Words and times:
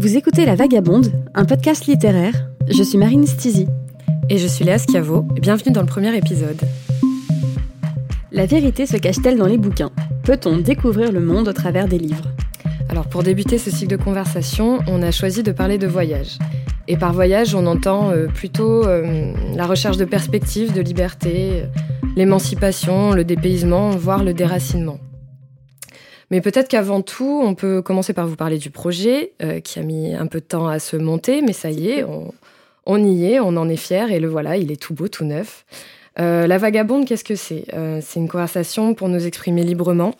Vous 0.00 0.16
écoutez 0.16 0.46
La 0.46 0.54
Vagabonde, 0.54 1.10
un 1.34 1.44
podcast 1.44 1.86
littéraire. 1.86 2.48
Je 2.68 2.84
suis 2.84 2.96
Marine 2.98 3.26
Stizy. 3.26 3.66
Et 4.30 4.38
je 4.38 4.46
suis 4.46 4.64
Léa 4.64 4.78
Schiavo. 4.78 5.22
Bienvenue 5.22 5.72
dans 5.72 5.80
le 5.80 5.88
premier 5.88 6.16
épisode. 6.16 6.60
La 8.30 8.46
vérité 8.46 8.86
se 8.86 8.96
cache-t-elle 8.96 9.36
dans 9.36 9.48
les 9.48 9.58
bouquins? 9.58 9.90
Peut-on 10.22 10.58
découvrir 10.58 11.10
le 11.10 11.18
monde 11.18 11.48
au 11.48 11.52
travers 11.52 11.88
des 11.88 11.98
livres? 11.98 12.28
Alors 12.88 13.08
pour 13.08 13.24
débuter 13.24 13.58
ce 13.58 13.72
cycle 13.72 13.96
de 13.96 14.00
conversation, 14.00 14.78
on 14.86 15.02
a 15.02 15.10
choisi 15.10 15.42
de 15.42 15.50
parler 15.50 15.78
de 15.78 15.88
voyage. 15.88 16.38
Et 16.86 16.96
par 16.96 17.12
voyage, 17.12 17.56
on 17.56 17.66
entend 17.66 18.10
euh, 18.10 18.28
plutôt 18.28 18.86
euh, 18.86 19.32
la 19.56 19.66
recherche 19.66 19.96
de 19.96 20.04
perspectives, 20.04 20.72
de 20.72 20.80
liberté, 20.80 21.50
euh, 21.54 21.66
l'émancipation, 22.14 23.14
le 23.14 23.24
dépaysement, 23.24 23.90
voire 23.90 24.22
le 24.22 24.32
déracinement. 24.32 25.00
Mais 26.30 26.40
peut-être 26.40 26.68
qu'avant 26.68 27.00
tout, 27.00 27.40
on 27.42 27.54
peut 27.54 27.80
commencer 27.80 28.12
par 28.12 28.26
vous 28.26 28.36
parler 28.36 28.58
du 28.58 28.70
projet, 28.70 29.32
euh, 29.42 29.60
qui 29.60 29.78
a 29.78 29.82
mis 29.82 30.14
un 30.14 30.26
peu 30.26 30.40
de 30.40 30.44
temps 30.44 30.68
à 30.68 30.78
se 30.78 30.96
monter, 30.96 31.40
mais 31.40 31.52
ça 31.52 31.70
y 31.70 31.88
est, 31.88 32.04
on, 32.84 33.04
y 33.04 33.32
est, 33.32 33.40
on 33.40 33.56
en 33.56 33.68
est 33.68 33.76
fier, 33.76 34.12
et 34.12 34.20
le 34.20 34.28
voilà, 34.28 34.56
il 34.56 34.70
est 34.70 34.80
tout 34.80 34.94
beau, 34.94 35.08
tout 35.08 35.24
neuf. 35.24 35.64
Euh, 36.18 36.46
la 36.46 36.58
vagabonde, 36.58 37.06
qu'est-ce 37.06 37.24
que 37.24 37.36
c'est? 37.36 37.64
Euh, 37.72 38.00
C'est 38.02 38.20
une 38.20 38.28
conversation 38.28 38.94
pour 38.94 39.08
nous 39.08 39.26
exprimer 39.26 39.62
librement, 39.62 40.14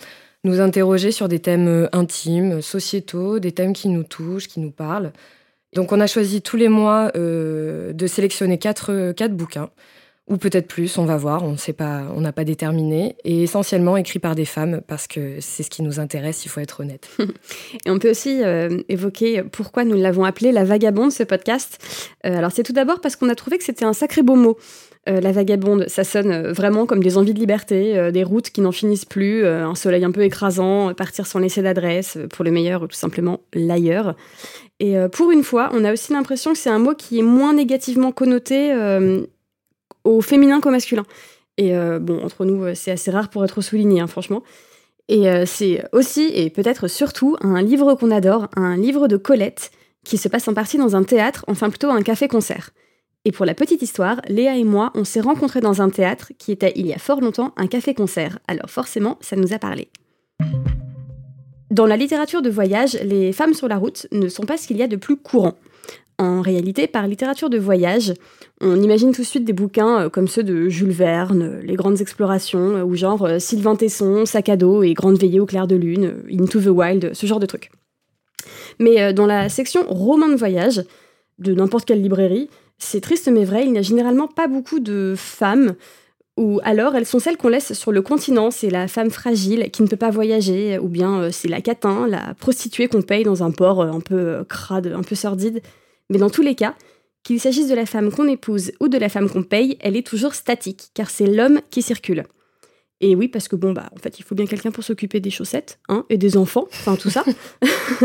nous 0.44 0.60
interroger 0.60 1.10
sur 1.10 1.28
des 1.28 1.40
thèmes 1.40 1.88
intimes, 1.92 2.62
sociétaux, 2.62 3.38
des 3.38 3.52
thèmes 3.52 3.72
qui 3.72 3.88
nous 3.88 4.04
touchent, 4.04 4.48
qui 4.48 4.60
nous 4.60 4.70
parlent. 4.70 5.12
Donc 5.74 5.92
on 5.92 6.00
a 6.00 6.06
choisi 6.06 6.40
tous 6.40 6.56
les 6.56 6.68
mois 6.68 7.10
de 7.14 8.06
sélectionner 8.06 8.56
quatre, 8.56 9.12
quatre 9.12 9.34
bouquins 9.34 9.68
ou 10.28 10.36
peut-être 10.36 10.68
plus, 10.68 10.98
on 10.98 11.04
va 11.04 11.16
voir, 11.16 11.42
on 11.42 11.56
sait 11.56 11.72
pas, 11.72 12.02
on 12.14 12.20
n'a 12.20 12.32
pas 12.32 12.44
déterminé, 12.44 13.16
et 13.24 13.42
essentiellement 13.42 13.96
écrit 13.96 14.18
par 14.18 14.34
des 14.34 14.44
femmes 14.44 14.82
parce 14.86 15.06
que 15.06 15.40
c'est 15.40 15.62
ce 15.62 15.70
qui 15.70 15.82
nous 15.82 16.00
intéresse, 16.00 16.44
il 16.44 16.48
faut 16.48 16.60
être 16.60 16.80
honnête. 16.80 17.08
et 17.86 17.90
on 17.90 17.98
peut 17.98 18.10
aussi 18.10 18.42
euh, 18.44 18.78
évoquer 18.88 19.42
pourquoi 19.42 19.84
nous 19.84 19.96
l'avons 19.96 20.24
appelé 20.24 20.52
la 20.52 20.64
vagabonde 20.64 21.12
ce 21.12 21.22
podcast. 21.22 21.78
Euh, 22.26 22.36
alors 22.36 22.52
c'est 22.52 22.62
tout 22.62 22.74
d'abord 22.74 23.00
parce 23.00 23.16
qu'on 23.16 23.28
a 23.30 23.34
trouvé 23.34 23.58
que 23.58 23.64
c'était 23.64 23.86
un 23.86 23.94
sacré 23.94 24.22
beau 24.22 24.34
mot. 24.34 24.58
Euh, 25.08 25.22
la 25.22 25.32
vagabonde, 25.32 25.86
ça 25.88 26.04
sonne 26.04 26.48
vraiment 26.48 26.84
comme 26.84 27.02
des 27.02 27.16
envies 27.16 27.32
de 27.32 27.40
liberté, 27.40 28.12
des 28.12 28.24
routes 28.24 28.50
qui 28.50 28.60
n'en 28.60 28.72
finissent 28.72 29.06
plus, 29.06 29.46
un 29.46 29.74
soleil 29.74 30.04
un 30.04 30.10
peu 30.10 30.22
écrasant, 30.22 30.92
partir 30.92 31.26
sans 31.26 31.38
laisser 31.38 31.62
d'adresse, 31.62 32.18
pour 32.34 32.44
le 32.44 32.50
meilleur 32.50 32.82
ou 32.82 32.86
tout 32.86 32.96
simplement 32.96 33.40
l'ailleurs. 33.54 34.14
Et 34.80 34.96
pour 35.10 35.30
une 35.30 35.42
fois, 35.42 35.70
on 35.72 35.84
a 35.84 35.92
aussi 35.92 36.12
l'impression 36.12 36.52
que 36.52 36.58
c'est 36.58 36.70
un 36.70 36.78
mot 36.78 36.94
qui 36.94 37.18
est 37.18 37.22
moins 37.22 37.54
négativement 37.54 38.12
connoté 38.12 38.72
au 40.08 40.20
féminin 40.20 40.60
qu'au 40.60 40.70
masculin. 40.70 41.04
Et 41.56 41.76
euh, 41.76 41.98
bon, 41.98 42.24
entre 42.24 42.44
nous, 42.44 42.64
euh, 42.64 42.74
c'est 42.74 42.90
assez 42.90 43.10
rare 43.10 43.28
pour 43.28 43.44
être 43.44 43.60
souligné, 43.60 44.00
hein, 44.00 44.06
franchement. 44.06 44.42
Et 45.08 45.28
euh, 45.28 45.44
c'est 45.46 45.84
aussi, 45.92 46.30
et 46.34 46.50
peut-être 46.50 46.88
surtout, 46.88 47.36
un 47.40 47.60
livre 47.62 47.94
qu'on 47.94 48.10
adore, 48.10 48.48
un 48.56 48.76
livre 48.76 49.08
de 49.08 49.16
Colette, 49.16 49.70
qui 50.04 50.16
se 50.16 50.28
passe 50.28 50.48
en 50.48 50.54
partie 50.54 50.78
dans 50.78 50.96
un 50.96 51.02
théâtre, 51.02 51.44
enfin 51.48 51.68
plutôt 51.68 51.90
un 51.90 52.02
café-concert. 52.02 52.70
Et 53.24 53.32
pour 53.32 53.44
la 53.44 53.54
petite 53.54 53.82
histoire, 53.82 54.20
Léa 54.28 54.56
et 54.56 54.64
moi, 54.64 54.92
on 54.94 55.04
s'est 55.04 55.20
rencontrés 55.20 55.60
dans 55.60 55.82
un 55.82 55.90
théâtre 55.90 56.32
qui 56.38 56.52
était 56.52 56.72
il 56.76 56.86
y 56.86 56.94
a 56.94 56.98
fort 56.98 57.20
longtemps 57.20 57.52
un 57.56 57.66
café-concert, 57.66 58.38
alors 58.46 58.70
forcément, 58.70 59.18
ça 59.20 59.36
nous 59.36 59.52
a 59.52 59.58
parlé. 59.58 59.88
Dans 61.70 61.86
la 61.86 61.96
littérature 61.96 62.40
de 62.40 62.48
voyage, 62.48 62.94
les 63.02 63.32
femmes 63.32 63.54
sur 63.54 63.68
la 63.68 63.76
route 63.76 64.06
ne 64.12 64.28
sont 64.28 64.44
pas 64.44 64.56
ce 64.56 64.66
qu'il 64.66 64.78
y 64.78 64.82
a 64.82 64.88
de 64.88 64.96
plus 64.96 65.16
courant. 65.16 65.54
En 66.18 66.40
réalité, 66.40 66.86
par 66.86 67.06
littérature 67.06 67.50
de 67.50 67.58
voyage, 67.58 68.14
on 68.60 68.80
imagine 68.82 69.12
tout 69.12 69.22
de 69.22 69.26
suite 69.26 69.44
des 69.44 69.52
bouquins 69.52 70.02
euh, 70.02 70.08
comme 70.08 70.28
ceux 70.28 70.42
de 70.42 70.68
Jules 70.68 70.90
Verne, 70.90 71.60
Les 71.62 71.76
Grandes 71.76 72.00
Explorations, 72.00 72.76
euh, 72.76 72.82
ou 72.82 72.96
genre 72.96 73.24
euh, 73.24 73.38
Sylvain 73.38 73.76
Tesson, 73.76 74.26
Sac 74.26 74.48
à 74.48 74.56
dos 74.56 74.82
et 74.82 74.94
Grande 74.94 75.18
Veillée 75.18 75.40
au 75.40 75.46
clair 75.46 75.66
de 75.66 75.76
lune, 75.76 76.16
Into 76.30 76.60
the 76.60 76.66
Wild, 76.66 77.10
ce 77.14 77.26
genre 77.26 77.40
de 77.40 77.46
trucs. 77.46 77.70
Mais 78.80 79.12
dans 79.12 79.26
la 79.26 79.48
section 79.48 79.82
romans 79.88 80.28
de 80.28 80.36
voyage, 80.36 80.84
de 81.38 81.52
n'importe 81.52 81.84
quelle 81.84 82.00
librairie, 82.00 82.48
c'est 82.78 83.00
triste 83.00 83.28
mais 83.28 83.44
vrai, 83.44 83.64
il 83.64 83.72
n'y 83.72 83.78
a 83.78 83.82
généralement 83.82 84.28
pas 84.28 84.46
beaucoup 84.46 84.78
de 84.78 85.14
femmes, 85.16 85.74
ou 86.36 86.60
alors 86.62 86.94
elles 86.94 87.06
sont 87.06 87.18
celles 87.18 87.36
qu'on 87.36 87.48
laisse 87.48 87.72
sur 87.72 87.90
le 87.90 88.02
continent, 88.02 88.52
c'est 88.52 88.70
la 88.70 88.86
femme 88.86 89.10
fragile 89.10 89.70
qui 89.72 89.82
ne 89.82 89.88
peut 89.88 89.96
pas 89.96 90.10
voyager, 90.10 90.78
ou 90.78 90.88
bien 90.88 91.30
c'est 91.32 91.48
la 91.48 91.60
catin, 91.60 92.06
la 92.06 92.34
prostituée 92.34 92.86
qu'on 92.86 93.02
paye 93.02 93.24
dans 93.24 93.42
un 93.42 93.50
port 93.50 93.82
un 93.82 94.00
peu 94.00 94.44
crade, 94.48 94.92
un 94.96 95.02
peu 95.02 95.16
sordide. 95.16 95.60
Mais 96.08 96.18
dans 96.18 96.30
tous 96.30 96.42
les 96.42 96.54
cas, 96.54 96.74
qu'il 97.22 97.40
s'agisse 97.40 97.68
de 97.68 97.74
la 97.74 97.86
femme 97.86 98.10
qu'on 98.10 98.28
épouse 98.28 98.72
ou 98.80 98.88
de 98.88 98.98
la 98.98 99.08
femme 99.08 99.28
qu'on 99.28 99.42
paye, 99.42 99.76
elle 99.80 99.96
est 99.96 100.06
toujours 100.06 100.34
statique, 100.34 100.88
car 100.94 101.10
c'est 101.10 101.26
l'homme 101.26 101.60
qui 101.70 101.82
circule. 101.82 102.24
Et 103.00 103.14
oui, 103.14 103.28
parce 103.28 103.46
que 103.46 103.54
bon, 103.54 103.72
bah, 103.72 103.88
en 103.94 103.98
fait, 104.00 104.18
il 104.18 104.24
faut 104.24 104.34
bien 104.34 104.46
quelqu'un 104.46 104.72
pour 104.72 104.82
s'occuper 104.82 105.20
des 105.20 105.30
chaussettes, 105.30 105.78
hein, 105.88 106.04
et 106.10 106.16
des 106.16 106.36
enfants, 106.36 106.66
enfin 106.72 106.96
tout 106.96 107.10
ça. 107.10 107.24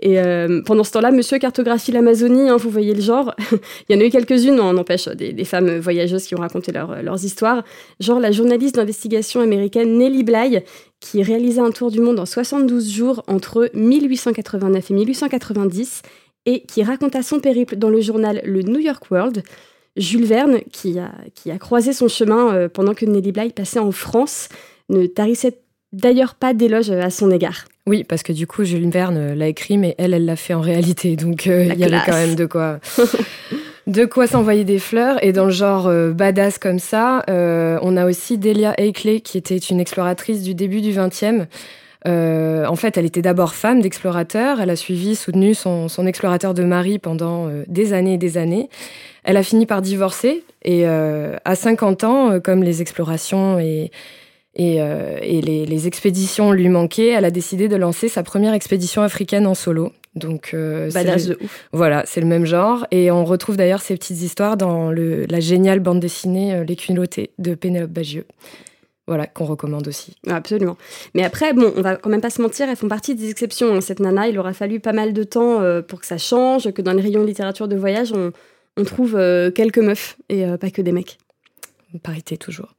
et 0.00 0.20
euh, 0.20 0.60
pendant 0.66 0.84
ce 0.84 0.90
temps-là, 0.92 1.12
monsieur 1.12 1.38
cartographie 1.38 1.92
l'Amazonie, 1.92 2.50
hein, 2.50 2.58
vous 2.58 2.68
voyez 2.68 2.92
le 2.92 3.00
genre. 3.00 3.34
il 3.88 3.96
y 3.96 3.98
en 3.98 4.02
a 4.02 4.04
eu 4.04 4.10
quelques-unes, 4.10 4.60
on 4.60 4.76
empêche, 4.76 5.08
des, 5.08 5.44
femmes 5.44 5.78
voyageuses 5.78 6.24
qui 6.24 6.34
ont 6.34 6.40
raconté 6.40 6.72
leurs 6.72 7.24
histoires. 7.24 7.64
Genre 8.00 8.20
la 8.20 8.30
journaliste 8.30 8.74
d'investigation 8.74 9.40
américaine 9.40 9.96
Nellie 9.96 10.24
Bly, 10.24 10.62
qui 11.00 11.22
réalisait 11.22 11.62
un 11.62 11.70
tour 11.70 11.90
du 11.90 12.00
monde 12.00 12.18
en 12.18 12.26
72 12.26 12.90
jours 12.90 13.22
entre 13.28 13.70
1889 13.72 14.90
et 14.90 14.94
1890 14.94 16.02
et 16.46 16.62
qui 16.62 16.82
raconta 16.82 17.22
son 17.22 17.40
périple 17.40 17.76
dans 17.76 17.90
le 17.90 18.00
journal 18.00 18.40
Le 18.44 18.62
New 18.62 18.80
York 18.80 19.10
World. 19.10 19.42
Jules 19.98 20.24
Verne, 20.24 20.60
qui 20.72 20.98
a, 20.98 21.12
qui 21.34 21.50
a 21.50 21.58
croisé 21.58 21.92
son 21.92 22.08
chemin 22.08 22.54
euh, 22.54 22.68
pendant 22.68 22.94
que 22.94 23.04
Nelly 23.04 23.32
Bly 23.32 23.50
passait 23.50 23.80
en 23.80 23.90
France, 23.90 24.48
ne 24.88 25.06
tarissait 25.06 25.58
d'ailleurs 25.92 26.34
pas 26.34 26.54
d'éloges 26.54 26.90
à 26.90 27.10
son 27.10 27.30
égard. 27.30 27.64
Oui, 27.86 28.04
parce 28.04 28.22
que 28.22 28.32
du 28.32 28.46
coup, 28.46 28.64
Jules 28.64 28.90
Verne 28.90 29.34
l'a 29.34 29.48
écrit, 29.48 29.78
mais 29.78 29.94
elle, 29.98 30.14
elle 30.14 30.24
l'a 30.24 30.36
fait 30.36 30.54
en 30.54 30.60
réalité. 30.60 31.16
Donc, 31.16 31.46
euh, 31.46 31.64
il 31.64 31.78
y 31.78 31.84
avait 31.84 32.00
quand 32.04 32.12
même 32.12 32.34
de 32.34 32.46
quoi, 32.46 32.78
de 33.86 34.04
quoi 34.04 34.26
s'envoyer 34.26 34.64
des 34.64 34.78
fleurs. 34.78 35.22
Et 35.24 35.32
dans 35.32 35.46
le 35.46 35.50
genre 35.50 35.88
euh, 35.88 36.12
badass 36.12 36.58
comme 36.58 36.78
ça, 36.78 37.24
on 37.28 37.96
a 37.96 38.06
aussi 38.06 38.38
Delia 38.38 38.74
Akeley, 38.78 39.20
qui 39.20 39.38
était 39.38 39.56
une 39.56 39.80
exploratrice 39.80 40.42
du 40.42 40.54
début 40.54 40.80
du 40.80 40.92
XXe, 40.92 41.46
euh, 42.06 42.64
en 42.66 42.76
fait, 42.76 42.96
elle 42.96 43.04
était 43.04 43.22
d'abord 43.22 43.54
femme 43.54 43.80
d'explorateur. 43.80 44.60
Elle 44.60 44.70
a 44.70 44.76
suivi, 44.76 45.16
soutenu 45.16 45.54
son, 45.54 45.88
explorateur 46.06 46.54
de 46.54 46.62
mari 46.62 46.98
pendant 46.98 47.48
euh, 47.48 47.64
des 47.66 47.92
années 47.92 48.14
et 48.14 48.18
des 48.18 48.38
années. 48.38 48.68
Elle 49.24 49.36
a 49.36 49.42
fini 49.42 49.66
par 49.66 49.82
divorcer 49.82 50.44
et 50.62 50.86
euh, 50.86 51.36
à 51.44 51.54
50 51.54 52.04
ans, 52.04 52.40
comme 52.40 52.62
les 52.62 52.80
explorations 52.80 53.58
et, 53.58 53.90
et, 54.54 54.80
les, 55.42 55.86
expéditions 55.86 56.52
lui 56.52 56.68
manquaient, 56.68 57.08
elle 57.08 57.24
a 57.24 57.30
décidé 57.30 57.68
de 57.68 57.76
lancer 57.76 58.08
sa 58.08 58.22
première 58.22 58.54
expédition 58.54 59.02
africaine 59.02 59.46
en 59.46 59.54
solo. 59.54 59.92
Donc, 60.14 60.50
de 60.52 61.44
ouf. 61.44 61.68
Voilà, 61.72 62.02
c'est 62.06 62.20
le 62.20 62.26
même 62.26 62.44
genre. 62.44 62.86
Et 62.90 63.10
on 63.10 63.24
retrouve 63.24 63.56
d'ailleurs 63.56 63.82
ces 63.82 63.94
petites 63.94 64.22
histoires 64.22 64.56
dans 64.56 64.90
la 64.90 65.40
géniale 65.40 65.80
bande 65.80 66.00
dessinée 66.00 66.64
Les 66.64 66.74
Culottés 66.74 67.30
de 67.38 67.54
Pénélope 67.54 67.90
Bagieux 67.90 68.24
voilà, 69.08 69.26
qu'on 69.26 69.46
recommande 69.46 69.88
aussi. 69.88 70.14
Absolument. 70.28 70.76
Mais 71.14 71.24
après, 71.24 71.54
bon, 71.54 71.72
on 71.76 71.80
va 71.80 71.96
quand 71.96 72.10
même 72.10 72.20
pas 72.20 72.30
se 72.30 72.42
mentir, 72.42 72.68
elles 72.68 72.76
font 72.76 72.88
partie 72.88 73.14
des 73.14 73.30
exceptions. 73.30 73.74
Hein. 73.74 73.80
Cette 73.80 74.00
nana, 74.00 74.28
il 74.28 74.38
aura 74.38 74.52
fallu 74.52 74.80
pas 74.80 74.92
mal 74.92 75.14
de 75.14 75.24
temps 75.24 75.60
euh, 75.60 75.80
pour 75.80 76.00
que 76.00 76.06
ça 76.06 76.18
change, 76.18 76.70
que 76.72 76.82
dans 76.82 76.92
les 76.92 77.00
rayons 77.00 77.22
de 77.22 77.26
littérature 77.26 77.68
de 77.68 77.76
voyage, 77.76 78.12
on, 78.12 78.32
trouve 78.84 79.16
euh, 79.16 79.50
quelques 79.50 79.78
meufs 79.78 80.16
et 80.28 80.46
euh, 80.46 80.56
pas 80.56 80.70
que 80.70 80.82
des 80.82 80.92
mecs. 80.92 81.18
Parité 82.02 82.36
toujours. 82.36 82.74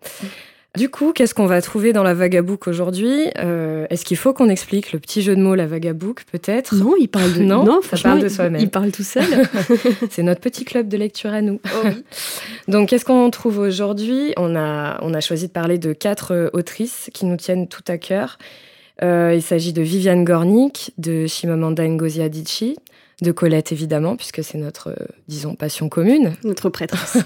Du 0.79 0.87
coup, 0.87 1.11
qu'est-ce 1.11 1.33
qu'on 1.33 1.45
va 1.45 1.61
trouver 1.61 1.91
dans 1.91 2.03
la 2.03 2.13
Vagabook 2.13 2.65
aujourd'hui 2.69 3.27
euh, 3.39 3.85
Est-ce 3.89 4.05
qu'il 4.05 4.15
faut 4.15 4.31
qu'on 4.31 4.47
explique 4.47 4.93
le 4.93 4.99
petit 4.99 5.21
jeu 5.21 5.35
de 5.35 5.41
mots 5.41 5.53
la 5.53 5.67
Vagabook, 5.67 6.23
peut-être 6.31 6.73
Non, 6.73 6.95
il 6.97 7.09
parle 7.09 7.33
de 7.33 7.43
non, 7.43 7.65
non 7.65 7.81
ça 7.81 7.97
parle 8.01 8.21
de 8.21 8.29
soi-même. 8.29 8.61
Il, 8.61 8.69
parle 8.69 8.89
tout 8.91 9.03
seul. 9.03 9.25
C'est 10.09 10.23
notre 10.23 10.39
petit 10.39 10.63
club 10.63 10.87
de 10.87 10.95
lecture 10.95 11.33
à 11.33 11.41
nous. 11.41 11.59
Oh 11.65 11.87
Donc, 12.71 12.87
qu'est-ce 12.87 13.03
qu'on 13.03 13.29
trouve 13.29 13.59
aujourd'hui 13.59 14.31
On 14.37 14.55
a 14.55 14.97
on 15.01 15.13
a 15.13 15.19
choisi 15.19 15.47
de 15.47 15.51
parler 15.51 15.79
de 15.79 15.91
quatre 15.91 16.33
euh, 16.33 16.49
autrices 16.53 17.09
qui 17.13 17.25
nous 17.25 17.35
tiennent 17.35 17.67
tout 17.67 17.83
à 17.89 17.97
cœur. 17.97 18.37
Euh, 19.03 19.33
il 19.35 19.41
s'agit 19.41 19.73
de 19.73 19.81
Viviane 19.81 20.23
Gornick, 20.23 20.93
de 20.97 21.27
Chimamanda 21.27 21.85
Ngozi 21.85 22.21
Adichie, 22.21 22.77
de 23.21 23.33
Colette 23.33 23.73
évidemment, 23.73 24.15
puisque 24.15 24.45
c'est 24.45 24.57
notre, 24.57 24.95
disons, 25.27 25.55
passion 25.55 25.89
commune. 25.89 26.35
Notre 26.45 26.69
prêtresse. 26.69 27.17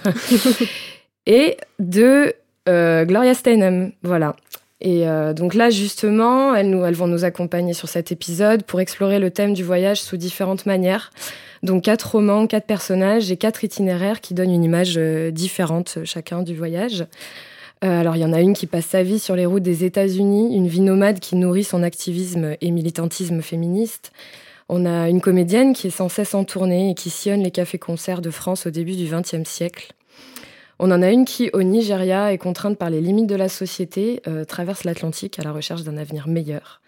et 1.28 1.57
de 1.78 2.33
Gloria 2.68 3.33
Steinem, 3.33 3.92
voilà. 4.04 4.36
Et 4.83 5.07
euh, 5.07 5.33
donc 5.33 5.54
là, 5.54 5.69
justement, 5.69 6.54
elles, 6.54 6.69
nous, 6.69 6.83
elles 6.83 6.94
vont 6.94 7.07
nous 7.07 7.24
accompagner 7.24 7.74
sur 7.74 7.88
cet 7.88 8.12
épisode 8.12 8.63
pour 8.63 8.81
explorer 8.81 9.18
le 9.18 9.31
thème 9.31 9.54
du 9.54 9.63
voyage 9.63 10.01
sous 10.01 10.18
différentes 10.18 10.65
manières. 10.65 11.12
Donc 11.63 11.83
quatre 11.83 12.12
romans, 12.12 12.48
quatre 12.48 12.65
personnages 12.65 13.31
et 13.31 13.38
quatre 13.38 13.63
itinéraires 13.63 14.19
qui 14.19 14.33
donnent 14.33 14.51
une 14.51 14.65
image 14.65 14.95
euh, 14.98 15.31
différente 15.31 16.00
chacun 16.04 16.44
du 16.44 16.54
voyage. 16.54 17.06
alors 17.81 18.18
il 18.18 18.21
y 18.21 18.25
en 18.25 18.33
a 18.33 18.42
une 18.42 18.54
qui 18.54 18.68
passe 18.68 18.88
sa 18.88 19.04
vie 19.04 19.19
sur 19.19 19.38
les 19.38 19.45
routes 19.45 19.63
des 19.63 19.86
États-Unis, 19.86 20.56
une 20.56 20.68
vie 20.68 20.81
nomade 20.81 21.19
qui 21.19 21.38
nourrit 21.38 21.63
son 21.63 21.81
activisme 21.81 22.56
et 22.59 22.71
militantisme 22.71 23.42
féministe. 23.42 24.12
On 24.68 24.86
a 24.86 25.07
une 25.07 25.21
comédienne 25.21 25.74
qui 25.74 25.88
est 25.88 25.92
sans 25.92 26.09
cesse 26.09 26.33
en 26.33 26.44
tournée 26.44 26.92
et 26.92 26.95
qui 26.95 27.09
sillonne 27.09 27.44
les 27.44 27.51
cafés-concerts 27.51 28.21
de 28.21 28.31
France 28.31 28.66
au 28.68 28.69
début 28.69 28.95
du 28.95 29.06
XXe 29.06 29.48
siècle. 29.48 29.94
On 30.85 30.91
en 30.91 31.01
a 31.01 31.12
une 31.12 31.24
qui, 31.24 31.50
au 31.53 31.63
Nigeria, 31.63 32.33
est 32.33 32.38
contrainte 32.38 32.77
par 32.77 32.89
les 32.89 33.00
limites 33.00 33.27
de 33.27 33.35
la 33.35 33.47
société, 33.47 34.21
euh, 34.27 34.44
traverse 34.44 34.83
l'Atlantique 34.83 35.39
à 35.39 35.41
la 35.41 35.53
recherche 35.53 35.83
d'un 35.83 35.95
avenir 35.95 36.27
meilleur. 36.27 36.81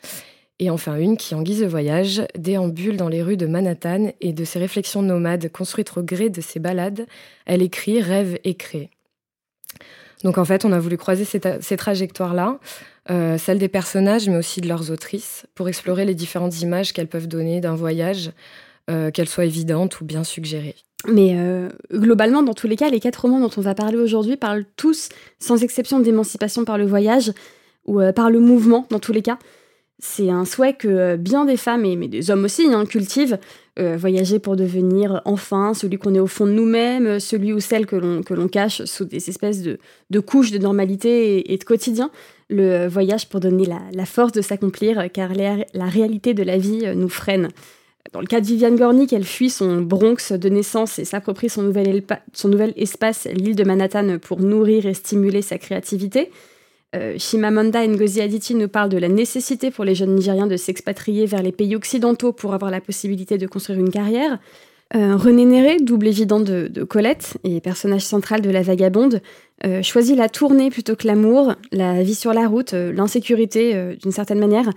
Et 0.60 0.70
enfin 0.70 0.98
une 0.98 1.16
qui, 1.16 1.34
en 1.34 1.42
guise 1.42 1.62
de 1.62 1.66
voyage, 1.66 2.24
déambule 2.38 2.98
dans 2.98 3.08
les 3.08 3.24
rues 3.24 3.38
de 3.38 3.46
Manhattan 3.46 4.12
et 4.20 4.34
de 4.34 4.44
ses 4.44 4.60
réflexions 4.60 5.02
nomades 5.02 5.50
construites 5.50 5.96
au 5.96 6.04
gré 6.04 6.30
de 6.30 6.42
ses 6.42 6.60
balades, 6.60 7.08
elle 7.46 7.62
écrit, 7.62 8.02
rêve 8.02 8.38
et 8.44 8.56
crée. 8.56 8.90
Donc 10.26 10.38
en 10.40 10.44
fait, 10.44 10.66
on 10.66 10.74
a 10.74 10.80
voulu 10.80 10.98
croiser 10.98 11.24
ces, 11.24 11.78
trajectoires-là, 11.78 12.60
euh, 13.10 13.38
celles 13.38 13.60
des 13.60 13.70
personnages, 13.70 14.28
mais 14.28 14.36
aussi 14.36 14.60
de 14.60 14.68
leurs 14.68 14.92
autrices, 14.92 15.46
pour 15.56 15.70
explorer 15.70 16.04
les 16.04 16.16
différentes 16.16 16.62
images 16.62 16.92
qu'elles 16.92 17.08
peuvent 17.08 17.30
donner 17.30 17.62
d'un 17.62 17.76
voyage, 17.76 18.32
euh, 18.90 19.10
qu'elles 19.10 19.30
soient 19.30 19.46
évidentes 19.46 20.02
ou 20.02 20.04
bien 20.04 20.26
suggérées. 20.26 20.76
Mais 21.08 21.36
euh, 21.38 21.70
globalement, 21.92 22.44
dans 22.44 22.54
tous 22.54 22.68
les 22.68 22.76
cas, 22.76 22.90
les 22.90 23.00
quatre 23.00 23.22
romans 23.22 23.40
dont 23.40 23.52
on 23.58 23.62
va 23.62 23.76
parler 23.76 23.98
aujourd'hui 23.98 24.38
parlent 24.38 24.66
tous, 24.76 25.10
sans 25.40 25.64
exception, 25.64 26.00
d'émancipation 26.00 26.66
par 26.66 26.78
le 26.78 26.86
voyage 26.86 27.32
ou 27.86 28.02
par 28.16 28.32
le 28.32 28.40
mouvement, 28.40 28.88
dans 28.90 29.00
tous 29.00 29.14
les 29.14 29.22
cas. 29.22 29.38
C'est 30.00 30.30
un 30.30 30.44
souhait 30.44 30.74
que 30.74 30.88
euh, 30.88 31.18
bien 31.18 31.46
des 31.46 31.56
femmes, 31.56 31.86
et 31.86 31.96
mais 31.96 32.10
des 32.10 32.30
hommes 32.30 32.44
aussi, 32.44 32.68
hein, 32.68 32.86
cultivent. 32.86 33.40
Euh, 33.78 33.98
voyager 33.98 34.40
pour 34.40 34.56
devenir 34.56 35.22
enfin 35.26 35.74
celui 35.74 35.98
qu'on 35.98 36.16
est 36.16 36.20
au 36.20 36.28
fond 36.28 36.48
de 36.48 36.52
nous-mêmes, 36.52 37.20
celui 37.20 37.52
ou 37.52 37.60
celle 37.60 37.86
que 37.86 37.96
l'on 37.98 38.48
cache 38.48 38.86
sous 38.86 39.04
des 39.04 39.30
espèces 39.30 39.62
de, 39.62 40.20
couches 40.22 40.52
de 40.52 40.58
normalité 40.58 41.52
et, 41.52 41.58
de 41.58 41.64
quotidien. 41.66 42.10
Le 42.50 42.88
voyage 42.88 43.28
pour 43.28 43.42
donner 43.42 43.66
la, 43.66 44.06
force 44.06 44.32
de 44.32 44.42
s'accomplir, 44.42 45.12
car 45.12 45.32
la, 45.34 45.86
réalité 45.86 46.34
de 46.34 46.44
la 46.44 46.58
vie 46.58 46.86
euh, 46.86 46.94
nous 46.94 47.10
freine. 47.10 47.50
Dans 48.14 48.22
le 48.22 48.28
cas 48.28 48.40
de 48.40 48.46
Viviane 48.46 48.76
Gornick, 48.76 49.14
elle 49.14 49.26
fuit 49.26 49.50
son 49.50 49.82
Bronx 49.82 50.32
de 50.32 50.50
naissance 50.50 51.00
et 51.00 51.06
s'approprie 51.06 51.50
son 51.50 51.64
nouvel 51.64 52.74
espace, 52.78 53.28
l'île 53.34 53.56
de 53.56 53.64
Manhattan, 53.64 54.20
pour 54.20 54.40
nourrir 54.40 54.86
et 54.86 54.94
stimuler 54.94 55.42
sa 55.42 55.58
créativité. 55.58 56.30
Euh, 56.96 57.16
Shimamanda 57.18 57.86
Ngozi 57.86 58.22
Adichie 58.22 58.56
nous 58.56 58.70
parle 58.70 58.90
de 58.90 58.98
la 58.98 59.10
nécessité 59.10 59.70
pour 59.72 59.84
les 59.84 59.96
jeunes 59.96 60.16
Nigériens 60.16 60.48
de 60.48 60.56
s'expatrier 60.56 61.26
vers 61.26 61.42
les 61.42 61.52
pays 61.52 61.76
occidentaux 61.76 62.32
pour 62.32 62.54
avoir 62.54 62.72
la 62.72 62.80
possibilité 62.80 63.38
de 63.38 63.48
construire 63.48 63.80
une 63.80 63.90
carrière. 63.90 64.40
Euh, 64.96 65.18
René 65.18 65.46
Néré, 65.46 65.78
double 65.82 66.08
évident 66.08 66.40
de, 66.40 66.70
Colette 66.84 67.38
et 67.44 67.60
personnage 67.60 68.04
central 68.04 68.42
de 68.42 68.50
La 68.50 68.62
Vagabonde, 68.62 69.22
euh, 69.66 69.82
choisit 69.82 70.16
la 70.16 70.30
tournée 70.30 70.70
plutôt 70.70 70.96
que 70.96 71.08
l'amour, 71.08 71.56
la 71.72 72.04
vie 72.04 72.16
sur 72.16 72.34
la 72.34 72.48
route, 72.48 72.74
l'insécurité 72.74 73.96
d'une 74.02 74.12
certaine 74.12 74.40
manière. 74.40 74.70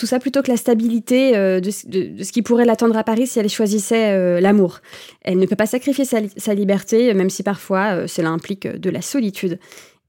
Tout 0.00 0.06
ça 0.06 0.18
plutôt 0.18 0.40
que 0.40 0.50
la 0.50 0.56
stabilité 0.56 1.32
de, 1.32 1.70
ce 1.70 2.32
qui 2.32 2.40
pourrait 2.40 2.64
l'attendre 2.64 2.96
à 2.96 3.04
Paris 3.04 3.26
si 3.26 3.38
elle 3.38 3.50
choisissait 3.50 4.40
l'amour. 4.40 4.80
Elle 5.20 5.36
ne 5.36 5.44
peut 5.44 5.56
pas 5.56 5.66
sacrifier 5.66 6.06
sa 6.06 6.54
liberté, 6.54 7.12
même 7.12 7.28
si 7.28 7.42
parfois 7.42 8.08
cela 8.08 8.30
implique 8.30 8.66
de 8.66 8.88
la 8.88 9.02
solitude. 9.02 9.58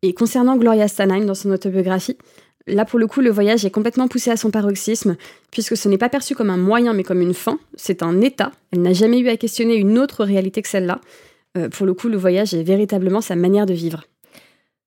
Et 0.03 0.13
concernant 0.13 0.57
Gloria 0.57 0.87
Stanheim 0.87 1.25
dans 1.25 1.35
son 1.35 1.51
autobiographie, 1.51 2.17
là 2.65 2.85
pour 2.85 2.97
le 2.97 3.05
coup 3.05 3.21
le 3.21 3.29
voyage 3.29 3.65
est 3.65 3.69
complètement 3.69 4.07
poussé 4.07 4.31
à 4.31 4.37
son 4.37 4.49
paroxysme, 4.49 5.15
puisque 5.51 5.77
ce 5.77 5.87
n'est 5.89 5.99
pas 5.99 6.09
perçu 6.09 6.33
comme 6.33 6.49
un 6.49 6.57
moyen 6.57 6.93
mais 6.93 7.03
comme 7.03 7.21
une 7.21 7.35
fin, 7.35 7.59
c'est 7.75 8.01
un 8.01 8.19
état, 8.21 8.51
elle 8.71 8.81
n'a 8.81 8.93
jamais 8.93 9.19
eu 9.19 9.29
à 9.29 9.37
questionner 9.37 9.75
une 9.75 9.99
autre 9.99 10.23
réalité 10.23 10.63
que 10.63 10.69
celle-là. 10.69 11.01
Euh, 11.57 11.69
pour 11.69 11.85
le 11.85 11.93
coup 11.93 12.07
le 12.07 12.17
voyage 12.17 12.55
est 12.55 12.63
véritablement 12.63 13.21
sa 13.21 13.35
manière 13.35 13.67
de 13.67 13.73
vivre. 13.73 14.05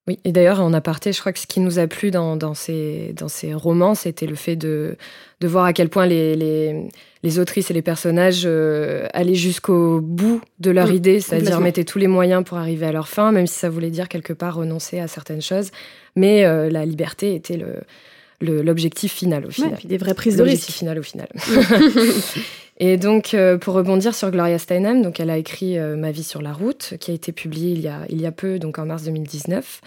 Oui, 0.06 0.18
et 0.24 0.32
d'ailleurs, 0.32 0.60
en 0.60 0.74
aparté, 0.74 1.12
je 1.12 1.20
crois 1.20 1.32
que 1.32 1.38
ce 1.38 1.46
qui 1.46 1.60
nous 1.60 1.78
a 1.78 1.86
plu 1.86 2.10
dans, 2.10 2.36
dans, 2.36 2.52
ces, 2.52 3.14
dans 3.16 3.28
ces 3.28 3.54
romans, 3.54 3.94
c'était 3.94 4.26
le 4.26 4.34
fait 4.34 4.54
de, 4.54 4.96
de 5.40 5.48
voir 5.48 5.64
à 5.64 5.72
quel 5.72 5.88
point 5.88 6.04
les, 6.06 6.36
les, 6.36 6.88
les 7.22 7.38
autrices 7.38 7.70
et 7.70 7.74
les 7.74 7.80
personnages 7.80 8.42
euh, 8.44 9.06
allaient 9.14 9.34
jusqu'au 9.34 10.02
bout 10.02 10.42
de 10.60 10.70
leur 10.70 10.90
idée, 10.90 11.20
c'est-à-dire 11.20 11.58
mettaient 11.60 11.84
tous 11.84 11.98
les 11.98 12.06
moyens 12.06 12.44
pour 12.44 12.58
arriver 12.58 12.84
à 12.84 12.92
leur 12.92 13.08
fin, 13.08 13.32
même 13.32 13.46
si 13.46 13.58
ça 13.58 13.70
voulait 13.70 13.90
dire 13.90 14.08
quelque 14.08 14.34
part 14.34 14.56
renoncer 14.56 15.00
à 15.00 15.08
certaines 15.08 15.42
choses. 15.42 15.70
Mais 16.16 16.44
euh, 16.44 16.68
la 16.68 16.84
liberté 16.84 17.34
était 17.34 17.56
le, 17.56 18.60
l'objectif 18.62 19.10
final 19.10 19.46
au 19.46 19.50
final. 19.50 19.70
Ouais, 19.70 19.76
puis 19.78 19.88
des 19.88 19.96
vraies 19.96 20.12
prises 20.12 20.36
de 20.36 20.42
risque. 20.42 20.70
final 20.70 20.98
au 20.98 21.02
final. 21.02 21.28
Et 22.78 22.96
donc, 22.96 23.34
euh, 23.34 23.56
pour 23.56 23.74
rebondir 23.74 24.14
sur 24.14 24.30
Gloria 24.30 24.58
Steinem, 24.58 25.02
donc 25.02 25.20
elle 25.20 25.30
a 25.30 25.36
écrit 25.36 25.78
euh, 25.78 25.96
Ma 25.96 26.10
vie 26.10 26.24
sur 26.24 26.42
la 26.42 26.52
route, 26.52 26.94
qui 26.98 27.10
a 27.12 27.14
été 27.14 27.30
publiée 27.32 27.72
il 27.72 27.80
y 27.80 27.88
a, 27.88 28.00
il 28.08 28.20
y 28.20 28.26
a 28.26 28.32
peu, 28.32 28.58
donc 28.58 28.78
en 28.78 28.86
mars 28.86 29.04
2019. 29.04 29.80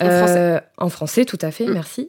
En 0.00 0.04
français. 0.04 0.38
Euh, 0.38 0.60
en 0.78 0.88
français, 0.88 1.24
tout 1.24 1.38
à 1.40 1.50
fait, 1.50 1.66
mm. 1.66 1.72
merci. 1.72 2.08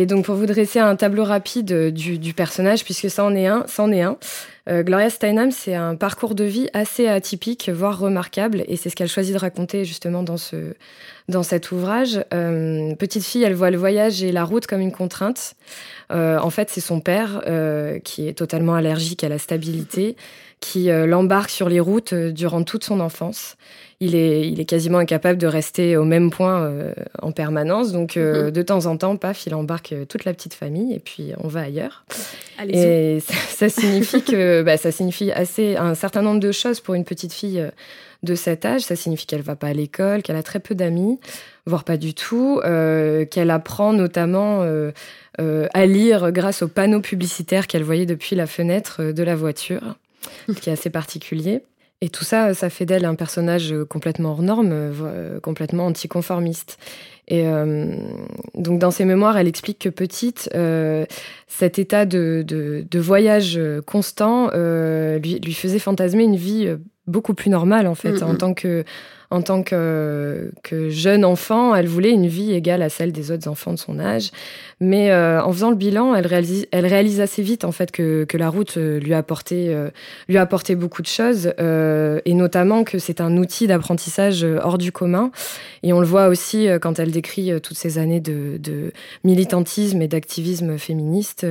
Et 0.00 0.06
donc, 0.06 0.26
pour 0.26 0.36
vous 0.36 0.46
dresser 0.46 0.78
un 0.78 0.94
tableau 0.94 1.24
rapide 1.24 1.92
du, 1.92 2.18
du 2.18 2.32
personnage, 2.32 2.84
puisque 2.84 3.10
ça 3.10 3.24
en 3.24 3.34
est 3.34 3.48
un, 3.48 3.64
ça 3.66 3.82
en 3.82 3.90
est 3.90 4.02
un. 4.02 4.16
Gloria 4.68 5.08
Steinem, 5.08 5.50
c'est 5.50 5.74
un 5.74 5.96
parcours 5.96 6.34
de 6.34 6.44
vie 6.44 6.68
assez 6.74 7.08
atypique, 7.08 7.70
voire 7.70 7.98
remarquable, 7.98 8.64
et 8.68 8.76
c'est 8.76 8.90
ce 8.90 8.96
qu'elle 8.96 9.08
choisit 9.08 9.34
de 9.34 9.40
raconter 9.40 9.86
justement 9.86 10.22
dans, 10.22 10.36
ce, 10.36 10.74
dans 11.28 11.42
cet 11.42 11.72
ouvrage. 11.72 12.22
petite 12.30 13.24
fille, 13.24 13.42
elle 13.42 13.54
voit 13.54 13.70
le 13.70 13.78
voyage 13.78 14.22
et 14.22 14.30
la 14.30 14.44
route 14.44 14.66
comme 14.66 14.80
une 14.80 14.92
contrainte. 14.92 15.54
Euh, 16.10 16.38
en 16.38 16.50
fait, 16.50 16.70
c'est 16.70 16.80
son 16.80 17.00
père 17.00 17.42
euh, 17.46 17.98
qui 17.98 18.28
est 18.28 18.34
totalement 18.34 18.74
allergique 18.74 19.24
à 19.24 19.28
la 19.28 19.38
stabilité, 19.38 20.16
qui 20.60 20.90
euh, 20.90 21.06
l'embarque 21.06 21.50
sur 21.50 21.68
les 21.68 21.80
routes 21.80 22.14
durant 22.14 22.62
toute 22.62 22.84
son 22.84 23.00
enfance. 23.00 23.56
Il 24.00 24.14
est, 24.14 24.48
il 24.48 24.60
est 24.60 24.64
quasiment 24.64 24.98
incapable 24.98 25.38
de 25.38 25.48
rester 25.48 25.96
au 25.96 26.04
même 26.04 26.30
point 26.30 26.72
en 27.20 27.32
permanence. 27.32 27.90
Donc, 27.90 28.14
mhm. 28.14 28.52
de 28.52 28.62
temps 28.62 28.86
en 28.86 28.96
temps, 28.96 29.16
paf, 29.16 29.46
il 29.46 29.54
embarque 29.54 29.92
toute 30.08 30.24
la 30.24 30.32
petite 30.32 30.54
famille 30.54 30.94
et 30.94 31.00
puis 31.00 31.32
on 31.38 31.48
va 31.48 31.62
ailleurs. 31.62 32.04
et 32.62 33.18
ça, 33.48 33.68
signifie 33.68 34.22
que 34.22 34.62
bah, 34.62 34.76
ça 34.76 34.92
signifie 34.92 35.32
assez 35.32 35.76
un 35.76 35.96
certain 35.96 36.22
nombre 36.22 36.38
de 36.38 36.52
choses 36.52 36.78
pour 36.78 36.94
une 36.94 37.04
petite 37.04 37.32
fille 37.32 37.68
de 38.22 38.34
cet 38.36 38.64
âge. 38.64 38.82
Ça 38.82 38.94
signifie 38.94 39.26
qu'elle 39.26 39.42
va 39.42 39.56
pas 39.56 39.68
à 39.68 39.72
l'école, 39.72 40.22
qu'elle 40.22 40.36
a 40.36 40.44
très 40.44 40.60
peu 40.60 40.76
d'amis, 40.76 41.18
voire 41.66 41.82
pas 41.82 41.96
du 41.96 42.14
tout, 42.14 42.60
qu'elle 42.62 43.50
apprend 43.50 43.92
notamment 43.92 44.64
euh, 45.40 45.68
à 45.72 45.86
lire 45.86 46.32
grâce 46.32 46.62
aux 46.62 46.68
panneaux 46.68 47.00
publicitaires 47.00 47.68
qu'elle 47.68 47.84
voyait 47.84 48.06
depuis 48.06 48.34
la 48.34 48.48
fenêtre 48.48 48.96
euh, 49.00 49.12
de 49.12 49.22
la 49.22 49.36
voiture, 49.36 49.96
ce 50.48 50.54
qui 50.54 50.68
est 50.68 50.72
assez 50.72 50.90
particulier. 50.90 51.62
Et 52.00 52.10
tout 52.10 52.24
ça, 52.24 52.54
ça 52.54 52.70
fait 52.70 52.86
d'elle 52.86 53.04
un 53.04 53.16
personnage 53.16 53.74
complètement 53.88 54.30
hors 54.30 54.42
norme, 54.42 54.70
euh, 54.72 55.40
complètement 55.40 55.86
anticonformiste. 55.86 56.78
Et 57.30 57.44
donc 58.54 58.78
dans 58.78 58.90
ses 58.90 59.04
mémoires, 59.04 59.36
elle 59.36 59.48
explique 59.48 59.80
que 59.80 59.90
petite, 59.90 60.48
cet 61.46 61.78
état 61.78 62.06
de, 62.06 62.42
de, 62.42 62.98
voyage 62.98 63.60
constant 63.86 64.50
lui, 64.54 65.38
lui, 65.38 65.52
faisait 65.52 65.78
fantasmer 65.78 66.22
une 66.22 66.36
vie 66.36 66.74
beaucoup 67.06 67.34
plus 67.34 67.50
normale 67.50 67.86
en 67.86 67.94
fait, 67.94 68.22
en 68.22 68.34
tant 68.34 68.54
que 68.54 68.82
en 69.30 69.42
tant 69.42 69.62
que, 69.62 70.50
jeune 70.88 71.24
enfant, 71.24 71.74
elle 71.74 71.86
voulait 71.86 72.12
une 72.12 72.26
vie 72.26 72.52
égale 72.52 72.80
à 72.80 72.88
celle 72.88 73.12
des 73.12 73.30
autres 73.30 73.46
enfants 73.46 73.72
de 73.72 73.78
son 73.78 73.98
âge. 73.98 74.30
Mais 74.80 75.10
euh, 75.10 75.42
en 75.42 75.52
faisant 75.52 75.70
le 75.70 75.76
bilan, 75.76 76.14
elle 76.14 76.26
réalise, 76.26 77.20
assez 77.20 77.42
vite 77.42 77.64
en 77.64 77.72
fait 77.72 77.90
que, 77.90 78.26
la 78.34 78.48
route 78.48 78.76
euh, 78.76 79.00
lui 79.00 79.12
a 79.12 79.18
apporté, 79.18 79.74
euh, 79.74 79.90
lui 80.28 80.38
a 80.38 80.42
apporté 80.42 80.76
beaucoup 80.76 81.02
de 81.02 81.08
choses, 81.08 81.52
et 81.58 82.34
notamment 82.34 82.84
que 82.84 82.98
c'est 82.98 83.20
un 83.20 83.36
outil 83.36 83.66
d'apprentissage 83.66 84.44
hors 84.44 84.78
du 84.78 84.92
commun. 84.92 85.30
Et 85.82 85.92
on 85.92 86.00
le 86.00 86.06
voit 86.06 86.28
aussi 86.28 86.68
quand 86.80 86.98
elle 86.98 87.10
décrit 87.10 87.60
toutes 87.60 87.76
ces 87.76 87.98
années 87.98 88.20
de, 88.20 88.92
militantisme 89.24 90.00
et 90.00 90.08
d'activisme 90.08 90.78
féministe. 90.78 91.46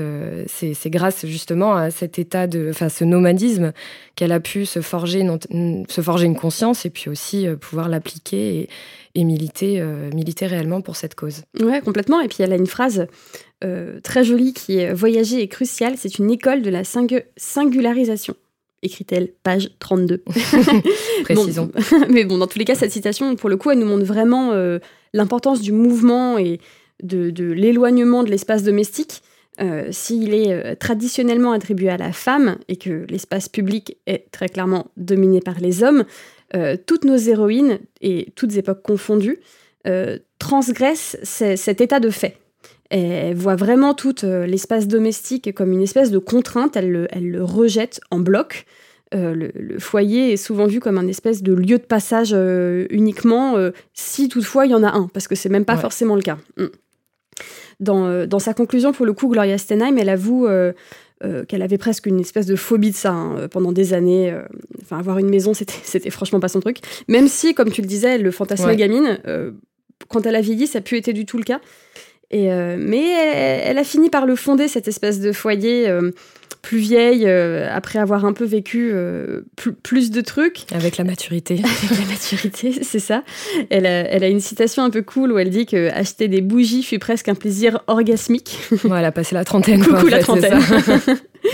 c'est 0.48 0.90
grâce 0.90 1.26
justement 1.26 1.76
à 1.76 1.92
cet 1.92 2.18
état 2.18 2.48
de, 2.48 2.68
enfin 2.70 2.90
ce 2.90 3.04
nomadisme 3.04 3.74
qu'elle 4.16 4.32
a 4.32 4.40
pu 4.40 4.66
se 4.66 4.82
forger, 4.82 5.26
se 5.90 6.02
forger 6.02 6.26
une 6.26 6.36
conscience 6.36 6.86
et 6.86 6.90
puis 6.90 7.10
aussi 7.10 7.48
pouvoir 7.68 7.90
l'appliquer 7.90 8.70
et, 9.16 9.24
militer, 9.24 9.82
euh, 9.82 10.10
militer 10.14 10.46
réellement 10.46 10.82
pour 10.82 10.96
cette 10.96 11.16
cause. 11.16 11.44
Ouais, 11.60 11.82
complètement. 11.82 12.22
Et 12.22 12.28
puis 12.28 12.38
elle 12.42 12.54
a 12.54 12.56
une 12.56 12.68
phrase 12.68 13.08
euh, 13.64 14.00
très 14.02 14.24
jolie 14.24 14.54
qui 14.54 14.78
est 14.78 14.94
Voyager 14.94 15.42
est 15.42 15.48
crucial, 15.48 15.96
c'est 15.98 16.20
une 16.20 16.30
école 16.30 16.62
de 16.62 16.70
la 16.70 16.84
singularisation 16.84 18.36
écrit-elle, 18.84 19.34
page 19.44 19.72
32. 19.80 20.24
Précisons. 21.24 21.72
mais 22.10 22.26
bon, 22.26 22.38
dans 22.38 22.48
tous 22.48 22.60
les 22.60 22.66
cas, 22.66 22.76
cette 22.76 22.92
citation, 22.92 23.36
pour 23.36 23.50
le 23.50 23.58
coup, 23.58 23.72
elle 23.72 23.80
nous 23.80 23.88
montre 23.88 24.06
vraiment 24.06 24.52
euh, 24.52 24.80
l'importance 25.14 25.62
du 25.62 25.72
mouvement 25.72 26.38
et 26.38 26.60
de, 27.04 27.30
de 27.30 27.46
l'éloignement 27.46 28.24
de 28.24 28.30
l'espace 28.30 28.64
domestique. 28.64 29.22
S'il 29.90 30.34
est 30.36 30.76
traditionnellement 30.76 31.52
attribué 31.52 31.90
à 31.90 31.98
la 31.98 32.12
femme 32.12 32.58
et 32.68 32.76
que 32.76 33.06
l'espace 33.10 33.50
public 33.50 33.98
est 34.06 34.30
très 34.32 34.50
clairement 34.50 34.92
dominé 34.98 35.42
par 35.42 35.60
les 35.60 35.84
hommes, 35.84 36.06
euh, 36.56 36.78
toutes 36.86 37.04
nos 37.04 37.18
héroïnes, 37.18 37.80
et 38.02 38.32
toutes 38.36 38.56
époques 38.56 38.82
confondues, 38.82 39.40
euh, 39.86 40.18
transgressent 40.40 41.18
cet 41.24 41.82
état 41.82 42.00
de 42.00 42.10
fait. 42.10 42.38
Elle 42.90 43.36
voit 43.36 43.58
vraiment 43.58 43.94
tout 43.94 44.24
euh, 44.24 44.46
l'espace 44.46 44.88
domestique 44.88 45.54
comme 45.54 45.74
une 45.74 45.82
espèce 45.82 46.10
de 46.10 46.20
contrainte, 46.20 46.78
elle 46.78 46.90
le, 46.90 47.08
elle 47.12 47.30
le 47.30 47.44
rejette 47.44 48.00
en 48.12 48.20
bloc. 48.20 48.66
le, 49.12 49.78
foyer 49.80 50.34
est 50.34 50.38
souvent 50.38 50.68
vu 50.68 50.80
comme 50.80 50.98
un 50.98 51.08
espèce 51.08 51.44
de 51.44 51.54
lieu 51.54 51.80
de 51.80 51.84
passage 51.84 52.36
uniquement, 52.90 53.56
si 53.94 54.30
toutefois 54.30 54.66
il 54.66 54.72
y 54.72 54.76
en 54.76 54.84
a 54.84 54.92
un, 54.92 55.08
parce 55.14 55.28
que 55.28 55.36
c'est 55.36 55.50
même 55.50 55.66
pas 55.66 55.78
forcément 55.78 56.16
le 56.16 56.22
cas. 56.22 56.38
Mm. 56.58 56.68
Dans, 57.80 58.26
dans, 58.26 58.40
sa 58.40 58.54
conclusion, 58.54 58.92
pour 58.92 59.06
le 59.06 59.14
coup, 59.14 59.28
Gloria 59.28 59.58
Stenheim, 59.58 59.98
elle 59.98 60.10
avoue 60.10 60.48
euh, 61.24 61.46
qu'elle 61.46 61.64
avait 61.64 61.80
presque 61.80 62.06
une 62.06 62.20
espèce 62.20 62.46
de 62.46 62.56
phobie 62.56 62.92
de 62.92 62.96
ça 62.96 63.12
hein, 63.12 63.36
euh, 63.40 63.48
pendant 63.48 63.72
des 63.72 63.96
années. 63.96 64.32
Euh, 64.32 64.44
enfin, 64.84 65.00
avoir 65.00 65.18
une 65.18 65.32
maison, 65.32 65.52
c'était 65.84 66.12
franchement 66.12 66.40
pas 66.40 66.48
son 66.48 66.60
truc. 66.60 66.78
Même 67.08 67.28
si, 67.28 67.56
comme 67.56 67.72
tu 67.72 67.82
le 67.82 67.88
disais, 67.88 68.20
le 68.20 68.30
fantasme 68.30 68.76
gamine, 68.76 69.20
quand 70.10 70.28
elle 70.28 70.36
a 70.36 70.42
vieilli, 70.42 70.68
ça 70.68 70.78
a 70.78 70.82
pu 70.82 70.96
être 70.96 71.10
du 71.10 71.26
tout 71.26 71.40
le 71.40 71.44
cas. 71.44 71.60
Et, 72.30 72.50
mais 72.50 73.10
elle, 73.64 73.80
a 73.80 73.84
fini 73.84 74.10
par 74.10 74.28
le 74.28 74.36
fonder, 74.36 74.68
cette 74.68 74.88
espèce 74.88 75.20
de 75.20 75.32
foyer 75.32 75.90
plus 76.68 76.80
vieille, 76.80 77.26
après 77.30 77.98
avoir 77.98 78.26
un 78.26 78.34
peu 78.34 78.44
vécu 78.44 78.94
plus, 79.84 80.12
de 80.12 80.20
trucs. 80.20 80.66
Avec 80.74 80.98
la 80.98 81.06
maturité. 81.06 81.54
Avec 81.64 81.98
la 81.98 82.06
maturité, 82.06 82.74
c'est 82.82 83.00
ça. 83.00 83.24
Elle 83.70 83.86
a, 83.86 83.90
elle 83.90 84.22
a, 84.26 84.28
une 84.28 84.42
citation 84.42 84.84
un 84.84 84.90
peu 84.90 85.02
cool 85.02 85.32
où 85.32 85.38
elle 85.38 85.50
dit 85.50 85.66
que 85.66 85.90
acheter 85.92 86.28
des 86.28 86.42
bougies 86.42 86.84
fut 86.84 87.00
presque 87.00 87.30
un 87.30 87.36
plaisir 87.36 87.80
orgasmique. 87.88 88.58
elle 88.84 88.92
a 88.92 89.14
passé 89.14 89.34
la 89.34 89.46
trentaine. 89.46 89.82
Coucou 89.82 90.08
la 90.08 90.20
trentaine. 90.20 90.60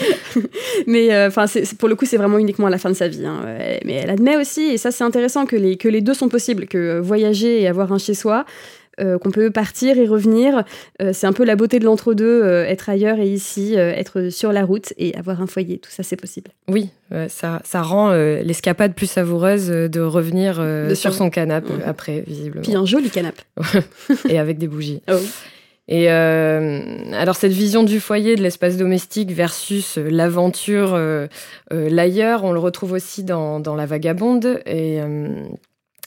mais 0.88 1.14
euh, 1.14 1.28
enfin, 1.28 1.46
pour 1.78 1.90
le 1.90 1.96
coup, 1.96 2.06
c'est 2.06 2.18
vraiment 2.18 2.40
uniquement 2.40 2.66
à 2.66 2.72
la 2.72 2.80
fin 2.80 2.90
de 2.90 2.96
sa 2.96 3.08
vie. 3.08 3.24
Hein. 3.24 3.42
Mais 3.86 3.94
elle 3.94 4.10
admet 4.10 4.36
aussi, 4.36 4.62
et 4.62 4.80
ça 4.80 4.90
c'est 4.90 5.04
intéressant, 5.04 5.46
que 5.46 5.56
les, 5.56 5.78
que 5.78 5.90
les 5.90 6.02
deux 6.02 6.16
sont 6.16 6.30
possibles, 6.30 6.66
que 6.66 7.00
voyager 7.00 7.62
et 7.62 7.68
avoir 7.68 7.94
un 7.94 8.00
chez-soi, 8.00 8.46
euh, 9.00 9.18
qu'on 9.18 9.32
peut 9.32 9.52
partir 9.52 9.98
et 9.98 10.08
revenir. 10.08 10.64
Euh, 11.02 11.12
c'est 11.14 11.28
un 11.28 11.34
peu 11.34 11.44
la 11.44 11.56
beauté 11.56 11.80
de 11.80 11.86
l'entre-deux, 11.86 12.44
être 12.68 12.90
ailleurs 12.90 13.20
et 13.20 13.28
ici, 13.28 13.76
être 13.76 14.30
sur 14.30 14.52
la 14.52 14.64
route 14.64 14.94
et 14.98 15.16
avoir 15.16 15.42
un 15.42 15.48
foyer. 15.48 15.80
Tout 15.80 15.92
ça, 15.92 16.04
c'est 16.04 16.16
possible. 16.16 16.52
Oui, 16.68 16.90
ça, 17.28 17.62
ça 17.64 17.82
rend 17.82 18.12
l'escapade 18.14 18.94
plus 18.94 19.10
savoureuse 19.10 19.68
de 19.68 20.02
revenir 20.02 20.64
sur 20.96 21.14
son 21.14 21.30
canapé 21.30 21.74
après, 21.86 22.24
visiblement. 22.26 22.64
Puis 22.64 22.76
un 22.76 22.86
joli 22.86 23.10
canapé. 23.10 23.44
et 24.30 24.40
avec 24.40 24.58
des 24.58 24.68
bougies. 24.68 25.02
Oh. 25.12 25.16
Et 25.88 26.10
euh, 26.10 26.82
alors 27.14 27.36
cette 27.36 27.52
vision 27.52 27.84
du 27.84 28.00
foyer, 28.00 28.36
de 28.36 28.42
l'espace 28.42 28.78
domestique 28.78 29.32
versus 29.32 29.98
euh, 29.98 30.08
l'aventure, 30.10 30.94
euh, 30.94 31.28
l'ailleurs, 31.72 32.46
on 32.46 32.54
le 32.54 32.60
retrouve 32.60 32.94
aussi 32.94 33.24
dans, 33.24 33.60
dans 33.60 33.76
La 33.76 33.86
Vagabonde 33.86 34.62
et 34.66 35.00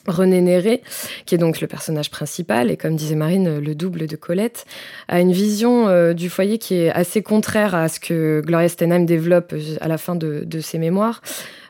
René 0.06 0.40
Néré, 0.40 0.82
qui 1.24 1.34
est 1.34 1.38
donc 1.38 1.60
le 1.60 1.66
personnage 1.66 2.10
principal 2.10 2.70
et 2.70 2.76
comme 2.76 2.96
disait 2.96 3.14
Marine, 3.14 3.58
le 3.58 3.74
double 3.74 4.06
de 4.06 4.16
Colette, 4.16 4.66
a 5.08 5.20
une 5.20 5.32
vision 5.32 6.12
du 6.12 6.28
foyer 6.30 6.58
qui 6.58 6.74
est 6.74 6.90
assez 6.90 7.22
contraire 7.22 7.74
à 7.74 7.88
ce 7.88 8.00
que 8.00 8.42
Gloria 8.44 8.68
Steinem 8.68 9.06
développe 9.06 9.54
à 9.80 9.88
la 9.88 9.98
fin 9.98 10.14
de, 10.14 10.60
ses 10.60 10.78
mémoires. 10.78 11.20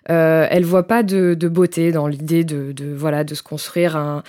Euh, 0.09 0.47
elle 0.51 0.65
voit 0.65 0.87
pas 0.87 1.03
de, 1.03 1.35
beauté 1.49 1.91
dans 1.91 2.07
l'idée 2.07 2.45
de, 2.45 2.73
voilà 2.95 3.25
de 3.25 3.35
se 3.35 3.43
construire 3.43 3.97
un, 3.97 4.23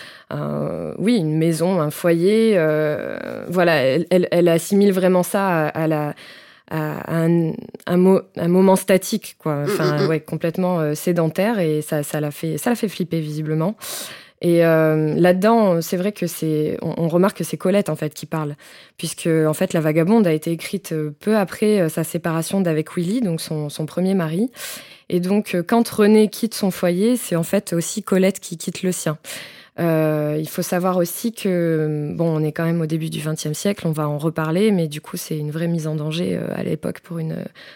oui 0.97 1.17
une 1.17 1.37
maison, 1.37 1.79
un 1.81 1.91
foyer. 1.91 2.53
Euh, 2.55 3.45
voilà, 3.49 3.75
elle, 3.83 4.47
assimile 4.47 4.91
vraiment 4.91 5.23
ça 5.23 5.67
à, 5.67 5.87
la 5.87 6.13
un, 6.69 7.53
moment 7.97 8.75
statique, 8.75 9.35
quoi. 9.39 9.55
Mm, 9.55 9.63
enfin, 9.63 9.97
mm, 9.97 10.03
mm. 10.03 10.07
ouais, 10.07 10.19
complètement 10.19 10.79
euh, 10.79 10.93
sédentaire 10.93 11.59
et 11.59 11.81
ça, 11.81 12.03
ça 12.03 12.19
l'a 12.19 12.31
fait, 12.31 12.57
ça 12.57 12.69
l'a 12.69 12.75
fait 12.75 12.89
flipper 12.89 13.19
visiblement. 13.19 13.75
Et 14.39 14.59
là-dedans, 14.59 15.81
c'est 15.81 15.97
vrai 15.97 16.11
que 16.11 16.27
c'est, 16.27 16.77
on, 16.83 17.07
remarque 17.07 17.37
que 17.37 17.43
c'est 17.43 17.57
Colette 17.57 17.89
en 17.89 17.95
fait 17.95 18.13
qui 18.13 18.27
parle, 18.27 18.55
puisque 18.95 19.25
en 19.27 19.53
fait 19.55 19.73
la 19.73 19.81
Vagabonde 19.81 20.27
a 20.27 20.31
été 20.31 20.51
écrite 20.51 20.93
peu 21.19 21.35
après 21.35 21.89
sa 21.89 22.03
séparation 22.03 22.61
d'avec 22.61 22.95
Willy, 22.95 23.21
donc 23.21 23.41
son, 23.41 23.69
son 23.69 23.87
premier 23.87 24.13
mari. 24.13 24.51
Et 25.09 25.19
donc, 25.19 25.55
euh, 25.55 25.63
quand 25.63 25.87
René 25.87 26.29
quitte 26.29 26.53
son 26.53 26.71
foyer, 26.71 27.17
c'est 27.17 27.35
en 27.35 27.43
fait 27.43 27.73
aussi 27.73 28.03
Colette 28.03 28.39
qui 28.39 28.57
quitte 28.57 28.83
le 28.83 28.91
sien. 28.91 29.17
Euh, 29.79 30.37
il 30.39 30.49
faut 30.49 30.61
savoir 30.61 30.97
aussi 30.97 31.31
que, 31.31 32.11
bon, 32.15 32.25
on 32.25 32.43
est 32.43 32.51
quand 32.51 32.65
même 32.65 32.81
au 32.81 32.85
début 32.85 33.09
du 33.09 33.19
XXe 33.19 33.53
siècle, 33.53 33.85
on 33.87 33.91
va 33.91 34.09
en 34.09 34.17
reparler, 34.17 34.71
mais 34.71 34.87
du 34.87 35.01
coup, 35.01 35.17
c'est 35.17 35.37
une 35.37 35.51
vraie 35.51 35.67
mise 35.67 35.87
en 35.87 35.95
danger 35.95 36.35
euh, 36.35 36.47
à 36.55 36.63
l'époque 36.63 36.99
pour 37.01 37.19
une, 37.19 37.35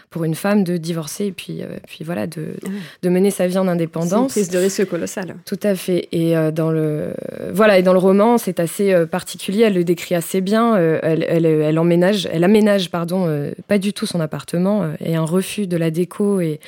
pour 0.10 0.24
une 0.24 0.34
femme 0.34 0.64
de 0.64 0.78
divorcer 0.78 1.26
et 1.26 1.32
puis, 1.32 1.62
puis 1.88 2.04
voilà, 2.04 2.26
de, 2.26 2.56
ah 2.66 2.70
de 3.04 3.10
mener 3.10 3.30
sa 3.30 3.48
vie 3.48 3.58
en 3.58 3.68
indépendance. 3.68 4.34
C'est 4.34 4.40
une 4.40 4.46
prise 4.48 4.50
de 4.50 4.58
risque 4.58 4.86
colossale. 4.86 5.36
Tout 5.46 5.60
à 5.62 5.76
fait. 5.76 6.08
Et, 6.12 6.34
dans, 6.52 6.72
le, 6.72 7.14
voilà, 7.54 7.78
et 7.78 7.84
dans 7.84 7.94
le 7.94 8.00
roman, 8.00 8.38
c'est 8.38 8.60
assez 8.60 9.06
particulier, 9.06 9.64
elle 9.64 9.76
le 9.76 9.84
décrit 9.84 10.16
assez 10.16 10.42
bien. 10.42 10.76
elle, 10.78 11.26
elle, 11.28 11.46
elle, 11.46 11.80
emménage, 11.80 12.28
elle 12.32 12.44
aménage 12.44 12.90
pardon, 12.90 13.52
pas 13.68 13.78
du 13.78 13.94
tout 13.94 14.06
son 14.06 14.20
appartement 14.20 14.92
et 15.00 15.16
un 15.16 15.26
refus 15.26 15.68
de 15.68 15.78
la 15.78 15.92
déco 15.92 16.42
et 16.42 16.60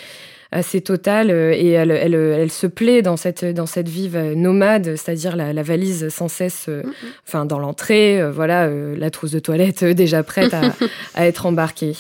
assez 0.54 0.82
totale 0.82 1.32
euh, 1.32 1.54
et 1.54 1.72
elle, 1.72 1.92
elle, 1.92 2.14
elle, 2.14 2.52
se 2.52 2.68
plaît 2.68 3.02
dans 3.02 3.18
cette, 3.18 3.44
dans 3.44 3.66
cette 3.66 3.90
vie 3.90 4.10
nomade, 4.36 4.96
c'est-à-dire 4.96 5.36
la, 5.36 5.52
la, 5.52 5.64
valise 5.64 6.10
sans 6.10 6.28
cesse, 6.28 6.68
euh, 6.70 6.84
mm-hmm. 6.84 6.94
enfin 7.28 7.46
dans 7.46 7.60
l'entrée, 7.60 8.22
euh, 8.22 8.32
voilà, 8.32 8.70
la 8.70 9.10
trousse 9.10 9.32
de 9.32 9.40
toilette 9.40 9.84
déjà 9.84 10.24
prête 10.24 10.54
à, 10.54 10.62
à 11.16 11.28
être 11.28 11.46
embarquée. 11.46 11.94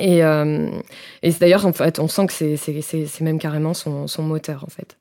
Et, 0.00 0.20
et 0.20 1.32
d'ailleurs, 1.40 1.66
en 1.66 1.72
fait, 1.72 1.98
on 1.98 2.06
sent 2.06 2.28
que 2.28 2.32
c'est 2.32 3.20
même 3.20 3.40
carrément 3.40 3.74
son, 3.74 4.06
son, 4.06 4.22
moteur, 4.22 4.62
en 4.62 4.70
fait. 4.70 4.96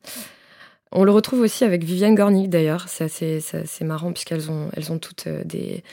On 0.91 1.03
le 1.03 1.11
retrouve 1.11 1.41
aussi 1.41 1.63
avec 1.63 1.83
Viviane 1.83 2.15
Gornick, 2.15 2.49
d'ailleurs. 2.49 2.85
C'est 2.87 3.03
assez, 3.03 3.85
marrant, 3.85 4.11
puisqu'elles 4.11 4.49
ont, 4.49 4.71
elles 4.75 4.91
ont 4.91 4.97
toutes 4.97 5.27
des, 5.27 5.83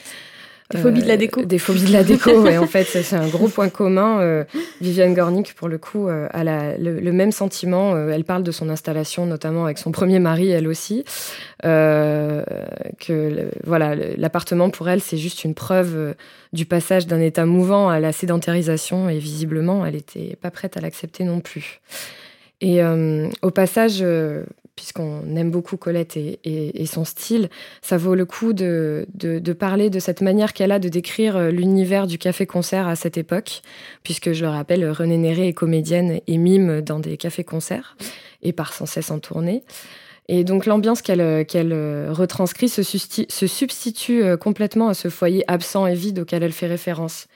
des 0.71 0.79
phobies 0.79 1.03
de 1.03 1.07
la 1.07 1.17
déco. 1.17 1.45
Des 1.45 1.59
phobies 1.59 1.85
de 1.85 1.93
la 1.93 2.03
déco, 2.03 2.31
ouais, 2.41 2.57
en 2.57 2.65
fait, 2.65 2.85
c'est 2.85 3.15
un 3.15 3.27
gros 3.27 3.49
point 3.49 3.69
commun. 3.69 4.19
Euh, 4.21 4.43
Viviane 4.81 5.13
Gornick, 5.13 5.53
pour 5.53 5.67
le 5.67 5.77
coup, 5.77 6.07
euh, 6.07 6.27
a 6.31 6.43
la, 6.43 6.75
le, 6.77 7.11
même 7.11 7.31
sentiment. 7.31 7.93
Euh, 7.93 8.09
elle 8.09 8.23
parle 8.23 8.41
de 8.41 8.51
son 8.51 8.69
installation, 8.69 9.27
notamment 9.27 9.65
avec 9.65 9.77
son 9.77 9.91
premier 9.91 10.17
mari, 10.17 10.49
elle 10.49 10.67
aussi. 10.67 11.05
que 11.61 12.43
voilà, 13.63 13.95
l'appartement 14.17 14.71
pour 14.71 14.89
elle, 14.89 15.01
c'est 15.01 15.17
juste 15.17 15.43
une 15.43 15.53
preuve 15.53 16.15
du 16.51 16.65
passage 16.65 17.05
d'un 17.05 17.21
état 17.21 17.45
mouvant 17.45 17.89
à 17.89 17.99
la 17.99 18.11
sédentarisation, 18.11 19.07
et 19.07 19.19
visiblement, 19.19 19.85
elle 19.85 19.93
n'était 19.93 20.35
pas 20.41 20.49
prête 20.49 20.77
à 20.77 20.81
l'accepter 20.81 21.25
non 21.25 21.41
plus. 21.41 21.79
Et 22.61 22.81
au 23.41 23.51
passage, 23.51 24.03
puisqu'on 24.75 25.35
aime 25.35 25.51
beaucoup 25.51 25.77
Colette 25.77 26.17
et, 26.17 26.85
son 26.85 27.05
style, 27.05 27.49
ça 27.81 27.97
vaut 27.97 28.15
le 28.15 28.25
coup 28.25 28.53
de, 28.53 29.05
parler 29.57 29.89
de 29.89 29.99
cette 29.99 30.21
manière 30.21 30.53
qu'elle 30.53 30.71
a 30.71 30.79
de 30.79 30.89
décrire 30.89 31.37
euh, 31.37 31.49
l'univers 31.49 32.07
du 32.07 32.17
café-concert 32.17 32.87
à 32.87 32.95
cette 32.95 33.17
époque, 33.17 33.61
puisque 34.03 34.33
je 34.33 34.43
le 34.43 34.49
rappelle, 34.49 34.89
René 34.89 35.17
Néré 35.17 35.47
est 35.47 35.53
comédienne 35.53 36.19
et 36.27 36.37
mime 36.37 36.81
dans 36.81 36.99
des 36.99 37.17
cafés-concerts 37.17 37.97
et 38.43 38.53
part 38.53 38.73
sans 38.73 38.85
cesse 38.85 39.11
en 39.11 39.19
tournée. 39.19 39.63
Et 40.27 40.43
donc 40.43 40.65
l'ambiance 40.65 41.01
qu'elle 41.01 41.21
euh, 41.21 42.07
retranscrit 42.09 42.69
se, 42.69 42.81
substitue 42.81 44.23
euh, 44.23 44.37
complètement 44.37 44.89
à 44.89 44.93
ce 44.93 45.09
foyer 45.09 45.43
absent 45.47 45.85
et 45.85 45.93
vide 45.93 46.19
auquel 46.19 46.41
elle 46.41 46.51
fait 46.51 46.67
référence. 46.67 47.27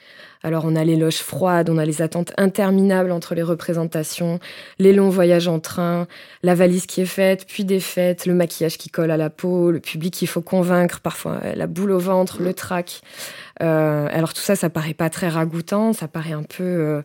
Alors 0.41 0.63
on 0.65 0.75
a 0.75 0.85
les 0.85 0.95
loges 0.95 1.17
froides, 1.17 1.69
on 1.69 1.77
a 1.77 1.85
les 1.85 2.01
attentes 2.01 2.31
interminables 2.37 3.11
entre 3.11 3.35
les 3.35 3.43
représentations, 3.43 4.39
les 4.77 4.93
longs 4.93 5.09
voyages 5.09 5.49
en 5.49 5.59
train, 5.59 6.07
la 6.43 6.55
valise 6.55 6.85
qui 6.85 7.01
est 7.01 7.05
faite, 7.05 7.45
puis 7.45 7.65
défaite, 7.65 8.25
le 8.25 8.33
maquillage 8.33 8.77
qui 8.77 8.89
colle 8.89 9.11
à 9.11 9.17
la 9.17 9.29
peau, 9.29 9.71
le 9.71 9.81
public 9.81 10.13
qu'il 10.13 10.29
faut 10.29 10.41
convaincre, 10.41 11.01
parfois 11.01 11.41
la 11.55 11.67
boule 11.67 11.91
au 11.91 11.99
ventre, 11.99 12.41
le 12.41 12.53
trac. 12.53 13.01
Euh, 13.61 14.07
alors 14.11 14.33
tout 14.33 14.41
ça, 14.41 14.55
ça 14.55 14.69
paraît 14.69 14.93
pas 14.93 15.09
très 15.09 15.27
ragoûtant, 15.27 15.91
ça 15.91 16.07
paraît 16.07 16.31
un 16.31 16.43
peu, 16.43 16.63
euh, 16.63 17.01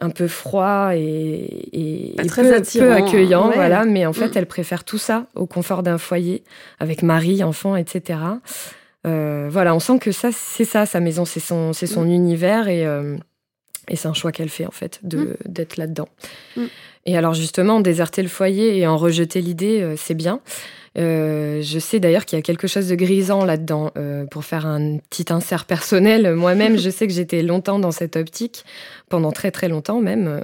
un 0.00 0.10
peu 0.10 0.26
froid 0.26 0.90
et, 0.94 2.16
très 2.26 2.42
peu, 2.42 2.92
accueillant, 2.92 3.50
voilà. 3.50 3.84
Mais 3.84 4.06
en 4.06 4.12
fait, 4.12 4.28
mm. 4.28 4.38
elle 4.38 4.46
préfère 4.46 4.82
tout 4.82 4.98
ça 4.98 5.26
au 5.36 5.46
confort 5.46 5.84
d'un 5.84 5.98
foyer 5.98 6.42
avec 6.80 7.02
mari, 7.02 7.44
enfant, 7.44 7.76
etc. 7.76 8.18
Euh, 9.06 9.48
voilà, 9.50 9.74
on 9.74 9.80
sent 9.80 9.98
que 9.98 10.12
ça, 10.12 10.30
c'est 10.32 10.64
ça, 10.64 10.86
sa 10.86 11.00
maison, 11.00 11.24
c'est 11.24 11.40
son, 11.40 11.72
c'est 11.72 11.86
son 11.86 12.04
mm. 12.04 12.10
univers 12.10 12.68
et, 12.68 12.86
euh, 12.86 13.16
et 13.88 13.96
c'est 13.96 14.08
un 14.08 14.14
choix 14.14 14.32
qu'elle 14.32 14.48
fait 14.48 14.66
en 14.66 14.70
fait 14.70 15.00
de 15.02 15.18
mm. 15.18 15.36
d'être 15.46 15.76
là-dedans. 15.76 16.08
Mm. 16.56 16.64
Et 17.06 17.16
alors 17.16 17.34
justement, 17.34 17.80
déserter 17.80 18.22
le 18.22 18.28
foyer 18.28 18.78
et 18.78 18.86
en 18.86 18.96
rejeter 18.96 19.40
l'idée, 19.40 19.80
euh, 19.82 19.94
c'est 19.96 20.14
bien. 20.14 20.40
Je 20.96 21.78
sais 21.78 22.00
d'ailleurs 22.00 22.24
qu'il 22.24 22.38
y 22.38 22.40
a 22.40 22.42
quelque 22.42 22.66
chose 22.66 22.88
de 22.88 22.94
grisant 22.94 23.44
là-dedans. 23.44 23.92
pour 24.30 24.44
faire 24.44 24.66
un 24.66 24.98
petit 25.10 25.32
insert 25.32 25.64
personnel, 25.64 26.34
moi-même, 26.34 26.78
je 26.78 26.90
sais 26.90 27.06
que 27.06 27.12
j'étais 27.12 27.42
longtemps 27.42 27.78
dans 27.78 27.92
cette 27.92 28.16
optique 28.16 28.64
pendant 29.12 29.30
très 29.30 29.50
très 29.50 29.68
longtemps 29.68 30.00
même. 30.00 30.26
Euh, 30.26 30.40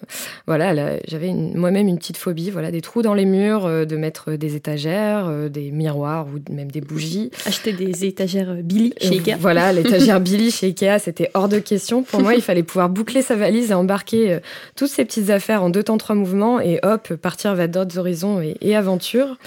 voilà, 0.46 0.98
j'avais 1.08 1.32
moi-même 1.32 1.88
une 1.88 1.96
petite 1.96 2.18
phobie, 2.18 2.50
voilà, 2.50 2.70
des 2.70 2.82
trous 2.82 3.00
dans 3.00 3.14
les 3.14 3.24
murs, 3.24 3.64
euh, 3.64 3.86
de 3.86 3.96
mettre 3.96 4.32
des 4.32 4.56
étagères, 4.56 5.26
euh, 5.26 5.48
des 5.48 5.70
miroirs 5.70 6.26
ou 6.26 6.52
même 6.52 6.70
des 6.70 6.82
bougies. 6.82 7.30
Acheter 7.46 7.72
des 7.72 8.04
étagères 8.04 8.54
Billy 8.62 8.92
chez 9.00 9.14
Ikea. 9.14 9.36
Voilà, 9.40 9.72
l'étagère 9.74 10.20
Billy 10.20 10.50
chez 10.50 10.66
Ikea, 10.66 10.98
c'était 10.98 11.30
hors 11.32 11.48
de 11.48 11.58
question. 11.58 12.02
Pour 12.02 12.20
moi, 12.20 12.34
il 12.34 12.42
fallait 12.42 12.62
pouvoir 12.62 12.90
boucler 12.90 13.22
sa 13.22 13.36
valise 13.36 13.70
et 13.70 13.74
embarquer 13.74 14.38
toutes 14.76 14.90
ces 14.90 15.06
petites 15.06 15.30
affaires 15.30 15.62
en 15.62 15.70
deux 15.70 15.82
temps 15.82 15.96
trois 15.96 16.14
mouvements 16.14 16.60
et 16.60 16.78
hop, 16.82 17.14
partir 17.14 17.54
vers 17.54 17.70
d'autres 17.70 17.98
horizons 17.98 18.42
et, 18.42 18.56
et 18.60 18.76
aventures. 18.76 19.38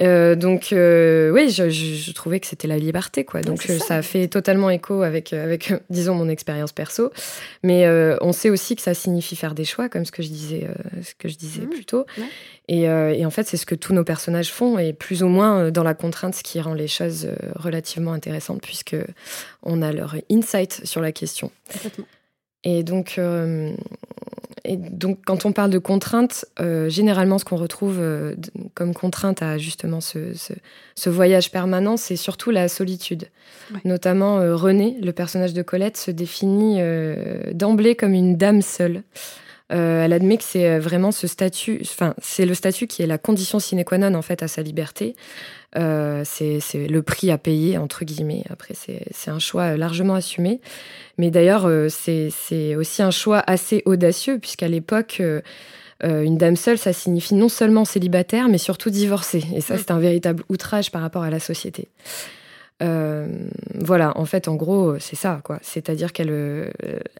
Euh, 0.00 0.34
donc 0.36 0.72
euh, 0.72 1.30
oui, 1.30 1.50
je, 1.50 2.12
trouvais 2.12 2.40
que 2.40 2.46
c'était 2.46 2.68
la 2.68 2.78
liberté, 2.78 3.24
quoi. 3.24 3.42
Donc 3.42 3.68
euh, 3.68 3.78
ça. 3.78 3.96
a 3.96 4.02
fait 4.02 4.26
totalement 4.26 4.70
écho 4.70 5.02
avec, 5.02 5.34
avec 5.34 5.72
disons, 5.90 6.14
mon 6.14 6.28
expérience 6.28 6.72
perso. 6.72 7.12
Mais 7.62 7.86
on 8.20 8.32
sait 8.32 8.50
aussi 8.50 8.76
que 8.76 8.82
ça 8.82 8.94
signifie 8.94 9.36
faire 9.36 9.54
des 9.54 9.64
choix, 9.64 9.88
comme 9.88 10.04
ce 10.04 10.12
que 10.12 10.22
je 10.22 10.28
disais, 10.28 10.66
ce 11.02 11.14
que 11.14 11.28
je 11.28 11.36
disais 11.36 11.62
mmh. 11.62 11.70
plus 11.70 11.84
tôt. 11.84 12.06
Et, 12.68 12.82
et, 12.82 13.26
en 13.26 13.30
fait, 13.30 13.46
c'est 13.46 13.56
ce 13.56 13.66
que 13.66 13.74
tous 13.74 13.92
nos 13.92 14.04
personnages 14.04 14.50
font, 14.50 14.78
et 14.78 14.92
plus 14.92 15.22
ou 15.22 15.28
moins 15.28 15.70
dans 15.70 15.84
la 15.84 15.94
contrainte, 15.94 16.34
ce 16.34 16.42
qui 16.42 16.60
rend 16.60 16.74
les 16.74 16.88
choses 16.88 17.28
relativement 17.56 18.12
intéressantes, 18.12 18.62
puisque 18.62 18.96
on 19.62 19.82
a 19.82 19.92
leur 19.92 20.16
insight 20.30 20.80
sur 20.84 21.00
la 21.00 21.12
question. 21.12 21.50
Et 22.64 22.82
donc, 22.82 23.18
et 24.64 24.76
donc, 24.76 25.18
quand 25.24 25.44
on 25.44 25.52
parle 25.52 25.70
de 25.70 25.78
contraintes, 25.78 26.44
euh, 26.60 26.88
généralement, 26.88 27.38
ce 27.38 27.44
qu'on 27.44 27.56
retrouve 27.56 27.96
euh, 27.98 28.34
comme 28.74 28.94
contrainte 28.94 29.42
à 29.42 29.58
justement 29.58 30.00
ce, 30.00 30.32
ce, 30.94 31.10
voyage 31.10 31.50
permanent, 31.50 31.96
c'est 31.96 32.16
surtout 32.16 32.50
la 32.50 32.68
solitude. 32.68 33.24
Notamment, 33.84 34.38
euh, 34.38 34.54
René, 34.54 34.96
le 35.02 35.12
personnage 35.12 35.52
de 35.52 35.62
Colette, 35.62 35.96
se 35.96 36.10
définit 36.10 36.80
d'emblée 37.52 37.96
comme 37.96 38.14
une 38.14 38.36
dame 38.36 38.62
seule. 38.62 39.02
elle 39.68 40.12
admet 40.12 40.36
que 40.36 40.44
c'est 40.44 40.78
vraiment 40.78 41.10
ce 41.10 41.26
statut, 41.26 41.80
enfin, 41.82 42.14
c'est 42.20 42.46
le 42.46 42.54
statut 42.54 42.86
qui 42.86 43.02
est 43.02 43.06
la 43.06 43.18
condition 43.18 43.58
sine 43.58 43.84
qua 43.84 43.98
non 43.98 44.14
en 44.14 44.22
fait 44.22 44.42
à 44.42 44.48
sa 44.48 44.62
liberté. 44.62 45.16
Euh, 45.76 46.22
c'est 46.24 46.60
le 46.74 47.02
prix 47.02 47.30
à 47.30 47.38
payer, 47.38 47.78
entre 47.78 48.04
guillemets. 48.04 48.44
Après, 48.50 48.74
c'est 48.74 49.30
un 49.30 49.38
choix 49.38 49.76
largement 49.76 50.14
assumé. 50.14 50.60
Mais 51.18 51.30
d'ailleurs, 51.30 51.66
euh, 51.66 51.88
c'est 51.88 52.76
aussi 52.76 53.02
un 53.02 53.10
choix 53.10 53.42
assez 53.46 53.82
audacieux, 53.86 54.38
puisqu'à 54.38 54.68
l'époque, 54.68 55.20
euh, 55.20 55.42
une 56.02 56.36
dame 56.36 56.56
seule, 56.56 56.78
ça 56.78 56.92
signifie 56.92 57.34
non 57.34 57.48
seulement 57.48 57.84
célibataire, 57.84 58.48
mais 58.48 58.58
surtout 58.58 58.90
divorcée. 58.90 59.44
Et 59.54 59.60
ça, 59.60 59.74
mm. 59.74 59.78
c'est 59.78 59.90
un 59.90 59.98
véritable 59.98 60.42
outrage 60.48 60.90
par 60.90 61.00
rapport 61.00 61.22
à 61.22 61.30
la 61.30 61.40
société. 61.40 61.88
Euh, 62.82 63.28
voilà, 63.74 64.16
en 64.18 64.24
fait, 64.24 64.48
en 64.48 64.56
gros, 64.56 64.98
c'est 64.98 65.16
ça, 65.16 65.40
quoi. 65.44 65.58
C'est-à-dire 65.62 66.12
qu'elle 66.12 66.30
euh, 66.30 66.70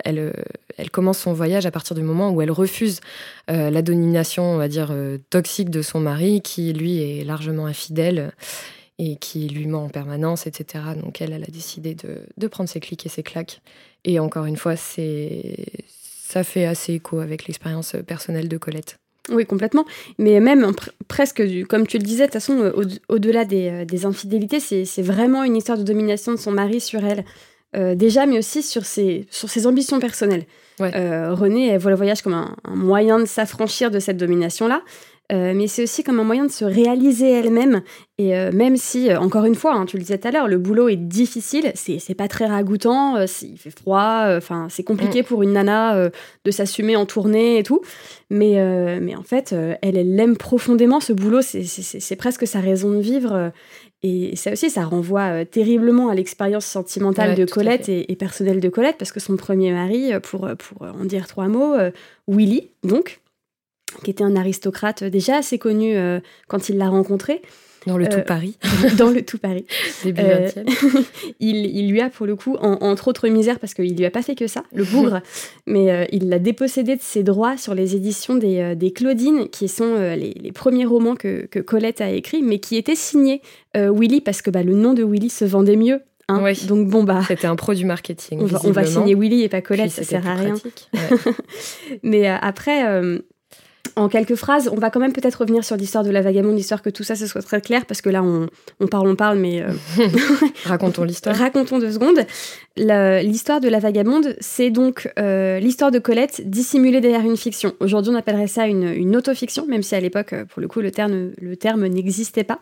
elle, 0.05 0.19
euh, 0.19 0.33
elle 0.77 0.91
commence 0.91 1.19
son 1.19 1.33
voyage 1.33 1.67
à 1.67 1.71
partir 1.71 1.95
du 1.95 2.03
moment 2.03 2.31
où 2.31 2.43
elle 2.43 2.51
refuse 2.51 3.01
la 3.49 3.83
domination, 3.83 4.45
on 4.45 4.57
va 4.57 4.69
dire, 4.69 4.95
toxique 5.29 5.69
de 5.69 5.83
son 5.83 6.01
mari, 6.01 6.41
qui, 6.41 6.73
lui, 6.73 7.03
est 7.03 7.25
largement 7.25 7.67
infidèle 7.67 8.33
et 8.99 9.17
qui 9.17 9.49
lui 9.49 9.67
ment 9.67 9.85
en 9.85 9.89
permanence, 9.89 10.47
etc. 10.47 10.85
Donc 11.03 11.21
elle, 11.21 11.33
elle 11.33 11.43
a 11.43 11.51
décidé 11.51 11.95
de, 11.95 12.23
de 12.37 12.47
prendre 12.47 12.71
ses 12.71 12.81
clics 12.81 13.05
et 13.05 13.11
ses 13.11 13.23
claques. 13.23 13.61
Et 14.05 14.19
encore 14.19 14.47
une 14.47 14.57
fois, 14.57 14.77
c'est 14.77 15.57
ça 15.87 16.45
fait 16.45 16.65
assez 16.65 16.95
écho 16.95 17.21
avec 17.21 17.47
l'expérience 17.47 17.95
personnelle 18.07 18.49
de 18.49 18.57
Colette. 18.57 19.02
Oui, 19.31 19.47
complètement. 19.47 19.85
Mais 20.19 20.41
même 20.41 20.73
presque, 21.07 21.43
comme 21.69 21.87
tu 21.87 21.99
le 21.99 22.03
disais, 22.03 22.23
de 22.23 22.27
toute 22.27 22.35
façon, 22.35 22.59
euh, 22.59 22.85
au-delà 23.09 23.45
euh, 23.53 23.85
des, 23.85 24.05
infidélités, 24.07 24.59
c'est 24.59 25.03
vraiment 25.03 25.45
une 25.45 25.57
histoire 25.57 25.79
de 25.79 25.85
domination 25.85 26.33
de 26.33 26.37
son 26.37 26.51
mari 26.51 26.81
sur 26.81 27.05
elle. 27.05 27.25
Euh, 27.75 27.95
déjà, 27.95 28.27
mais 28.27 28.39
aussi 28.39 28.63
sur 28.63 28.85
ses, 28.85 29.27
sur 29.31 29.49
ses 29.49 29.67
ambitions 29.67 30.01
personnelles. 30.01 30.45
René, 30.81 31.69
elle 31.69 31.79
voit 31.79 31.93
le 31.93 31.97
voyage 31.97 32.23
comme 32.23 32.35
un 32.35 32.57
moyen 32.75 33.21
de 33.21 33.25
s'affranchir 33.25 33.93
de 33.93 34.01
cette 34.01 34.17
domination-là. 34.17 34.83
Euh, 35.33 35.55
mais 35.55 35.67
c'est 35.67 35.85
aussi 35.85 36.03
comme 36.03 36.21
un 36.21 36.25
moyen 36.25 36.45
de 36.45 36.51
se 36.51 36.65
réaliser 36.65 37.31
elle-même. 37.31 37.83
Et 38.19 38.37
euh, 38.37 38.53
même 38.53 38.77
si, 38.77 39.11
euh, 39.11 39.19
encore 39.19 39.45
une 39.45 39.55
fois, 39.55 39.75
hein, 39.75 39.87
tu 39.87 39.97
le 39.97 40.03
disais 40.03 40.19
tout 40.19 40.29
à 40.29 40.31
l'heure, 40.31 40.47
le 40.47 40.59
boulot 40.59 40.89
est 40.89 40.97
difficile, 40.97 41.73
c'est 41.75 42.15
pas 42.15 42.29
très 42.29 42.47
ragoûtant, 42.47 43.19
il 43.43 43.59
fait 43.59 43.71
froid, 43.71 44.25
enfin 44.37 44.67
c'est 44.69 44.83
compliqué 44.83 45.23
mm. 45.23 45.25
pour 45.25 45.43
une 45.43 45.53
nana 45.53 46.11
de 46.45 46.51
s'assumer 46.51 46.97
en 46.97 47.07
tournée 47.07 47.59
et 47.59 47.63
tout. 47.63 47.81
Mais, 48.31 49.01
mais 49.01 49.15
en 49.17 49.23
fait, 49.23 49.53
elle, 49.53 49.97
elle 49.97 50.21
aime 50.21 50.37
profondément 50.37 51.01
ce 51.01 51.13
boulot, 51.13 51.41
c'est 51.43 52.17
presque 52.17 52.47
sa 52.47 52.61
raison 52.61 52.91
de 52.91 53.01
vivre. 53.01 53.53
Et 54.05 54.35
ça 54.35 54.53
aussi, 54.53 54.69
ça 54.69 54.85
renvoie 54.85 55.45
terriblement 55.45 56.09
à 56.09 56.15
l'expérience 56.15 56.67
sentimentale 56.67 57.37
de 57.37 57.45
Colette 57.45 57.89
et, 57.89 58.11
et, 58.11 58.17
personnelle 58.17 58.61
de 58.61 58.69
Colette, 58.69 58.97
parce 58.99 59.13
que 59.13 59.21
son 59.21 59.37
premier 59.37 59.73
mari, 59.73 60.13
pour, 60.23 60.49
pour 60.59 60.83
en 60.83 61.05
dire 61.05 61.27
trois 61.27 61.49
mots, 61.49 61.75
Willy, 62.27 62.69
donc, 62.83 63.22
qui 64.05 64.11
était 64.11 64.25
un 64.25 64.37
aristocrate 64.37 65.05
déjà 65.05 65.37
assez 65.37 65.59
connu 65.59 65.97
euh, 65.97 66.21
quand 66.49 66.69
il 66.69 66.79
l'a 66.79 66.89
rencontré. 66.89 67.43
Dans 67.85 67.99
le 67.99 68.09
tout 68.09 68.19
euh, 68.19 68.23
Paris. 68.23 68.57
dans 68.97 69.11
le 69.11 69.23
tout 69.23 69.39
Paris. 69.39 69.67
Début 70.05 70.21
euh, 70.23 70.49
il, 71.41 71.67
il, 71.67 71.91
lui 71.91 72.01
a, 72.01 72.11
pour 72.11 72.27
le 72.27 72.37
coup, 72.37 72.55
entre 72.57 73.09
autres 73.09 73.29
misères, 73.29 73.59
parce 73.59 73.75
qu'il 73.75 73.97
lui 73.97 74.05
a 74.05 74.11
pas 74.11 74.23
fait 74.23 74.37
que 74.37 74.47
ça, 74.47 74.63
le 74.73 74.85
bougre, 74.85 75.21
mais 75.67 76.09
il 76.13 76.29
l'a 76.29 76.39
dépossédé 76.39 76.95
de 76.95 77.03
ses 77.03 77.25
droits 77.25 77.57
sur 77.57 77.75
les 77.75 77.97
éditions 77.97 78.37
des, 78.37 78.77
des 78.77 78.93
Claudines, 78.93 79.49
qui 79.49 79.67
sont 79.67 79.97
les, 79.97 80.33
les, 80.41 80.53
premiers 80.53 80.85
romans 80.85 81.17
que, 81.17 81.47
que, 81.47 81.59
Colette 81.59 82.01
a 82.01 82.11
écrits, 82.11 82.43
mais 82.43 82.61
qui 82.61 82.77
étaient 82.77 82.95
signés 82.95 83.43
Willy, 83.75 84.21
parce 84.21 84.43
que 84.43 84.51
bah, 84.51 84.63
le 84.63 84.75
nom 84.75 84.95
de 84.95 85.03
Willy 85.03 85.29
se 85.29 85.45
vendait 85.45 85.75
mieux. 85.75 86.03
Hein. 86.29 86.53
Donc 86.69 86.89
bon 86.89 87.03
bah. 87.03 87.23
C'était 87.27 87.49
un 87.49 87.57
produit 87.57 87.85
marketing. 87.85 88.39
On 88.43 88.47
va, 88.47 88.61
on 88.63 88.71
va, 88.71 88.85
signer 88.85 89.17
Willy 89.17 89.43
et 89.43 89.49
pas 89.49 89.61
Colette, 89.61 89.91
ça 89.91 90.05
sert 90.05 90.25
à 90.27 90.35
rien. 90.35 90.55
Ouais. 90.95 91.33
mais 92.05 92.29
après, 92.29 92.85
en 93.97 94.09
quelques 94.09 94.37
phrases, 94.37 94.69
on 94.73 94.77
va 94.77 94.91
quand 94.91 95.01
même 95.01 95.13
peut-être 95.13 95.37
revenir 95.37 95.65
sur 95.65 95.77
l'histoire 95.77 96.05
de 96.05 96.11
la 96.11 96.23
vagabonde, 96.23 96.57
l'histoire 96.57 96.83
que 96.83 96.91
tout 96.91 97.03
ça, 97.03 97.15
ce 97.15 97.27
soit 97.27 97.43
très 97.43 97.61
clair, 97.61 97.85
parce 97.85 98.01
que 98.01 98.09
là, 98.09 98.23
on, 98.23 98.49
parle, 98.87 99.09
on 99.09 99.17
parle, 99.17 99.39
mais... 99.39 99.63
Euh, 99.73 100.07
Racontons 100.65 101.05
l'histoire. 101.05 101.37
Racontons 101.37 101.79
deux 101.79 101.93
secondes. 101.93 102.25
L'histoire 102.77 103.61
de 103.61 103.69
la 103.69 103.79
vagabonde, 103.79 104.37
c'est 104.41 104.71
donc 104.71 105.11
euh, 105.19 105.59
l'histoire 105.59 105.91
de 105.91 105.99
Colette 105.99 106.49
dissimulée 106.49 107.01
derrière 107.01 107.21
une 107.21 107.37
fiction. 107.37 107.75
Aujourd'hui, 107.81 108.13
on 108.13 108.17
appellerait 108.17 108.47
ça 108.47 108.67
une, 108.67 108.85
une 108.85 109.15
autofiction, 109.17 109.67
même 109.67 109.83
si 109.83 109.95
à 109.95 110.01
l'époque, 110.01 110.35
pour 110.49 110.61
le 110.61 110.69
coup, 110.69 110.81
le 110.81 110.91
terme, 110.91 111.33
le 111.41 111.57
terme 111.57 111.87
n'existait 111.87 112.45
pas. 112.45 112.59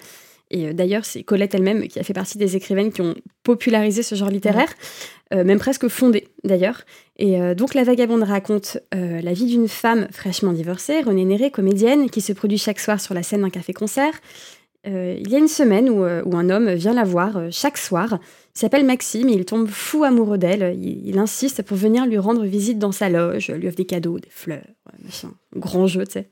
Et 0.50 0.66
euh, 0.66 0.72
d'ailleurs, 0.72 1.04
c'est 1.04 1.22
Colette 1.22 1.54
elle-même 1.54 1.86
qui 1.88 1.98
a 1.98 2.02
fait 2.02 2.12
partie 2.12 2.38
des 2.38 2.56
écrivaines 2.56 2.92
qui 2.92 3.00
ont 3.00 3.14
popularisé 3.42 4.02
ce 4.02 4.14
genre 4.14 4.30
littéraire, 4.30 4.72
euh, 5.32 5.44
même 5.44 5.58
presque 5.58 5.88
fondé 5.88 6.28
d'ailleurs. 6.44 6.82
Et 7.16 7.40
euh, 7.40 7.54
donc 7.54 7.74
La 7.74 7.84
Vagabonde 7.84 8.22
raconte 8.22 8.78
la 8.92 9.32
vie 9.32 9.46
d'une 9.46 9.68
femme 9.68 10.08
fraîchement 10.10 10.52
divorcée, 10.52 11.00
Renée 11.00 11.24
Néré, 11.24 11.50
comédienne, 11.50 12.10
qui 12.10 12.20
se 12.20 12.32
produit 12.32 12.58
chaque 12.58 12.80
soir 12.80 13.00
sur 13.00 13.14
la 13.14 13.22
scène 13.22 13.42
d'un 13.42 13.50
café-concert. 13.50 14.14
il 14.84 15.28
y 15.28 15.34
a 15.34 15.38
une 15.38 15.48
semaine 15.48 15.88
où, 15.90 16.02
un 16.02 16.50
homme 16.50 16.72
vient 16.72 16.94
la 16.94 17.04
voir 17.04 17.40
chaque 17.50 17.78
soir. 17.78 18.18
Il 18.54 18.58
s'appelle 18.58 18.84
Maxime, 18.84 19.28
il 19.28 19.44
tombe 19.44 19.68
fou 19.68 20.04
amoureux 20.04 20.38
d'elle. 20.38 20.76
Il, 20.80 21.18
insiste 21.18 21.62
pour 21.62 21.76
venir 21.76 22.06
lui 22.06 22.18
rendre 22.18 22.44
visite 22.44 22.78
dans 22.78 22.92
sa 22.92 23.08
loge, 23.08 23.50
lui 23.50 23.68
offre 23.68 23.76
des 23.76 23.84
cadeaux, 23.84 24.18
des 24.18 24.30
fleurs, 24.30 24.66
machin. 25.04 25.30
Grand 25.54 25.86
jeu, 25.86 26.04
tu 26.06 26.12
sais. 26.12 26.28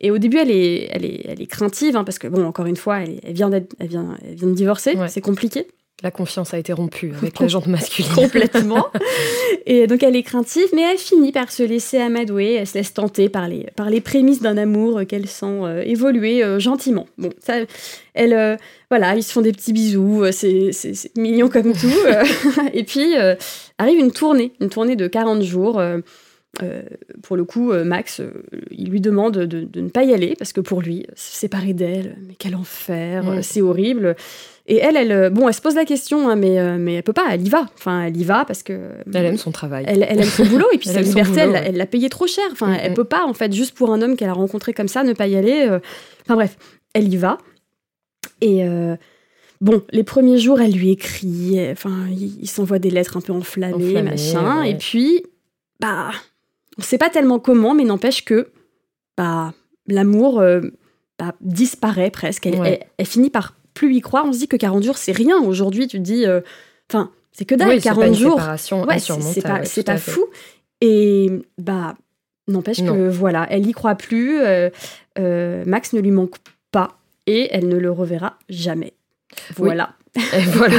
Et 0.00 0.10
au 0.10 0.18
début, 0.18 0.38
elle 0.38 0.50
est, 0.50 0.88
elle 0.90 1.04
est, 1.04 1.22
elle 1.28 1.42
est 1.42 1.46
craintive, 1.46 1.96
hein, 1.96 2.04
parce 2.04 2.18
que, 2.18 2.28
bon, 2.28 2.44
encore 2.44 2.66
une 2.66 2.76
fois, 2.76 3.00
elle, 3.00 3.20
elle 3.24 3.34
vient, 3.34 3.50
elle 3.50 3.88
vient, 3.88 4.16
elle 4.24 4.34
vient 4.34 4.48
de 4.48 4.54
divorcer, 4.54 4.96
c'est 5.08 5.20
compliqué. 5.20 5.66
La 6.00 6.12
confiance 6.12 6.54
a 6.54 6.58
été 6.58 6.72
rompue 6.72 7.12
avec 7.20 7.40
la 7.40 7.48
jante 7.48 7.66
masculine. 7.66 8.12
Complètement. 8.12 8.86
et 9.66 9.88
donc 9.88 10.04
elle 10.04 10.14
est 10.14 10.22
craintive, 10.22 10.68
mais 10.72 10.82
elle 10.82 10.98
finit 10.98 11.32
par 11.32 11.50
se 11.50 11.64
laisser 11.64 11.98
amadouer, 11.98 12.54
elle 12.54 12.68
se 12.68 12.74
laisse 12.74 12.94
tenter 12.94 13.28
par 13.28 13.48
les, 13.48 13.66
par 13.74 13.90
les 13.90 14.00
prémices 14.00 14.40
d'un 14.40 14.56
amour 14.56 15.00
qu'elle 15.08 15.26
sent 15.26 15.46
euh, 15.46 15.82
évoluer 15.82 16.44
euh, 16.44 16.60
gentiment. 16.60 17.06
Bon, 17.18 17.30
ça, 17.44 17.54
elle, 18.14 18.32
euh, 18.32 18.56
voilà, 18.90 19.16
ils 19.16 19.24
se 19.24 19.32
font 19.32 19.40
des 19.40 19.50
petits 19.50 19.72
bisous, 19.72 20.24
c'est 20.30 20.70
mignon 21.16 21.48
comme 21.48 21.72
tout. 21.72 21.90
et 22.72 22.84
puis 22.84 23.16
arrive 23.78 23.98
une 23.98 24.12
tournée, 24.12 24.52
une 24.60 24.70
tournée 24.70 24.94
de 24.94 25.08
40 25.08 25.42
jours. 25.42 25.82
Euh, 26.62 26.82
pour 27.22 27.36
le 27.36 27.44
coup, 27.44 27.72
euh, 27.72 27.84
Max, 27.84 28.20
euh, 28.20 28.42
il 28.70 28.88
lui 28.90 29.00
demande 29.00 29.36
de, 29.36 29.68
ne 29.80 29.88
pas 29.88 30.02
y 30.02 30.12
aller 30.12 30.34
parce 30.36 30.52
que 30.52 30.60
pour 30.60 30.80
lui, 30.80 31.06
se 31.14 31.38
séparer 31.38 31.72
d'elle, 31.72 32.16
mais 32.26 32.34
quel 32.36 32.56
enfer, 32.56 33.22
mm. 33.24 33.42
c'est 33.42 33.60
horrible. 33.60 34.16
Et 34.66 34.78
elle, 34.78 34.96
elle, 34.96 35.30
bon, 35.30 35.46
elle 35.46 35.54
se 35.54 35.60
pose 35.60 35.76
la 35.76 35.84
question, 35.84 36.28
hein, 36.28 36.36
mais, 36.36 36.78
mais 36.78 36.94
elle 36.94 37.02
peut 37.02 37.12
pas, 37.14 37.28
elle 37.30 37.46
y 37.46 37.48
va. 37.48 37.68
Enfin, 37.78 38.02
elle 38.02 38.16
y 38.16 38.24
va 38.24 38.44
parce 38.44 38.62
que. 38.62 38.90
Elle 39.14 39.24
aime 39.24 39.38
son 39.38 39.50
travail. 39.50 39.84
Elle, 39.86 40.02
aime 40.02 40.24
son 40.24 40.44
boulot 40.44 40.66
et 40.72 40.78
puis 40.78 40.88
sa 40.90 41.00
liberté, 41.00 41.40
elle 41.40 41.76
l'a 41.76 41.86
payé 41.86 42.10
trop 42.10 42.26
cher. 42.26 42.44
Enfin, 42.52 42.74
elle 42.74 42.90
mm, 42.90 42.92
mm. 42.92 42.96
peut 42.96 43.04
pas, 43.04 43.24
en 43.24 43.34
fait, 43.34 43.52
juste 43.52 43.74
pour 43.74 43.92
un 43.92 44.02
homme 44.02 44.16
qu'elle 44.16 44.28
a 44.28 44.34
rencontré 44.34 44.74
comme 44.74 44.88
ça, 44.88 45.04
ne 45.04 45.12
pas 45.12 45.26
y 45.26 45.36
aller. 45.36 45.68
Enfin, 46.24 46.34
bref, 46.34 46.56
elle 46.94 47.12
y 47.12 47.16
va. 47.16 47.38
Et. 48.40 48.64
Bon, 49.60 49.82
les 49.90 50.04
premiers 50.04 50.38
jours, 50.38 50.60
elle 50.60 50.70
lui 50.70 50.90
écrit, 50.90 51.58
enfin, 51.72 52.06
il, 52.10 52.48
s'envoie 52.48 52.78
des 52.78 52.90
lettres 52.90 53.16
un 53.16 53.20
peu 53.20 53.32
enflammées, 53.32 54.02
machin. 54.02 54.62
Et 54.62 54.76
puis, 54.76 55.24
bah, 55.80 56.10
on 56.78 56.82
ne 56.82 56.84
sait 56.84 56.98
pas 56.98 57.10
tellement 57.10 57.40
comment, 57.40 57.74
mais 57.74 57.84
n'empêche 57.84 58.24
que 58.24 58.52
bah, 59.16 59.52
l'amour 59.88 60.40
euh, 60.40 60.60
bah, 61.18 61.34
disparaît 61.40 62.10
presque. 62.10 62.46
Elle, 62.46 63.06
finit 63.06 63.30
par 63.30 63.56
plus 63.74 63.94
y 63.94 64.00
croire. 64.00 64.24
On 64.26 64.32
se 64.32 64.38
dit 64.38 64.48
que 64.48 64.56
40 64.56 64.84
jours, 64.84 64.96
c'est 64.96 65.12
rien. 65.12 65.42
Aujourd'hui, 65.42 65.88
tu 65.88 65.98
te 65.98 66.02
dis, 66.02 66.24
euh, 66.24 66.40
enfin, 66.88 67.10
c'est 67.32 67.44
que 67.44 67.56
dalle, 67.56 67.80
40 67.80 68.14
jours. 68.14 68.40
c'est 68.56 69.42
pas, 69.42 69.64
c'est 69.64 69.84
pas 69.84 69.98
fou. 69.98 70.24
Et 70.80 71.30
bah, 71.58 71.96
n'empêche 72.46 72.84
que 72.84 73.08
voilà, 73.08 73.46
elle 73.50 73.66
y 73.66 73.72
croit 73.72 73.96
plus. 73.96 74.40
Euh, 74.40 74.70
Max 75.66 75.92
ne 75.92 76.00
lui 76.00 76.12
manque 76.12 76.36
pas 76.70 76.96
et 77.26 77.48
elle 77.50 77.66
ne 77.66 77.76
le 77.76 77.90
reverra 77.90 78.38
jamais. 78.48 78.92
Voilà. 79.56 79.94
Et 80.16 80.42
voilà, 80.52 80.76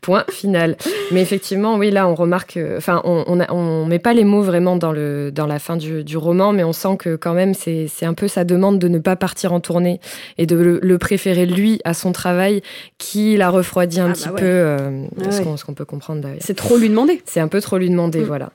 point 0.00 0.24
final. 0.30 0.76
Mais 1.12 1.20
effectivement, 1.20 1.76
oui, 1.76 1.90
là, 1.90 2.08
on 2.08 2.14
remarque, 2.14 2.58
enfin, 2.76 3.02
on, 3.04 3.24
on, 3.48 3.86
met 3.86 3.98
pas 3.98 4.14
les 4.14 4.24
mots 4.24 4.42
vraiment 4.42 4.76
dans, 4.76 4.92
le, 4.92 5.30
dans 5.30 5.46
la 5.46 5.58
fin 5.58 5.76
du, 5.76 6.04
du 6.04 6.16
roman, 6.16 6.52
mais 6.52 6.64
on 6.64 6.72
sent 6.72 6.96
que 6.98 7.16
quand 7.16 7.34
même, 7.34 7.54
c'est 7.54 7.88
un 8.02 8.14
peu 8.14 8.28
sa 8.28 8.44
demande 8.44 8.78
de 8.78 8.88
ne 8.88 8.98
pas 8.98 9.16
partir 9.16 9.52
en 9.52 9.60
tournée 9.60 10.00
et 10.38 10.46
de 10.46 10.56
le, 10.56 10.98
préférer 10.98 11.46
lui 11.46 11.80
à 11.84 11.94
son 11.94 12.12
travail 12.12 12.62
qui 12.98 13.36
la 13.36 13.50
refroidit 13.50 14.00
un 14.00 14.10
ah 14.10 14.12
petit 14.12 14.28
bah 14.28 14.34
peu, 14.38 14.46
euh, 14.46 15.06
ah 15.20 15.30
ce 15.30 15.64
qu'on 15.64 15.74
peut 15.74 15.84
comprendre 15.84 16.22
d'ailleurs. 16.22 16.38
C'est 16.40 16.56
trop 16.56 16.78
lui 16.78 16.88
demander. 16.88 17.22
C'est 17.26 17.40
un 17.40 17.48
peu 17.48 17.60
trop 17.60 17.78
lui 17.78 17.90
demander, 17.90 18.20
mm. 18.20 18.24
voilà. 18.24 18.52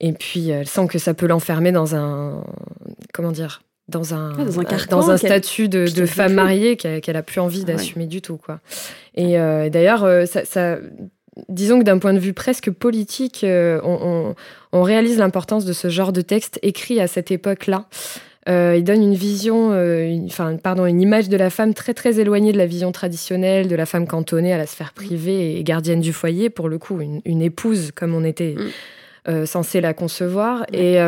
Et 0.00 0.12
puis, 0.12 0.48
elle 0.50 0.68
sent 0.68 0.86
que 0.88 0.98
ça 0.98 1.14
peut 1.14 1.26
l'enfermer 1.26 1.72
dans 1.72 1.94
un, 1.94 2.42
comment 3.12 3.32
dire, 3.32 3.62
dans 3.90 4.14
un, 4.14 4.32
dans 4.88 5.10
un, 5.10 5.16
statut 5.16 5.68
de, 5.68 6.06
femme 6.06 6.34
mariée 6.34 6.76
qu'elle 6.76 7.16
a 7.16 7.22
plus 7.22 7.40
envie 7.40 7.62
ah 7.64 7.72
d'assumer 7.72 8.06
du 8.06 8.22
tout. 8.22 8.36
Quoi. 8.36 8.60
Et 9.14 9.38
euh, 9.38 9.68
d'ailleurs, 9.68 10.04
euh, 10.04 10.24
ça, 10.26 10.78
disons 11.48 11.78
que 11.78 11.84
d'un 11.84 11.98
point 11.98 12.14
de 12.14 12.18
vue 12.18 12.32
presque 12.32 12.70
politique, 12.70 13.44
on, 13.44 14.34
réalise 14.72 15.18
l'importance 15.18 15.64
de 15.64 15.72
ce 15.72 15.88
genre 15.88 16.12
de 16.12 16.20
texte 16.20 16.58
écrit 16.62 17.00
à 17.00 17.06
cette 17.06 17.30
époque-là. 17.30 17.86
il 18.46 18.84
donne 18.84 19.02
une 19.02 19.14
vision, 19.14 19.70
enfin, 20.26 20.56
pardon, 20.56 20.86
une 20.86 21.00
image 21.00 21.28
de 21.28 21.36
la 21.36 21.50
femme 21.50 21.74
très 21.74 21.94
très 21.94 22.20
éloignée 22.20 22.52
de 22.52 22.58
la 22.58 22.66
vision 22.66 22.92
traditionnelle, 22.92 23.68
de 23.68 23.76
la 23.76 23.86
femme 23.86 24.06
cantonnée 24.06 24.52
à 24.52 24.58
la 24.58 24.66
sphère 24.66 24.92
privée 24.92 25.58
et 25.58 25.64
gardienne 25.64 26.00
du 26.00 26.12
foyer, 26.12 26.50
pour 26.50 26.68
le 26.68 26.78
coup, 26.78 27.00
une, 27.00 27.42
épouse 27.42 27.90
comme 27.94 28.14
on 28.14 28.24
était 28.24 28.54
mm. 29.26 29.46
censé 29.46 29.80
la 29.80 29.94
concevoir. 29.94 30.64
Et 30.72 30.98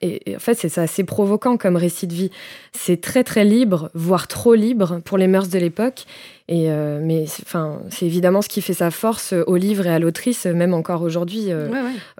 et, 0.00 0.36
en 0.36 0.38
fait, 0.38 0.54
c'est 0.54 0.78
assez 0.78 1.04
provoquant 1.04 1.56
comme 1.56 1.76
récit 1.76 2.06
de 2.06 2.14
vie. 2.14 2.30
C'est 2.72 3.00
très 3.00 3.24
très 3.24 3.44
libre, 3.44 3.90
voire 3.94 4.28
trop 4.28 4.54
libre 4.54 5.00
pour 5.04 5.18
les 5.18 5.28
mœurs 5.28 5.48
de 5.48 5.58
l'époque. 5.58 6.04
Et 6.48 6.70
euh, 6.70 7.00
mais 7.00 7.24
enfin, 7.44 7.80
c'est 7.88 8.04
évidemment 8.04 8.42
ce 8.42 8.48
qui 8.48 8.62
fait 8.62 8.74
sa 8.74 8.90
force 8.90 9.32
au 9.46 9.56
livre 9.56 9.86
et 9.86 9.90
à 9.90 9.98
l'autrice, 9.98 10.44
même 10.46 10.74
encore 10.74 11.02
aujourd'hui. 11.02 11.46
Euh, 11.48 11.68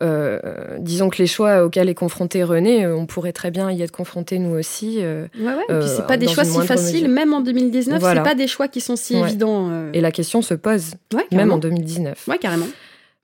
euh, 0.01 0.39
disons 0.79 1.11
que 1.11 1.19
les 1.19 1.27
choix 1.27 1.65
auxquels 1.65 1.89
est 1.89 1.95
confronté 1.95 2.45
René, 2.45 2.87
on 2.87 3.07
pourrait 3.07 3.33
très 3.33 3.51
bien 3.51 3.71
y 3.71 3.83
être 3.83 3.91
confronté 3.91 4.39
nous 4.39 4.57
aussi. 4.57 4.99
ouais, 4.99 5.29
ouais. 5.41 5.81
Puis 5.81 5.89
c'est 5.89 6.07
pas 6.07 6.17
des 6.17 6.29
choix 6.29 6.45
si 6.45 6.61
faciles, 6.61 7.09
même 7.09 7.35
en 7.35 7.41
2019. 7.41 8.01
Ce 8.01 8.09
C'est 8.09 8.23
pas 8.23 8.35
des 8.35 8.47
choix 8.47 8.69
qui 8.69 8.81
sont 8.81 8.97
si 8.97 9.17
évidents. 9.17 9.71
Et 9.93 10.01
la 10.01 10.13
question 10.13 10.41
se 10.41 10.55
pose, 10.55 10.95
même 11.33 11.53
en 11.53 11.59
2019. 11.59 12.29
Ouais, 12.29 12.39
carrément. 12.39 12.69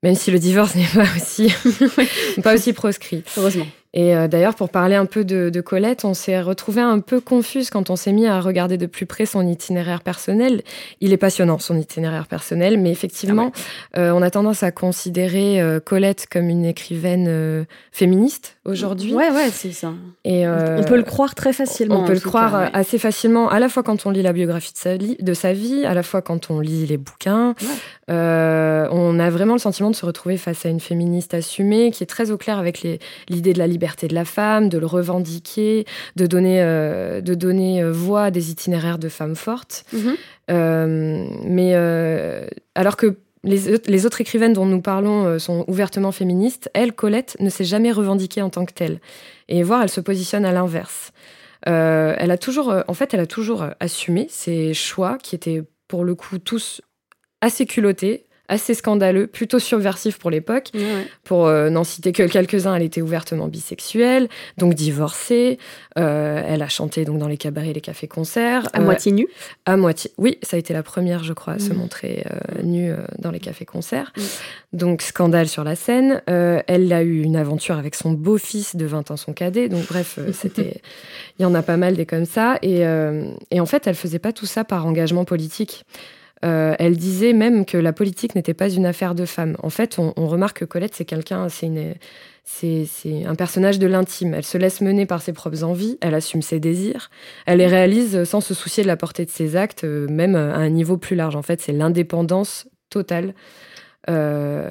Même 0.03 0.15
si 0.15 0.31
le 0.31 0.39
divorce 0.39 0.75
n'est 0.77 0.87
pas 0.95 1.09
aussi, 1.17 1.53
pas 2.43 2.55
aussi 2.55 2.73
proscrit. 2.73 3.25
Heureusement. 3.37 3.67
Et 3.99 4.15
euh, 4.15 4.29
d'ailleurs, 4.29 4.55
pour 4.55 4.69
parler 4.69 4.95
un 4.95 5.07
peu 5.07 5.25
de, 5.25 5.61
Colette, 5.61 6.05
on 6.05 6.15
s'est 6.15 6.41
retrouvé 6.41 6.81
un 6.81 7.01
peu 7.01 7.21
confuse 7.21 7.69
quand 7.69 7.91
on 7.91 7.97
s'est 7.97 8.13
mis 8.13 8.29
à 8.29 8.41
regarder 8.41 8.79
de 8.79 8.87
plus 8.87 9.07
près 9.07 9.27
son 9.27 9.45
itinéraire 9.45 10.03
personnel. 10.03 10.63
Il 11.01 11.13
est 11.13 11.17
passionnant, 11.17 11.59
son 11.59 11.77
itinéraire 11.77 12.29
personnel, 12.29 12.79
mais 12.79 12.93
effectivement, 12.93 13.51
ah 13.95 13.99
euh, 13.99 14.13
on 14.13 14.23
a 14.23 14.31
tendance 14.31 14.63
à 14.63 14.71
considérer 14.71 15.61
euh, 15.61 15.81
Colette 15.81 16.29
comme 16.31 16.49
une 16.49 16.65
écrivaine 16.65 17.67
féministe 17.91 18.58
aujourd'hui. 18.69 19.15
Ouais, 19.15 19.31
ouais, 19.31 19.51
c'est 19.51 19.73
ça. 19.73 19.93
Et 20.25 20.47
on 20.47 20.85
peut 20.85 20.97
le 20.97 21.03
croire 21.03 21.35
très 21.35 21.53
facilement. 21.53 22.03
On 22.03 22.05
peut 22.05 22.15
le 22.15 22.21
croire 22.21 22.71
assez 22.73 22.99
facilement, 22.99 23.49
à 23.49 23.59
la 23.59 23.69
fois 23.69 23.83
quand 23.83 24.07
on 24.07 24.11
lit 24.11 24.23
la 24.23 24.33
biographie 24.33 24.73
de 24.73 24.79
sa, 24.79 24.97
de 24.97 25.35
sa 25.35 25.53
vie, 25.53 25.85
à 25.85 25.95
la 25.95 26.03
fois 26.03 26.23
quand 26.23 26.51
on 26.51 26.61
lit 26.61 26.87
les 26.87 26.97
bouquins. 26.97 27.55
on 28.09 29.19
a 29.19 29.31
vraiment 29.31 29.55
le 29.55 29.61
sentiment 29.61 29.91
de 29.91 29.97
se 29.97 30.07
retrouver 30.07 30.37
face 30.37 30.67
à 30.67 30.69
une 30.69 30.81
féministe 30.81 31.35
assumée 31.35 31.91
qui 31.91 32.03
est 32.03 32.07
très 32.07 32.31
au 32.31 32.37
clair 32.37 32.59
avec 32.59 32.87
l'idée 33.29 33.53
de 33.53 33.59
la 33.59 33.67
liberté 33.67 34.09
de 34.09 34.15
la 34.15 34.25
femme, 34.25 34.69
de 34.69 34.79
le 34.79 34.87
revendiquer, 34.87 35.87
de 36.17 36.27
donner, 36.27 36.63
euh, 36.63 37.21
de 37.21 37.35
donner 37.35 37.83
euh, 37.83 37.93
voix 37.93 38.25
à 38.25 38.31
des 38.31 38.51
itinéraires 38.51 38.99
de 38.99 39.09
femmes 39.09 39.37
fortes. 39.37 39.85
Mhm. 39.93 40.17
Euh, 40.51 41.27
mais 41.45 41.75
alors 42.75 42.97
que 42.97 43.17
les, 43.45 44.07
autres 44.07 44.21
écrivaines 44.21 44.53
dont 44.53 44.67
nous 44.67 44.81
parlons 44.81 45.39
sont 45.39 45.65
ouvertement 45.69 46.13
féministes, 46.13 46.71
elle, 46.75 46.93
Colette, 46.93 47.37
ne 47.41 47.51
s'est 47.51 47.65
jamais 47.65 47.93
revendiquée 47.93 48.43
en 48.43 48.51
tant 48.51 48.65
que 48.65 48.73
telle. 48.73 49.01
Et 49.49 49.63
voir, 49.63 49.83
elle 49.83 49.91
se 49.91 50.01
positionne 50.01 50.45
à 50.45 50.53
l'inverse. 50.53 51.13
elle 51.63 52.31
a 52.31 52.39
toujours, 52.39 52.75
en 52.87 52.95
fait, 52.95 53.15
elle 53.15 53.21
a 53.21 53.27
toujours 53.27 53.67
assumé 53.81 54.27
ses 54.29 54.75
choix 54.75 55.19
qui 55.19 55.35
étaient 55.35 55.63
pour 55.87 56.05
le 56.05 56.15
coup 56.15 56.39
tous 56.39 56.83
assez 57.41 57.67
culottés, 57.67 58.28
assez 58.49 58.75
scandaleux, 58.75 59.27
plutôt 59.27 59.59
subversif 59.59 60.19
pour 60.19 60.31
l'époque. 60.31 60.71
Pour 61.23 61.47
euh, 61.47 61.71
n'en 61.71 61.85
citer 61.85 62.13
que 62.13 62.23
quelques-uns, 62.23 62.75
elle 62.75 62.83
était 62.83 63.03
ouvertement 63.03 63.47
bisexuelle, 63.47 64.29
donc 64.57 64.75
divorcée. 64.75 65.59
Euh, 65.99 66.43
elle 66.47 66.63
a 66.63 66.69
chanté 66.69 67.05
donc 67.05 67.19
dans 67.19 67.29
les 67.29 67.37
cabarets, 67.37 67.73
les 67.73 67.81
cafés-concerts. 67.81 68.69
À 68.73 68.81
moitié 68.81 69.13
nue 69.13 69.29
À 69.67 69.77
moitié. 69.77 70.11
Oui, 70.17 70.39
ça 70.43 70.57
a 70.57 70.59
été 70.59 70.73
la 70.73 70.83
première, 70.83 71.23
je 71.25 71.35
crois, 71.35 71.55
à 71.55 71.59
se 71.59 71.73
mm. 71.73 71.77
montrer 71.77 72.25
euh, 72.31 72.63
nue 72.63 72.93
dans 73.19 73.31
les 73.31 73.41
cafés-concerts. 73.41 74.13
Mm. 74.17 74.23
Donc 74.73 75.03
scandale 75.03 75.49
sur 75.49 75.65
la 75.65 75.77
scène. 75.77 76.23
elle 76.27 76.93
a 76.93 77.03
eu 77.03 77.23
une 77.23 77.37
aventure 77.37 77.77
avec 77.79 77.95
son 77.95 78.13
beau-fils 78.13 78.77
de 78.77 78.87
20 78.87 79.11
ans, 79.11 79.17
son 79.17 79.35
cadet. 79.35 79.69
Donc 79.69 79.87
bref, 79.87 80.19
c'était, 80.33 80.81
il 81.39 81.43
y 81.43 81.45
en 81.45 81.55
a 81.55 81.63
pas 81.63 81.77
mal 81.77 81.97
des 81.97 82.07
comme 82.07 82.25
ça. 82.25 82.59
Et, 82.63 82.81
et 83.51 83.61
en 83.61 83.67
fait, 83.67 83.87
elle 83.87 83.95
faisait 83.95 84.19
pas 84.19 84.33
tout 84.33 84.47
ça 84.47 84.65
par 84.65 84.87
engagement 84.87 85.25
politique. 85.25 85.85
Euh, 86.45 86.75
elle 86.79 86.97
disait 86.97 87.33
même 87.33 87.65
que 87.65 87.77
la 87.77 87.93
politique 87.93 88.35
n'était 88.35 88.55
pas 88.55 88.71
une 88.71 88.87
affaire 88.87 89.15
de 89.15 89.25
femmes. 89.25 89.57
En 89.63 89.71
fait, 89.71 89.99
on, 89.99 90.27
remarque 90.27 90.61
que 90.61 90.65
Colette, 90.65 90.95
c'est 90.95 91.05
quelqu'un, 91.05 91.49
c'est 91.49 91.71
c'est 92.45 93.25
un 93.27 93.35
personnage 93.35 93.79
de 93.79 93.87
l'intime. 93.87 94.35
Elle 94.35 94.45
se 94.45 94.57
laisse 94.57 94.81
mener 94.81 95.05
par 95.05 95.21
ses 95.21 95.33
propres 95.33 95.65
envies, 95.65 95.99
elle 96.01 96.15
assume 96.15 96.41
ses 96.41 96.61
désirs, 96.61 97.11
elle 97.45 97.59
les 97.59 97.67
réalise 97.67 98.25
sans 98.25 98.41
se 98.41 98.55
soucier 98.55 98.83
de 98.83 98.89
la 98.89 98.97
portée 98.97 99.27
de 99.27 99.31
ses 99.31 99.55
actes, 99.55 99.85
euh, 99.85 100.07
même 100.09 100.35
à 100.35 100.57
un 100.57 100.71
niveau 100.71 100.97
plus 100.97 101.17
large. 101.17 101.37
En 101.37 101.43
fait, 101.43 101.61
c'est 101.61 101.73
l'indépendance 101.73 102.67
totale. 102.89 103.35
Euh, 104.09 104.71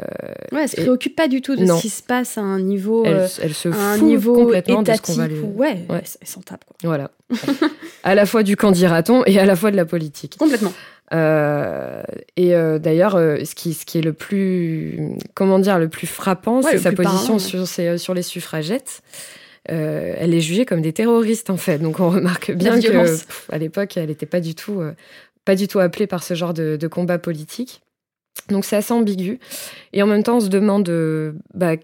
ouais, 0.52 0.64
elle 0.64 0.70
se 0.70 0.78
préoccupe 0.78 1.16
pas 1.16 1.28
du 1.28 1.42
tout 1.42 1.56
de 1.56 1.66
ce 1.66 1.82
qui 1.82 1.90
se 1.90 2.02
passe 2.02 2.38
à 2.38 2.42
un 2.42 2.60
niveau, 2.60 3.06
elle, 3.06 3.30
se 3.30 3.72
fout 3.72 4.02
niveau 4.02 4.34
complètement 4.34 4.82
de 4.82 4.92
ce 4.92 5.02
qu'on 5.02 5.14
va 5.14 5.26
Ouais, 5.26 5.86
ouais. 5.90 6.04
elle 6.22 6.28
s'en 6.28 6.42
tape. 6.42 6.66
Quoi. 6.66 6.76
Voilà. 6.84 7.12
à 8.04 8.16
la 8.16 8.26
fois 8.26 8.42
du 8.44 8.56
candidaton 8.56 9.24
et 9.26 9.38
à 9.38 9.46
la 9.46 9.56
fois 9.56 9.70
de 9.70 9.76
la 9.76 9.86
politique. 9.86 10.38
Complètement. 10.40 10.74
Euh, 11.14 12.04
et 12.36 12.54
euh, 12.54 12.80
d'ailleurs, 12.80 13.16
euh, 13.16 13.38
ce, 13.46 13.56
qui, 13.56 13.74
ce 13.74 13.86
qui 13.86 13.98
est 13.98 14.02
le 14.02 14.14
plus, 14.14 15.00
comment 15.34 15.60
dire, 15.60 15.80
le 15.80 15.88
plus 15.88 16.08
frappant, 16.08 16.62
c'est 16.62 16.80
sa 16.80 16.92
position 16.92 17.40
sur, 17.40 17.68
sur 17.68 18.14
les 18.14 18.22
suffragettes. 18.22 19.02
elle 19.66 20.34
est 20.34 20.42
jugée 20.42 20.66
comme 20.66 20.82
des 20.82 20.94
terroristes 20.94 21.50
en 21.50 21.58
fait, 21.58 21.78
donc 21.78 22.00
on 22.00 22.10
remarque 22.10 22.52
bien 22.52 22.80
que 22.80 23.18
à 23.52 23.58
l'époque, 23.58 23.98
elle 23.98 24.08
n'était 24.08 24.26
pas 24.26 24.40
du 24.40 24.56
tout, 24.56 24.82
pas 25.46 25.56
du 25.56 25.68
tout 25.68 25.80
appelée 25.80 26.08
par 26.08 26.24
ce 26.24 26.34
genre 26.34 26.54
de, 26.54 26.88
combat 26.88 27.18
politique. 27.18 27.82
Donc 28.50 28.66
c'est 28.66 28.76
assez 28.76 28.94
ambigu. 28.94 29.40
Et 29.94 30.02
en 30.02 30.08
même 30.08 30.24
temps, 30.24 30.38
on 30.38 30.42
se 30.42 30.50
demande 30.50 30.90
bah, 31.54 31.76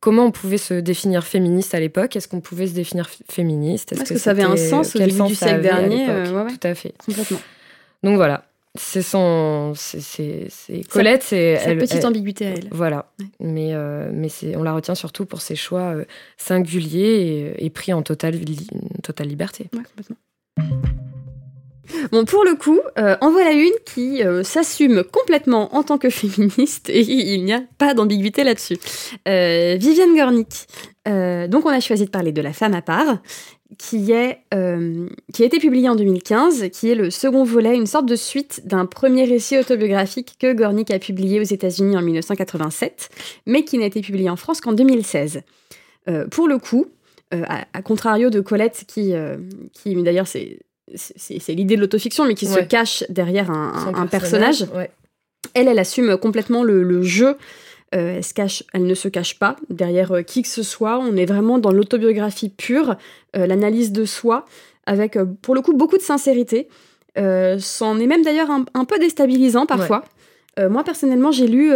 comment 0.00 0.26
on 0.26 0.30
pouvait 0.30 0.58
se 0.58 0.74
définir 0.74 1.24
féministe 1.24 1.74
à 1.74 1.80
l'époque? 1.80 2.16
Est-ce 2.16 2.28
qu'on 2.28 2.40
pouvait 2.40 2.66
se 2.66 2.74
définir 2.74 3.08
féministe? 3.30 3.92
Est-ce 3.92 4.04
que, 4.04 4.18
ça 4.18 4.30
avait 4.30 4.42
un 4.42 4.56
sens 4.56 4.96
au 4.96 4.98
début 4.98 5.22
du 5.22 5.34
siècle 5.34 5.60
dernier 5.60 6.06
Tout 6.06 6.66
à 6.66 6.74
fait. 6.74 6.94
Complètement. 7.04 7.40
Donc 8.02 8.16
voilà, 8.16 8.44
c'est 8.78 9.02
son, 9.02 9.72
c'est 9.74 10.48
Colette, 10.88 11.22
c'est 11.22 11.56
sa 11.56 11.74
petite 11.74 12.04
ambiguïté 12.04 12.46
à 12.46 12.50
elle. 12.50 12.68
Voilà, 12.70 13.10
mais 13.40 13.74
euh, 13.74 14.10
mais 14.12 14.28
c'est, 14.28 14.56
on 14.56 14.62
la 14.62 14.72
retient 14.72 14.94
surtout 14.94 15.26
pour 15.26 15.40
ses 15.40 15.56
choix 15.56 15.94
euh, 15.94 16.04
singuliers 16.36 17.54
et, 17.58 17.70
pris 17.70 17.92
en 17.92 18.02
totale 18.02 18.38
totale 19.02 19.28
liberté. 19.28 19.68
Ouais, 19.74 19.82
complètement. 19.82 20.94
Bon, 22.12 22.24
pour 22.24 22.44
le 22.44 22.54
coup, 22.54 22.80
euh, 22.98 23.16
en 23.20 23.30
voilà 23.30 23.52
une 23.52 23.72
qui 23.84 24.22
s'assume 24.42 25.04
complètement 25.04 25.74
en 25.74 25.82
tant 25.82 25.98
que 25.98 26.10
féministe 26.10 26.90
et 26.90 27.00
il 27.00 27.44
n'y 27.44 27.52
a 27.52 27.62
pas 27.78 27.94
d'ambiguïté 27.94 28.44
là-dessus. 28.44 28.78
Viviane 29.26 30.14
Gornick. 30.16 30.66
donc, 31.06 31.66
on 31.66 31.70
a 31.70 31.80
choisi 31.80 32.04
de 32.04 32.10
parler 32.10 32.32
de 32.32 32.42
la 32.42 32.52
femme 32.52 32.74
à 32.74 32.82
part 32.82 33.18
qui, 33.76 34.12
est, 34.12 34.38
euh, 34.54 35.08
qui 35.34 35.42
a 35.42 35.46
été 35.46 35.58
publié 35.58 35.88
en 35.88 35.96
2015, 35.96 36.70
qui 36.70 36.90
est 36.90 36.94
le 36.94 37.10
second 37.10 37.44
volet, 37.44 37.76
une 37.76 37.86
sorte 37.86 38.06
de 38.06 38.16
suite 38.16 38.62
d'un 38.64 38.86
premier 38.86 39.24
récit 39.24 39.58
autobiographique 39.58 40.36
que 40.38 40.52
Gornick 40.54 40.90
a 40.90 40.98
publié 40.98 41.38
aux 41.40 41.44
États-Unis 41.44 41.96
en 41.96 42.02
1987, 42.02 43.10
mais 43.46 43.64
qui 43.64 43.76
n'a 43.76 43.86
été 43.86 44.00
publié 44.00 44.30
en 44.30 44.36
France 44.36 44.60
qu'en 44.60 44.72
2016. 44.72 45.42
Euh, 46.08 46.26
pour 46.28 46.48
le 46.48 46.58
coup, 46.58 46.86
euh, 47.34 47.44
à, 47.46 47.82
contrario 47.82 48.30
de 48.30 48.40
Colette, 48.40 48.84
qui, 48.86 49.12
qui 49.74 49.94
d'ailleurs 50.02 50.26
c'est, 50.26 50.60
c'est, 50.94 51.54
l'idée 51.54 51.76
de 51.76 51.80
l'autofiction, 51.80 52.24
mais 52.24 52.34
qui 52.34 52.46
se 52.46 52.60
cache 52.60 53.04
derrière 53.08 53.50
un, 53.50 54.06
personnage, 54.06 54.66
elle, 55.54 55.68
elle 55.68 55.78
assume 55.78 56.16
complètement 56.16 56.62
le, 56.62 56.82
le 56.82 57.02
jeu 57.02 57.36
euh, 57.94 58.16
elle, 58.16 58.24
se 58.24 58.34
cache, 58.34 58.64
elle 58.74 58.84
ne 58.84 58.94
se 58.94 59.08
cache 59.08 59.38
pas 59.38 59.56
derrière 59.70 60.12
euh, 60.12 60.22
qui 60.22 60.42
que 60.42 60.48
ce 60.48 60.62
soit. 60.62 60.98
On 60.98 61.16
est 61.16 61.24
vraiment 61.24 61.58
dans 61.58 61.72
l'autobiographie 61.72 62.50
pure, 62.50 62.96
euh, 63.34 63.46
l'analyse 63.46 63.92
de 63.92 64.04
soi, 64.04 64.44
avec 64.84 65.18
pour 65.42 65.54
le 65.54 65.62
coup 65.62 65.74
beaucoup 65.74 65.96
de 65.96 66.02
sincérité. 66.02 66.68
C'en 67.16 67.98
est 67.98 68.06
même 68.06 68.22
d'ailleurs 68.22 68.48
un, 68.50 68.84
peu 68.84 68.96
déstabilisant 69.00 69.66
parfois. 69.66 70.04
moi 70.56 70.84
personnellement, 70.84 71.32
j'ai 71.32 71.48
lu 71.48 71.72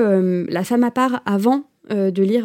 La 0.48 0.62
femme 0.62 0.84
à 0.84 0.92
part 0.92 1.20
avant 1.26 1.64
de 1.90 2.22
lire. 2.22 2.44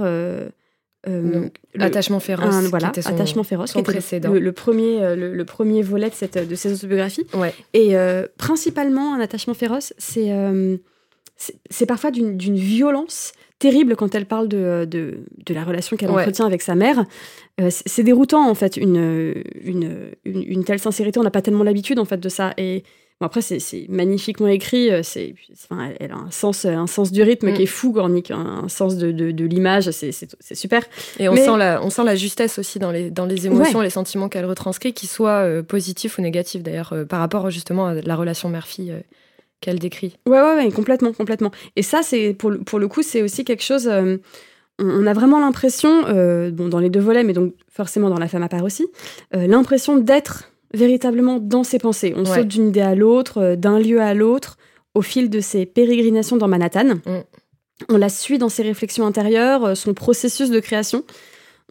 Attachement 1.80 2.20
féroce. 2.20 2.66
voilà, 2.70 2.88
Attachement 2.88 3.44
féroce, 3.44 3.74
qui 3.74 3.84
précédent 3.84 4.34
le, 4.34 4.52
premier, 4.52 5.16
le, 5.16 5.46
premier 5.46 5.82
volet 5.82 6.10
de, 6.10 6.16
cette, 6.16 6.48
de 6.48 6.56
ces 6.56 6.74
autobiographies. 6.74 7.26
Et 7.74 7.96
principalement, 8.38 9.14
un 9.16 9.20
attachement 9.20 9.54
féroce, 9.54 9.94
c'est 9.98 10.32
c'est 11.70 11.86
parfois 11.86 12.12
d'une 12.12 12.56
violence 12.56 13.34
terrible 13.60 13.96
quand 13.96 14.14
elle 14.16 14.26
parle 14.26 14.48
de, 14.48 14.86
de, 14.90 15.20
de 15.46 15.54
la 15.54 15.64
relation 15.64 15.98
qu'elle 15.98 16.12
entretient 16.12 16.46
avec 16.46 16.62
sa 16.62 16.76
mère. 16.76 17.06
Euh, 17.60 17.70
c'est 17.72 18.04
déroutant, 18.04 18.48
en 18.48 18.56
fait, 18.56 18.78
une, 18.78 19.44
une, 19.64 20.12
une, 20.26 20.64
telle 20.64 20.80
sincérité. 20.80 21.20
On 21.20 21.24
n'a 21.24 21.32
pas 21.32 21.42
tellement 21.42 21.64
l'habitude, 21.64 22.00
en 22.00 22.06
fait, 22.06 22.18
de 22.18 22.30
ça. 22.30 22.54
Et 22.58 22.84
bon, 23.20 23.26
après, 23.26 23.42
c'est 23.42 23.86
magnifiquement 23.90 24.48
écrit. 24.48 24.92
Euh, 24.92 25.02
c'est 25.04 25.36
enfin, 25.54 25.92
elle 26.00 26.12
a 26.12 26.16
un 26.16 26.32
sens, 26.32 26.66
un 26.66 26.88
sens 26.88 27.12
du 27.12 27.22
rythme 27.22 27.54
qui 27.54 27.62
mm. 27.62 27.64
est 27.64 27.68
fou, 27.68 27.92
Gornick. 27.92 28.32
Un, 28.32 28.68
sens 28.70 28.98
de, 28.98 29.12
de, 29.12 29.46
l'image. 29.46 29.90
C'est 29.92 30.56
super. 30.56 30.84
Et 31.20 31.30
on, 31.30 31.36
sent 31.36 31.58
la, 31.58 31.82
on 31.84 31.90
sent 31.90 32.04
la 32.04 32.16
justesse 32.16 32.60
aussi 32.60 32.80
dans 32.80 32.92
les, 32.92 33.10
dans 33.10 33.26
les 33.26 33.48
émotions, 33.48 33.82
les 33.82 33.90
sentiments 33.90 34.30
qu'elle 34.30 34.46
retranscrit, 34.46 34.94
qu'ils 34.94 35.10
soient 35.10 35.44
euh, 35.44 35.64
positifs 35.64 36.18
ou 36.18 36.22
négatifs, 36.22 36.64
d'ailleurs, 36.64 36.94
par 37.10 37.20
rapport 37.20 37.50
justement 37.50 37.88
à 37.88 37.94
la 37.96 38.16
relation 38.16 38.50
mère-fille 38.50 38.94
qu'elle 39.62 39.80
décrit. 39.80 40.18
Ouais, 40.28 40.40
ouais, 40.40 40.56
ouais, 40.56 40.72
complètement, 40.72 41.14
complètement. 41.14 41.52
Et 41.76 41.82
ça, 41.82 42.02
c'est 42.04 42.34
pour, 42.34 42.52
pour 42.66 42.80
le 42.80 42.88
coup, 42.88 43.02
c'est 43.02 43.22
aussi 43.22 43.44
quelque 43.44 43.64
chose. 43.64 43.88
on, 43.88 44.20
on, 44.80 45.08
a 45.08 45.14
vraiment 45.14 45.40
l'impression, 45.40 46.04
bon, 46.52 46.68
dans 46.68 46.80
les 46.80 46.90
deux 46.90 47.00
volets, 47.00 47.24
mais 47.24 47.34
donc 47.34 47.54
forcément 47.70 48.10
dans 48.10 48.20
La 48.20 48.28
femme 48.28 48.44
à 48.44 48.50
part 48.50 48.64
aussi, 48.64 48.86
l'impression 49.32 49.98
d'être 49.98 50.52
véritablement 50.78 51.40
dans 51.40 51.64
ses 51.64 51.80
pensées. 51.80 52.14
On 52.16 52.24
saute 52.24 52.48
d'une 52.48 52.70
idée 52.70 52.82
à 52.82 52.96
l'autre, 52.96 53.40
euh, 53.40 53.56
d'un 53.56 53.80
lieu 53.80 54.00
à 54.00 54.14
l'autre, 54.14 54.58
au 54.94 55.02
fil 55.02 55.30
de 55.30 55.40
ses 55.40 55.66
pérégrinations 55.66 56.38
dans 56.38 56.48
Manhattan. 56.48 56.96
Mm. 57.06 57.24
On 57.90 57.98
la 57.98 58.10
suit 58.10 58.38
dans 58.38 58.50
ses 58.50 58.64
réflexions 58.64 59.06
intérieures, 59.06 59.66
euh, 59.66 59.76
son 59.76 59.94
processus 59.94 60.50
de 60.50 60.60
création. 60.60 61.04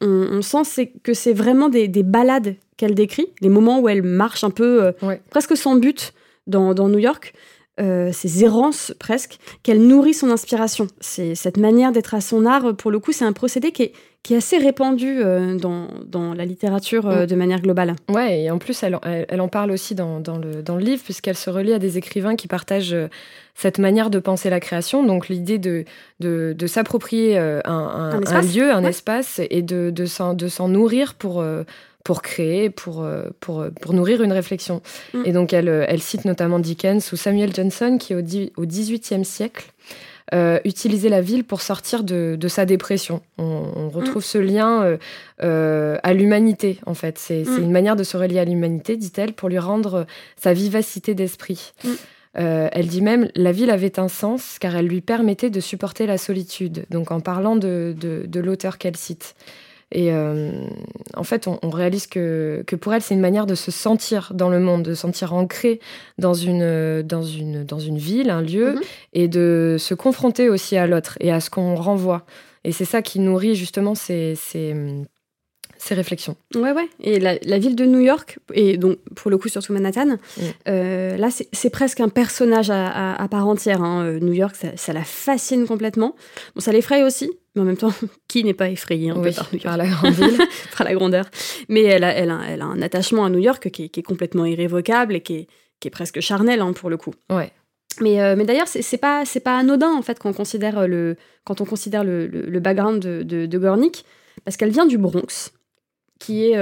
On, 0.02 0.42
sent 0.42 0.92
que 1.02 1.14
c'est 1.14 1.32
vraiment 1.32 1.70
des, 1.70 1.88
balades 1.88 2.56
qu'elle 2.76 2.94
décrit, 2.94 3.28
les 3.40 3.48
moments 3.48 3.80
où 3.80 3.88
elle 3.88 4.02
marche 4.02 4.44
un 4.44 4.50
peu, 4.50 4.84
euh, 4.84 5.16
presque 5.30 5.56
sans 5.56 5.76
but, 5.76 6.12
dans, 6.46 6.74
New 6.74 6.98
York. 6.98 7.32
ces 7.78 8.44
errances 8.44 8.92
presque, 8.98 9.38
qu'elle 9.62 9.80
nourrit 9.80 10.12
son 10.12 10.30
inspiration. 10.30 10.86
C'est 11.00 11.34
cette 11.34 11.56
manière 11.56 11.92
d'être 11.92 12.14
à 12.14 12.20
son 12.20 12.44
art, 12.44 12.76
pour 12.76 12.90
le 12.90 12.98
coup, 12.98 13.12
c'est 13.12 13.24
un 13.24 13.32
procédé 13.32 13.72
qui 13.72 13.84
est, 13.84 13.92
qui 14.26 14.34
est 14.34 14.38
assez 14.38 14.58
répandue 14.58 15.22
euh, 15.22 15.56
dans, 15.56 15.86
dans, 16.04 16.34
la 16.34 16.44
littérature 16.44 17.06
euh, 17.06 17.22
mm. 17.22 17.26
de 17.26 17.34
manière 17.36 17.60
globale. 17.60 17.94
Ouais, 18.08 18.42
et 18.42 18.50
en 18.50 18.58
plus, 18.58 18.82
elle, 18.82 18.98
elle, 19.04 19.40
en 19.40 19.46
parle 19.46 19.70
aussi 19.70 19.94
dans, 19.94 20.18
dans, 20.18 20.36
le, 20.36 20.64
dans 20.64 20.74
le 20.74 20.82
livre, 20.82 21.00
puisqu'elle 21.04 21.36
se 21.36 21.48
relie 21.48 21.72
à 21.72 21.78
des 21.78 21.96
écrivains 21.96 22.34
qui 22.34 22.48
partagent 22.48 22.92
euh, 22.92 23.06
cette 23.54 23.78
manière 23.78 24.10
de 24.10 24.18
penser 24.18 24.50
la 24.50 24.58
création, 24.58 25.04
donc 25.04 25.28
l'idée 25.28 25.58
de, 25.58 25.84
de, 26.18 26.56
de 26.58 26.66
s'approprier 26.66 27.38
un, 27.38 27.60
un, 27.64 28.42
lieu, 28.42 28.72
un 28.72 28.82
espace, 28.82 29.40
et 29.48 29.62
de, 29.62 29.90
de 29.90 30.06
s'en 30.06 30.68
nourrir 30.68 31.14
pour 31.14 31.44
pour 32.04 32.22
créer, 32.22 32.68
pour, 32.68 33.08
pour, 33.40 33.64
pour 33.80 33.92
nourrir 33.94 34.22
une 34.22 34.32
réflexion. 34.32 34.82
Mm. 35.14 35.22
Et 35.24 35.32
donc, 35.32 35.52
elle, 35.52 35.68
elle 35.68 36.02
cite 36.02 36.24
notamment 36.24 36.58
Dickens 36.58 37.12
ou 37.12 37.16
Samuel 37.16 37.54
Johnson, 37.54 37.96
qui, 37.98 38.14
au, 38.14 38.18
au 38.18 38.66
XVIIIe 38.66 39.24
siècle, 39.24 39.72
euh, 40.34 40.58
utiliser 40.64 41.08
la 41.08 41.20
ville 41.20 41.44
pour 41.44 41.62
sortir 41.62 42.02
de, 42.02 42.36
sa 42.48 42.64
dépression. 42.64 43.22
On, 43.38 43.88
retrouve 43.88 44.22
mm. 44.22 44.26
ce 44.26 44.38
lien 44.38 44.82
euh, 44.82 44.96
euh, 45.44 45.98
à 46.02 46.14
l'humanité, 46.14 46.80
en 46.84 46.94
fait. 46.94 47.16
C'est 47.16 47.44
mm. 47.44 47.62
une 47.62 47.70
manière 47.70 47.94
de 47.94 48.02
se 48.02 48.16
relier 48.16 48.40
à 48.40 48.44
l'humanité, 48.44 48.96
dit-elle, 48.96 49.34
pour 49.34 49.48
lui 49.48 49.60
rendre 49.60 50.04
sa 50.36 50.52
vivacité 50.52 51.14
d'esprit. 51.14 51.72
Mm. 51.84 51.90
elle 52.34 52.88
dit 52.88 53.02
même 53.02 53.30
la 53.34 53.52
ville 53.52 53.70
avait 53.70 53.98
un 53.98 54.08
sens 54.08 54.58
car 54.58 54.76
elle 54.76 54.88
lui 54.88 55.00
permettait 55.00 55.48
de 55.48 55.60
supporter 55.60 56.06
la 56.06 56.18
solitude. 56.18 56.86
Donc 56.90 57.12
en 57.12 57.20
parlant 57.20 57.54
de, 57.54 57.94
de 57.96 58.40
l'auteur 58.40 58.78
qu'elle 58.78 58.96
cite. 58.96 59.36
Et 59.92 60.12
euh, 60.12 60.66
en 61.14 61.22
fait, 61.22 61.46
on, 61.46 61.70
réalise 61.70 62.08
que, 62.08 62.64
que, 62.66 62.74
pour 62.74 62.92
elle, 62.92 63.02
c'est 63.02 63.14
une 63.14 63.20
manière 63.20 63.46
de 63.46 63.54
se 63.54 63.70
sentir 63.70 64.32
dans 64.34 64.50
le 64.50 64.58
monde, 64.58 64.82
de 64.82 64.94
se 64.94 65.00
sentir 65.00 65.32
ancrée 65.32 65.80
dans 66.18 66.34
une, 66.34 67.02
dans 67.02 67.22
une, 67.22 67.64
dans 67.64 67.78
une 67.78 67.96
ville, 67.96 68.30
un 68.30 68.42
lieu, 68.42 68.74
mhm. 68.74 68.80
et 69.12 69.28
de 69.28 69.76
se 69.78 69.94
confronter 69.94 70.48
aussi 70.48 70.76
à 70.76 70.88
l'autre 70.88 71.16
et 71.20 71.30
à 71.30 71.40
ce 71.40 71.50
qu'on 71.50 71.76
renvoie. 71.76 72.26
Et 72.64 72.72
c'est 72.72 72.84
ça 72.84 73.00
qui 73.00 73.20
nourrit 73.20 73.54
justement 73.54 73.94
ces, 73.94 74.34
ces, 74.34 74.74
ces 75.78 75.94
réflexions. 75.94 76.36
Ouais, 76.54 76.72
ouais. 76.72 76.88
Et 77.00 77.20
la, 77.20 77.58
ville 77.58 77.76
de 77.76 77.84
New 77.84 78.00
York, 78.00 78.38
et 78.54 78.76
donc 78.76 78.98
pour 79.14 79.30
le 79.30 79.38
coup 79.38 79.48
surtout 79.48 79.72
Manhattan, 79.72 80.06
mm. 80.06 80.42
euh, 80.68 81.16
là 81.16 81.28
c'est 81.30 81.70
presque 81.70 82.00
un 82.00 82.08
personnage 82.08 82.70
à, 82.70 83.26
part 83.30 83.46
entière. 83.46 83.82
Hein. 83.82 84.04
Euh, 84.04 84.18
New 84.20 84.32
York, 84.32 84.56
ça, 84.76 84.92
la 84.92 85.04
fascine 85.04 85.66
complètement. 85.66 86.16
Bon, 86.54 86.60
ça 86.60 86.72
l'effraie 86.72 87.02
aussi, 87.02 87.30
mais 87.56 87.62
en 87.62 87.64
même 87.64 87.76
temps, 87.76 87.92
qui 88.28 88.44
n'est 88.44 88.54
pas 88.54 88.68
effrayé 88.70 89.10
hein, 89.10 89.20
par, 89.62 89.76
la 89.76 89.86
grande 89.86 90.14
ville, 90.14 90.38
par 90.76 90.86
la 90.86 90.94
grandeur. 90.94 91.24
Mais 91.68 91.82
elle 91.82 92.04
a, 92.04 92.12
elle, 92.12 92.30
a, 92.30 92.40
elle 92.48 92.62
a 92.62 92.66
un 92.66 92.80
attachement 92.82 93.24
à 93.24 93.30
New 93.30 93.40
York 93.40 93.70
qui 93.70 93.84
est, 93.84 94.02
complètement 94.02 94.44
irrévocable 94.44 95.16
et 95.16 95.20
qui 95.20 95.34
est, 95.34 95.46
qui 95.80 95.88
est 95.88 95.90
presque 95.90 96.20
charnel 96.20 96.60
hein, 96.60 96.72
pour 96.72 96.90
le 96.90 96.96
coup. 96.96 97.14
Ouais. 97.30 97.50
Mais, 98.00 98.20
euh, 98.20 98.36
mais 98.36 98.44
d'ailleurs, 98.44 98.68
c'est 98.68 98.98
pas, 98.98 99.24
pas 99.42 99.58
anodin 99.58 99.90
en 99.90 100.02
fait 100.02 100.18
quand 100.18 100.28
on 100.28 100.34
considère 100.34 100.86
le, 100.86 101.16
quand 101.44 101.62
on 101.62 101.64
considère 101.64 102.04
le, 102.04 102.26
le, 102.26 102.60
background 102.60 103.00
de, 103.00 103.22
de, 103.22 103.46
de 103.46 103.58
Gornick, 103.58 104.04
parce 104.44 104.58
qu'elle 104.58 104.70
vient 104.70 104.86
du 104.86 104.98
Bronx 104.98 105.50
qui 106.18 106.50
est 106.50 106.56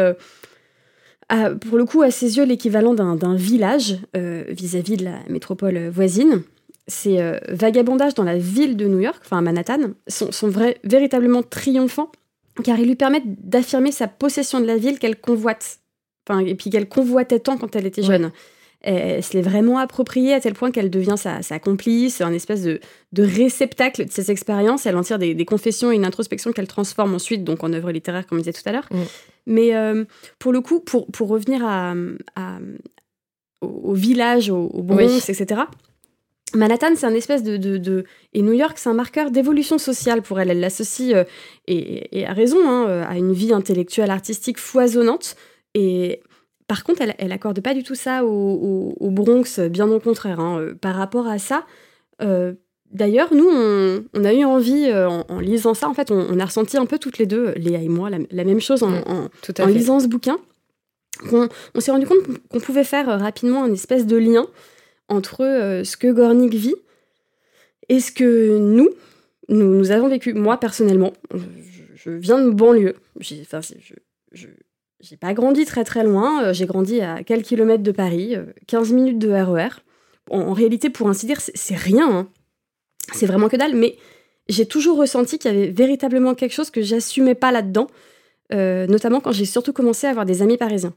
euh, 1.32 1.54
pour 1.56 1.78
le 1.78 1.84
coup 1.84 2.02
à 2.02 2.10
ses 2.10 2.36
yeux 2.36 2.44
l'équivalent 2.44 2.94
d'un 2.94 3.34
village 3.34 3.98
euh, 4.16 4.44
vis-à-vis 4.48 4.96
de 4.96 5.04
la 5.04 5.18
métropole 5.28 5.88
voisine. 5.88 6.42
Ces 6.86 7.18
euh, 7.18 7.38
vagabondages 7.48 8.14
dans 8.14 8.24
la 8.24 8.36
ville 8.36 8.76
de 8.76 8.86
New 8.86 9.00
York, 9.00 9.20
enfin 9.24 9.38
à 9.38 9.40
Manhattan, 9.40 9.92
sont, 10.06 10.32
sont 10.32 10.52
véritablement 10.84 11.42
triomphants 11.42 12.12
car 12.62 12.78
ils 12.78 12.86
lui 12.86 12.94
permettent 12.94 13.48
d'affirmer 13.48 13.90
sa 13.90 14.06
possession 14.06 14.60
de 14.60 14.66
la 14.66 14.76
ville 14.76 14.98
qu'elle 14.98 15.16
convoite, 15.16 15.80
enfin, 16.28 16.38
et 16.40 16.54
puis 16.54 16.70
qu'elle 16.70 16.88
convoitait 16.88 17.40
tant 17.40 17.56
quand 17.56 17.74
elle 17.74 17.86
était 17.86 18.02
jeune 18.02 18.30
elle, 18.84 19.22
se 19.22 19.32
l'est 19.32 19.42
vraiment 19.42 19.78
appropriée 19.78 20.34
à 20.34 20.40
tel 20.40 20.54
point 20.54 20.70
qu'elle 20.70 20.90
devient 20.90 21.16
sa, 21.16 21.58
complice, 21.58 22.20
un 22.20 22.32
espèce 22.32 22.62
de, 22.62 22.80
réceptacle 23.18 24.06
de 24.06 24.12
ses 24.12 24.30
expériences. 24.30 24.86
Elle 24.86 24.96
en 24.96 25.02
tire 25.02 25.18
des, 25.18 25.44
confessions 25.44 25.90
et 25.90 25.96
une 25.96 26.04
introspection 26.04 26.52
qu'elle 26.52 26.68
transforme 26.68 27.14
ensuite 27.14 27.44
donc 27.44 27.64
en 27.64 27.72
œuvre 27.72 27.90
littéraire, 27.90 28.26
comme 28.26 28.38
je 28.38 28.44
disais 28.44 28.52
tout 28.52 28.68
à 28.68 28.72
l'heure. 28.72 28.88
Mais 29.46 29.74
euh, 29.74 30.04
pour 30.38 30.52
le 30.52 30.60
coup, 30.60 30.80
pour, 30.80 31.06
pour 31.06 31.28
revenir 31.28 31.64
à, 31.64 31.94
au, 33.62 33.94
village, 33.94 34.50
au, 34.50 34.68
Bronx, 34.82 35.28
etc., 35.28 35.62
Manhattan, 36.54 36.94
c'est 36.96 37.06
un 37.06 37.14
espèce 37.14 37.42
de, 37.42 37.56
de, 37.56 38.04
Et 38.32 38.42
New 38.42 38.52
York, 38.52 38.78
c'est 38.78 38.88
un 38.88 38.94
marqueur 38.94 39.30
d'évolution 39.30 39.78
sociale 39.78 40.22
pour 40.22 40.40
elle. 40.40 40.50
Elle 40.50 40.60
l'associe, 40.60 41.14
euh, 41.14 41.24
et, 41.66 42.20
et, 42.20 42.26
a 42.26 42.32
raison, 42.32 42.58
hein, 42.68 43.02
à 43.08 43.16
une 43.16 43.32
vie 43.32 43.52
intellectuelle, 43.52 44.10
artistique 44.10 44.58
foisonnante. 44.58 45.36
Et 45.74 46.20
par 46.66 46.84
contre, 46.84 47.02
elle, 47.18 47.28
n'accorde 47.28 47.60
pas 47.60 47.74
du 47.74 47.82
tout 47.82 47.94
ça 47.94 48.24
au, 48.24 49.10
Bronx, 49.10 49.60
bien 49.68 49.90
au 49.90 50.00
contraire. 50.00 50.40
Hein. 50.40 50.60
Euh, 50.60 50.74
par 50.74 50.94
rapport 50.94 51.26
à 51.26 51.38
ça, 51.38 51.66
euh, 52.22 52.54
d'ailleurs, 52.90 53.34
nous, 53.34 53.48
on, 53.48 54.24
a 54.24 54.32
eu 54.32 54.44
envie, 54.44 54.86
euh, 54.86 55.08
en, 55.08 55.40
lisant 55.40 55.74
ça, 55.74 55.88
en 55.88 55.94
fait, 55.94 56.10
on, 56.10 56.38
a 56.38 56.44
ressenti 56.44 56.76
un 56.76 56.86
peu 56.86 56.98
toutes 56.98 57.18
les 57.18 57.26
deux, 57.26 57.52
Léa 57.56 57.80
et 57.80 57.88
moi, 57.88 58.08
la, 58.10 58.44
même 58.44 58.60
chose 58.60 58.82
en, 58.82 58.90
mm, 58.90 59.68
lisant 59.68 60.00
ce 60.00 60.06
bouquin. 60.06 60.38
On, 61.32 61.48
s'est 61.80 61.92
rendu 61.92 62.06
compte 62.06 62.18
qu'on 62.48 62.60
pouvait 62.60 62.84
faire 62.84 63.06
rapidement 63.20 63.66
une 63.66 63.74
espèce 63.74 64.06
de 64.06 64.16
lien 64.16 64.46
entre 65.08 65.82
ce 65.84 65.96
que 65.96 66.10
Gornick 66.10 66.54
vit 66.54 66.74
et 67.88 68.00
ce 68.00 68.12
que 68.12 68.58
nous, 68.58 68.90
nous, 69.48 69.90
avons 69.90 70.08
vécu. 70.08 70.32
Moi, 70.34 70.58
personnellement, 70.58 71.12
je, 71.94 72.10
viens 72.10 72.38
de 72.38 72.50
banlieue. 72.50 72.96
Enfin, 73.42 73.60
je 74.32 74.46
j'ai 75.04 75.16
pas 75.18 75.34
grandi 75.34 75.66
très 75.66 75.84
très 75.84 76.02
loin, 76.02 76.44
euh, 76.44 76.52
j'ai 76.54 76.64
grandi 76.64 77.00
à 77.00 77.22
quelques 77.22 77.46
kilomètres 77.46 77.82
de 77.82 77.92
Paris, 77.92 78.36
15 78.66 78.90
euh, 78.90 78.94
minutes 78.94 79.18
de 79.18 79.30
RER. 79.30 79.68
E 79.68 79.70
en, 80.30 80.54
réalité, 80.54 80.88
pour 80.88 81.08
ainsi 81.08 81.26
dire, 81.26 81.38
c'est 81.40 81.76
rien, 81.76 82.10
hein. 82.10 82.28
c'est 83.12 83.26
vraiment 83.26 83.50
que 83.50 83.56
dalle, 83.56 83.74
mais 83.74 83.96
j'ai 84.48 84.64
toujours 84.64 84.96
ressenti 84.96 85.38
qu'il 85.38 85.52
y 85.52 85.54
avait 85.54 85.70
véritablement 85.70 86.34
quelque 86.34 86.54
chose 86.54 86.70
que 86.70 86.80
j'assumais 86.80 87.34
pas 87.34 87.52
là-dedans, 87.52 87.88
euh, 88.54 88.86
notamment 88.86 89.20
quand 89.20 89.32
j'ai 89.32 89.44
surtout 89.44 89.74
commencé 89.74 90.06
à 90.06 90.10
avoir 90.10 90.24
des 90.24 90.40
amis 90.40 90.56
parisiens. 90.56 90.94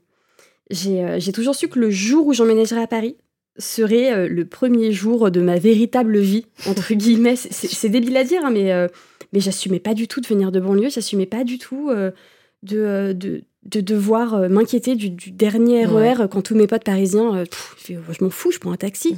J'ai 0.70 1.32
toujours 1.34 1.56
su 1.56 1.68
que 1.68 1.80
le 1.80 1.90
jour 1.90 2.28
où 2.28 2.34
j'emménagerais 2.34 2.82
à 2.82 2.88
Paris 2.88 3.18
serait 3.58 4.28
le 4.28 4.46
premier 4.46 4.92
jour 4.92 5.32
de 5.32 5.42
ma 5.42 5.58
véritable 5.58 6.20
vie, 6.20 6.46
entre 6.68 6.94
guillemets. 6.94 7.36
C'est 7.36 7.90
débile 7.90 8.18
à 8.18 8.24
dire, 8.24 8.46
hein, 8.46 8.52
mais, 8.52 8.72
mais 9.34 9.40
j'assumais 9.40 9.80
pas 9.80 9.94
du 9.94 10.08
tout 10.08 10.22
de 10.22 10.28
venir 10.28 10.52
de 10.52 10.60
banlieue, 10.60 10.90
j'assumais 10.90 11.26
pas 11.26 11.44
du 11.44 11.58
tout 11.58 11.92
de, 12.64 13.14
de, 13.14 13.44
de 13.68 13.82
devoir 13.82 14.34
euh, 14.34 14.50
m'inquiéter 14.50 14.96
du, 14.96 15.10
dernier 15.32 15.86
RER 15.86 16.28
quand 16.32 16.42
tous 16.42 16.56
mes 16.56 16.68
potes 16.68 16.84
parisiens, 16.84 17.36
euh, 17.36 17.46
je, 17.88 18.24
m'en 18.24 18.30
fous, 18.30 18.52
je 18.52 18.60
prends 18.60 18.72
un 18.72 18.78
taxi. 18.78 19.18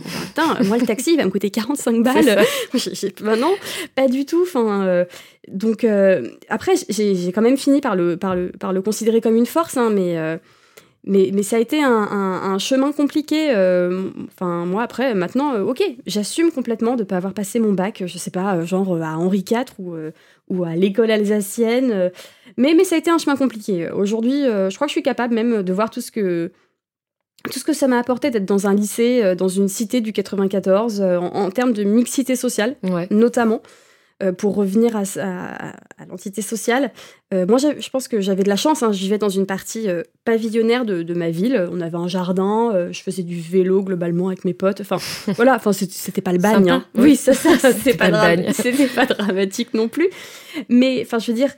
moi 0.65 0.77
le 0.77 0.85
taxi 0.85 1.13
il 1.13 1.17
va 1.17 1.25
me 1.25 1.29
coûter 1.29 1.51
45 1.51 2.03
balles. 2.03 2.45
bah 3.21 3.35
non, 3.35 3.53
pas 3.95 4.07
du 4.07 4.25
tout. 4.25 4.41
Enfin, 4.43 4.85
euh, 4.87 5.05
donc 5.47 5.85
après 6.49 6.73
j'ai 6.89 7.31
quand 7.31 7.41
même 7.41 7.57
fini 7.57 7.79
par 7.79 7.95
le, 7.95 8.17
par 8.17 8.35
le, 8.35 8.51
par 8.51 8.73
le 8.73 8.81
considérer 8.81 9.21
comme 9.21 9.35
une 9.35 9.45
force, 9.45 9.77
hein, 9.77 9.91
mais 9.93 10.17
mais, 11.05 11.31
mais, 11.33 11.43
ça 11.43 11.55
a 11.55 11.59
été 11.59 11.81
un, 11.81 11.89
un, 11.89 12.57
chemin 12.59 12.91
compliqué. 12.91 13.51
Enfin, 14.27 14.65
moi, 14.65 14.83
après, 14.83 15.15
maintenant, 15.15 15.59
ok, 15.61 15.81
j'assume 16.05 16.51
complètement 16.51 16.95
de 16.95 17.01
ne 17.01 17.05
pas 17.05 17.17
avoir 17.17 17.33
passé 17.33 17.59
mon 17.59 17.73
bac, 17.73 18.03
je 18.05 18.17
sais 18.17 18.31
pas, 18.31 18.63
genre 18.65 19.01
à 19.01 19.17
Henri 19.17 19.43
IV 19.49 19.65
ou, 19.79 19.95
ou 20.49 20.63
à 20.63 20.75
l'école 20.75 21.11
alsacienne. 21.11 21.91
Euh, 21.91 22.09
mais, 22.57 22.73
mais 22.75 22.83
ça 22.83 22.95
a 22.95 22.97
été 22.97 23.09
un 23.09 23.17
chemin 23.17 23.37
compliqué. 23.37 23.89
Aujourd'hui, 23.91 24.45
euh, 24.45 24.69
je 24.69 24.75
crois 24.75 24.87
que 24.87 24.91
je 24.91 24.95
suis 24.95 25.03
capable 25.03 25.33
même 25.33 25.63
de 25.63 25.73
voir 25.73 25.89
tout 25.89 26.01
ce 26.01 26.11
que, 26.11 26.51
tout 27.51 27.59
ce, 27.59 27.63
que 27.63 27.73
ça 27.73 27.87
m'a 27.87 27.99
apporté 27.99 28.31
d'être 28.31 28.45
dans 28.45 28.67
un 28.67 28.73
lycée, 28.73 29.21
euh, 29.23 29.35
dans 29.35 29.47
une 29.47 29.67
cité 29.67 30.01
du 30.01 30.11
94, 30.11 31.01
en, 31.01 31.51
termes 31.51 31.73
de 31.73 31.83
mixité 31.83 32.35
sociale, 32.35 32.75
notamment. 33.11 33.61
Pour 34.37 34.55
revenir 34.55 34.95
à, 34.95 35.03
à, 35.17 36.05
l'entité 36.09 36.41
sociale, 36.41 36.91
moi 37.31 37.57
je 37.57 37.89
pense 37.89 38.07
que 38.07 38.19
j'avais 38.19 38.43
de 38.43 38.49
la 38.49 38.55
chance, 38.55 38.83
hein. 38.83 38.91
je 38.91 38.99
vivais 38.99 39.17
dans 39.17 39.29
une 39.29 39.45
partie 39.45 39.87
pavillonnaire 40.25 40.85
de, 40.85 41.03
de, 41.03 41.13
ma 41.13 41.29
ville, 41.29 41.67
on 41.71 41.79
avait 41.79 41.97
un 41.97 42.07
jardin, 42.07 42.89
je 42.91 43.01
faisais 43.01 43.23
du 43.23 43.39
vélo 43.39 43.81
globalement 43.81 44.27
avec 44.27 44.43
mes 44.45 44.53
potes, 44.53 44.81
enfin 44.81 44.97
voilà, 45.35 45.55
enfin 45.55 45.71
c'était 45.73 46.21
pas 46.21 46.33
le 46.33 46.39
bagne. 46.39 46.69
Hein. 46.69 46.85
Oui, 46.95 47.15
ça, 47.15 47.33
ça 47.57 47.57
c'était 47.71 47.95
pas, 47.95 48.09
pas, 48.11 48.53
C'était 48.53 48.87
pas 48.87 49.05
dramatique 49.05 49.73
non 49.73 49.87
plus. 49.87 50.09
Mais 50.67 51.01
enfin, 51.05 51.19
je 51.19 51.31
veux 51.31 51.37
dire, 51.37 51.51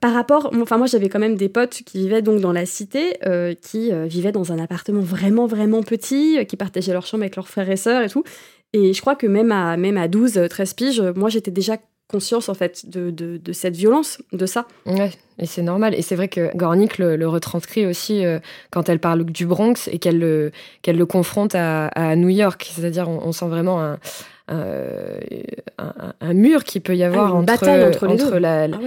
par 0.00 0.12
rapport, 0.12 0.50
enfin 0.54 0.78
moi 0.78 0.86
j'avais 0.86 1.08
quand 1.08 1.18
même 1.18 1.36
des 1.36 1.48
potes 1.48 1.82
qui 1.84 1.98
vivaient 1.98 2.22
donc 2.22 2.40
dans 2.40 2.52
la 2.52 2.66
cité, 2.66 3.16
euh, 3.26 3.54
qui 3.54 3.92
euh, 3.92 4.06
vivaient 4.06 4.32
dans 4.32 4.52
un 4.52 4.58
appartement 4.58 5.00
vraiment 5.00 5.46
vraiment 5.46 5.82
petit, 5.82 6.38
euh, 6.38 6.44
qui 6.44 6.56
partageaient 6.56 6.92
leur 6.92 7.06
chambre 7.06 7.22
avec 7.22 7.36
leurs 7.36 7.48
frères 7.48 7.70
et 7.70 7.76
sœurs 7.76 8.02
et 8.02 8.08
tout. 8.08 8.24
Et 8.72 8.92
je 8.92 9.00
crois 9.00 9.14
que 9.14 9.26
même 9.26 9.52
à, 9.52 9.76
même 9.76 9.96
à 9.96 10.08
12, 10.08 10.48
13 10.48 10.74
piges, 10.74 11.02
moi 11.14 11.28
j'étais 11.28 11.50
déjà 11.50 11.76
conscience 12.14 12.48
en 12.48 12.54
fait 12.54 12.88
de, 12.88 13.10
de, 13.10 13.52
cette 13.52 13.74
violence, 13.74 14.22
de 14.32 14.46
ça. 14.46 14.66
Ouais, 14.86 15.10
et 15.40 15.46
c'est 15.46 15.62
normal. 15.62 15.94
Et 15.94 16.02
c'est 16.02 16.14
vrai 16.14 16.28
que 16.28 16.56
Gornick 16.56 16.98
le, 16.98 17.26
retranscrit 17.26 17.86
aussi 17.86 18.24
euh, 18.24 18.38
quand 18.70 18.88
elle 18.88 19.00
parle 19.00 19.24
du 19.24 19.46
Bronx 19.46 19.88
et 19.90 19.98
qu'elle 19.98 20.20
le, 20.20 20.52
qu'elle 20.82 20.96
le 20.96 21.06
confronte 21.06 21.56
à, 21.56 21.88
à 21.88 22.14
New 22.14 22.28
York. 22.28 22.70
C'est-à-dire, 22.72 23.08
on, 23.08 23.32
sent 23.32 23.46
vraiment 23.46 23.82
un, 23.82 23.98
un, 26.20 26.34
mur 26.34 26.62
qui 26.62 26.78
peut 26.78 26.94
y 26.94 27.02
avoir 27.02 27.32
ah, 27.32 27.38
entre, 27.38 27.46
bataille 27.46 27.84
entre, 27.84 28.06
les 28.06 28.22
entre 28.22 28.38
la, 28.38 28.64
ah 28.64 28.78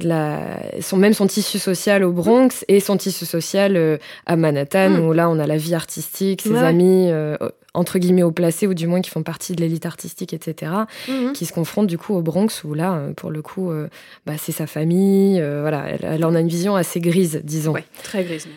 la, 0.00 0.58
son, 0.80 0.96
même 0.96 1.12
son 1.12 1.26
tissu 1.26 1.58
social 1.58 2.02
au 2.02 2.12
Bronx 2.12 2.64
et 2.68 2.80
son 2.80 2.96
tissu 2.96 3.26
social 3.26 3.76
euh, 3.76 3.98
à 4.26 4.36
Manhattan, 4.36 4.90
mm. 4.90 5.00
où 5.00 5.12
là 5.12 5.28
on 5.28 5.38
a 5.38 5.46
la 5.46 5.56
vie 5.56 5.74
artistique, 5.74 6.42
ses 6.42 6.56
amis, 6.56 7.08
euh, 7.10 7.36
entre 7.74 7.98
guillemets, 7.98 8.22
au 8.22 8.32
placé, 8.32 8.66
ou 8.66 8.74
du 8.74 8.86
moins 8.86 9.00
qui 9.00 9.10
font 9.10 9.22
partie 9.22 9.54
de 9.54 9.60
l'élite 9.60 9.86
artistique, 9.86 10.32
etc., 10.32 10.72
mm-hmm. 11.08 11.32
qui 11.32 11.46
se 11.46 11.52
confrontent 11.52 11.86
du 11.86 11.98
coup 11.98 12.14
au 12.14 12.22
Bronx, 12.22 12.64
où 12.64 12.74
là, 12.74 12.94
euh, 12.94 13.12
pour 13.12 13.30
le 13.30 13.42
coup, 13.42 13.70
bah, 14.26 14.34
c'est 14.38 14.52
sa 14.52 14.66
famille, 14.66 15.40
voilà, 15.40 15.88
elle, 15.88 16.24
en 16.24 16.34
a 16.34 16.40
une 16.40 16.48
vision 16.48 16.74
assez 16.74 17.00
grise, 17.00 17.40
disons. 17.44 17.72
Ouais, 17.72 17.84
très 18.02 18.24
grise. 18.24 18.48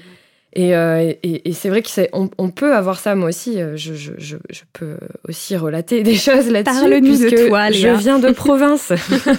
Et, 0.55 1.49
et, 1.49 1.53
c'est 1.53 1.67
vrai 1.67 1.83
qu'on 1.83 2.29
on 2.37 2.49
peut 2.49 2.73
avoir 2.73 2.97
ça, 2.99 3.13
moi 3.13 3.27
aussi. 3.27 3.61
Euh, 3.61 3.75
je, 3.75 3.93
je, 3.93 4.13
je, 4.17 4.61
peux 4.71 4.97
aussi 5.27 5.57
relater 5.57 6.01
des 6.01 6.15
choses 6.15 6.49
là-dessus. 6.49 6.79
Parle-nous 6.79 7.17
de 7.17 7.47
toi, 7.47 7.71
Je 7.71 7.89
viens 7.89 8.19
de 8.19 8.31
province, 8.31 8.93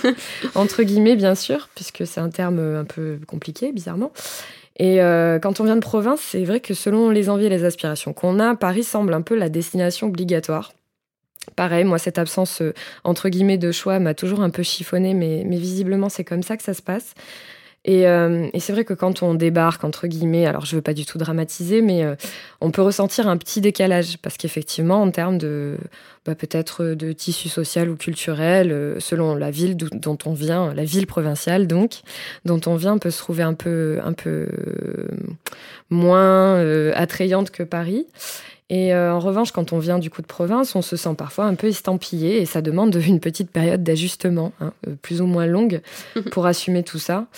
entre 0.54 0.82
guillemets, 0.82 1.16
bien 1.16 1.34
sûr, 1.34 1.70
puisque 1.74 2.06
c'est 2.06 2.20
un 2.20 2.28
terme 2.28 2.58
un 2.58 2.84
peu 2.84 3.18
compliqué, 3.26 3.72
bizarrement. 3.72 4.12
Et 4.78 5.00
euh, 5.00 5.38
quand 5.38 5.58
on 5.60 5.64
vient 5.64 5.76
de 5.76 5.80
province, 5.80 6.20
c'est 6.20 6.44
vrai 6.44 6.60
que 6.60 6.74
selon 6.74 7.08
les 7.08 7.30
envies 7.30 7.46
et 7.46 7.50
les 7.50 7.64
aspirations 7.64 8.12
qu'on 8.12 8.38
a, 8.38 8.54
Paris 8.54 8.84
semble 8.84 9.14
un 9.14 9.22
peu 9.22 9.34
la 9.34 9.48
destination 9.48 10.08
obligatoire. 10.08 10.74
Pareil, 11.54 11.84
moi, 11.84 11.98
cette 11.98 12.18
absence, 12.18 12.62
entre 13.04 13.30
guillemets, 13.30 13.56
de 13.56 13.72
choix 13.72 13.98
m'a 14.00 14.12
toujours 14.12 14.40
un 14.40 14.50
peu 14.50 14.62
chiffonné, 14.62 15.14
mais, 15.14 15.44
mais 15.46 15.56
visiblement, 15.56 16.10
c'est 16.10 16.24
comme 16.24 16.42
ça 16.42 16.58
que 16.58 16.62
ça 16.62 16.74
se 16.74 16.82
passe. 16.82 17.14
Euh, 17.88 18.48
et, 18.52 18.60
c'est 18.60 18.72
vrai 18.72 18.84
que 18.84 18.94
quand 18.94 19.22
on 19.22 19.34
débarque, 19.34 19.84
entre 19.84 20.06
guillemets, 20.06 20.46
alors 20.46 20.64
je 20.66 20.74
ne 20.74 20.78
veux 20.78 20.82
pas 20.82 20.94
du 20.94 21.06
tout 21.06 21.18
dramatiser, 21.18 21.82
mais 21.82 22.04
euh, 22.04 22.16
on 22.60 22.70
peut 22.70 22.82
ressentir 22.82 23.28
un 23.28 23.36
petit 23.36 23.60
décalage, 23.60 24.18
parce 24.18 24.36
qu'effectivement, 24.36 25.02
en 25.02 25.10
termes 25.10 25.38
de 25.38 25.76
bah, 26.24 26.34
peut-être 26.34 26.84
de 26.84 27.12
tissu 27.12 27.48
social 27.48 27.88
ou 27.88 27.96
culturel, 27.96 28.72
euh, 28.72 28.98
selon 28.98 29.34
la 29.36 29.50
ville 29.50 29.76
dont 29.76 30.18
on 30.24 30.32
vient, 30.32 30.74
la 30.74 30.84
ville 30.84 31.06
provinciale 31.06 31.66
donc, 31.66 32.00
dont 32.44 32.60
on 32.66 32.74
vient, 32.74 32.98
peut 32.98 33.10
se 33.10 33.18
trouver 33.18 33.44
un 33.44 33.54
peu, 33.54 33.98
un 34.04 34.12
peu 34.12 34.48
moins 35.90 36.58
attrayante 36.92 37.50
que 37.50 37.62
Paris. 37.62 38.06
Et 38.68 38.92
en 38.92 39.20
revanche, 39.20 39.52
quand 39.52 39.72
on 39.72 39.78
vient 39.78 40.00
du 40.00 40.10
coup 40.10 40.22
de 40.22 40.26
province, 40.26 40.74
on 40.74 40.82
se 40.82 40.96
sent 40.96 41.14
parfois 41.16 41.44
un 41.44 41.54
peu 41.54 41.68
estampillé 41.68 42.40
et 42.40 42.46
ça 42.46 42.62
demande 42.62 42.94
une 43.06 43.20
petite 43.20 43.50
période 43.52 43.84
d'ajustement, 43.84 44.52
hein, 44.60 44.72
plus 45.02 45.20
ou 45.20 45.26
moins 45.26 45.46
longue, 45.46 45.80
pour 46.32 46.46
assumer 46.46 46.82
tout 46.82 46.98
ça. 46.98 47.28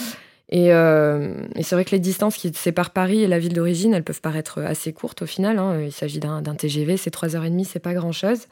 Euh, 0.55 1.35
et, 1.57 1.63
c'est 1.63 1.75
vrai 1.75 1.85
que 1.85 1.91
les 1.91 1.99
distances 1.99 2.37
qui 2.37 2.53
séparent 2.55 2.91
Paris 2.91 3.23
et 3.23 3.27
la 3.27 3.39
ville 3.39 3.53
d'origine, 3.53 3.93
elles 3.93 4.05
peuvent 4.05 4.21
paraître 4.21 4.61
assez 4.61 4.93
courtes 4.93 5.23
au 5.23 5.27
final. 5.27 5.59
Hein. 5.59 5.83
Il 5.83 5.93
s'agit 5.93 6.21
d'un 6.21 6.43
TGV, 6.43 6.97
c'est 6.97 7.15
3h30, 7.15 7.65
c'est 7.65 7.79
pas 7.79 7.95
grand-chose. 7.95 8.47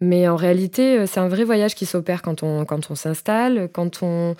Mais 0.00 0.28
en 0.28 0.36
réalité, 0.36 0.98
euh, 0.98 1.06
c'est 1.06 1.20
un 1.20 1.28
vrai 1.28 1.44
voyage 1.44 1.74
qui 1.74 1.86
s'opère 1.86 2.22
quand 2.22 2.42
on, 2.42 2.64
quand 2.64 2.90
on 2.90 2.94
s'installe, 2.94 3.68
quand 3.72 4.02
on, 4.02 4.34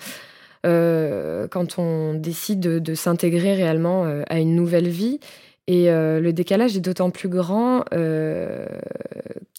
euh, 0.65 1.47
quand 1.47 1.79
on 1.79 2.13
décide 2.13 2.59
de, 2.59 2.93
s'intégrer 2.93 3.55
réellement 3.55 4.05
à 4.27 4.39
une 4.39 4.55
nouvelle 4.55 4.89
vie. 4.89 5.19
Et 5.67 5.85
le 5.89 6.31
décalage 6.31 6.75
est 6.75 6.81
d'autant 6.81 7.11
plus 7.11 7.29
grand 7.29 7.85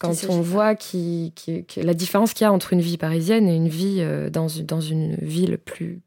quand 0.01 0.15
on 0.29 0.41
voit 0.41 0.75
qui, 0.75 1.33
la 1.77 1.95
différence 1.95 2.35
qu'il 2.35 2.45
y 2.45 2.49
a 2.49 2.53
entre 2.53 2.75
une 2.75 2.83
vie 2.83 2.99
parisienne 2.99 3.49
et 3.49 3.55
une 3.55 3.69
vie 3.69 4.05
dans, 4.31 4.49
dans 4.67 4.81
une 4.81 5.15
ville 5.15 5.57
plus, 5.57 6.03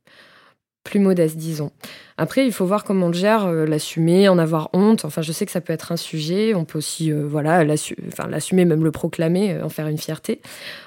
plus 0.86 1.00
modeste, 1.00 1.36
disons. 1.36 1.72
Après, 2.18 2.46
il 2.46 2.54
faut 2.54 2.66
voir 2.66 2.86
comment 2.86 3.08
on 3.08 3.10
le 3.10 3.16
gère, 3.16 3.48
euh, 3.48 3.66
l'assumer, 3.66 4.30
en 4.30 4.38
avoir 4.38 4.70
honte. 4.72 5.04
Enfin, 5.04 5.22
je 5.24 5.32
sais 5.34 5.46
que 5.46 5.52
ça 5.52 5.60
peut 5.60 5.74
être 5.74 5.92
un 5.92 5.98
sujet. 5.98 6.54
On 6.54 6.64
peut 6.64 6.78
aussi, 6.78 7.12
euh, 7.12 7.26
voilà, 7.28 7.66
l'assumer, 7.66 8.66
même 8.66 8.84
le 8.84 8.92
proclamer, 8.92 9.54
euh, 9.54 9.66
en 9.66 9.70
faire 9.70 9.88
une 9.88 9.98
fierté. 9.98 10.40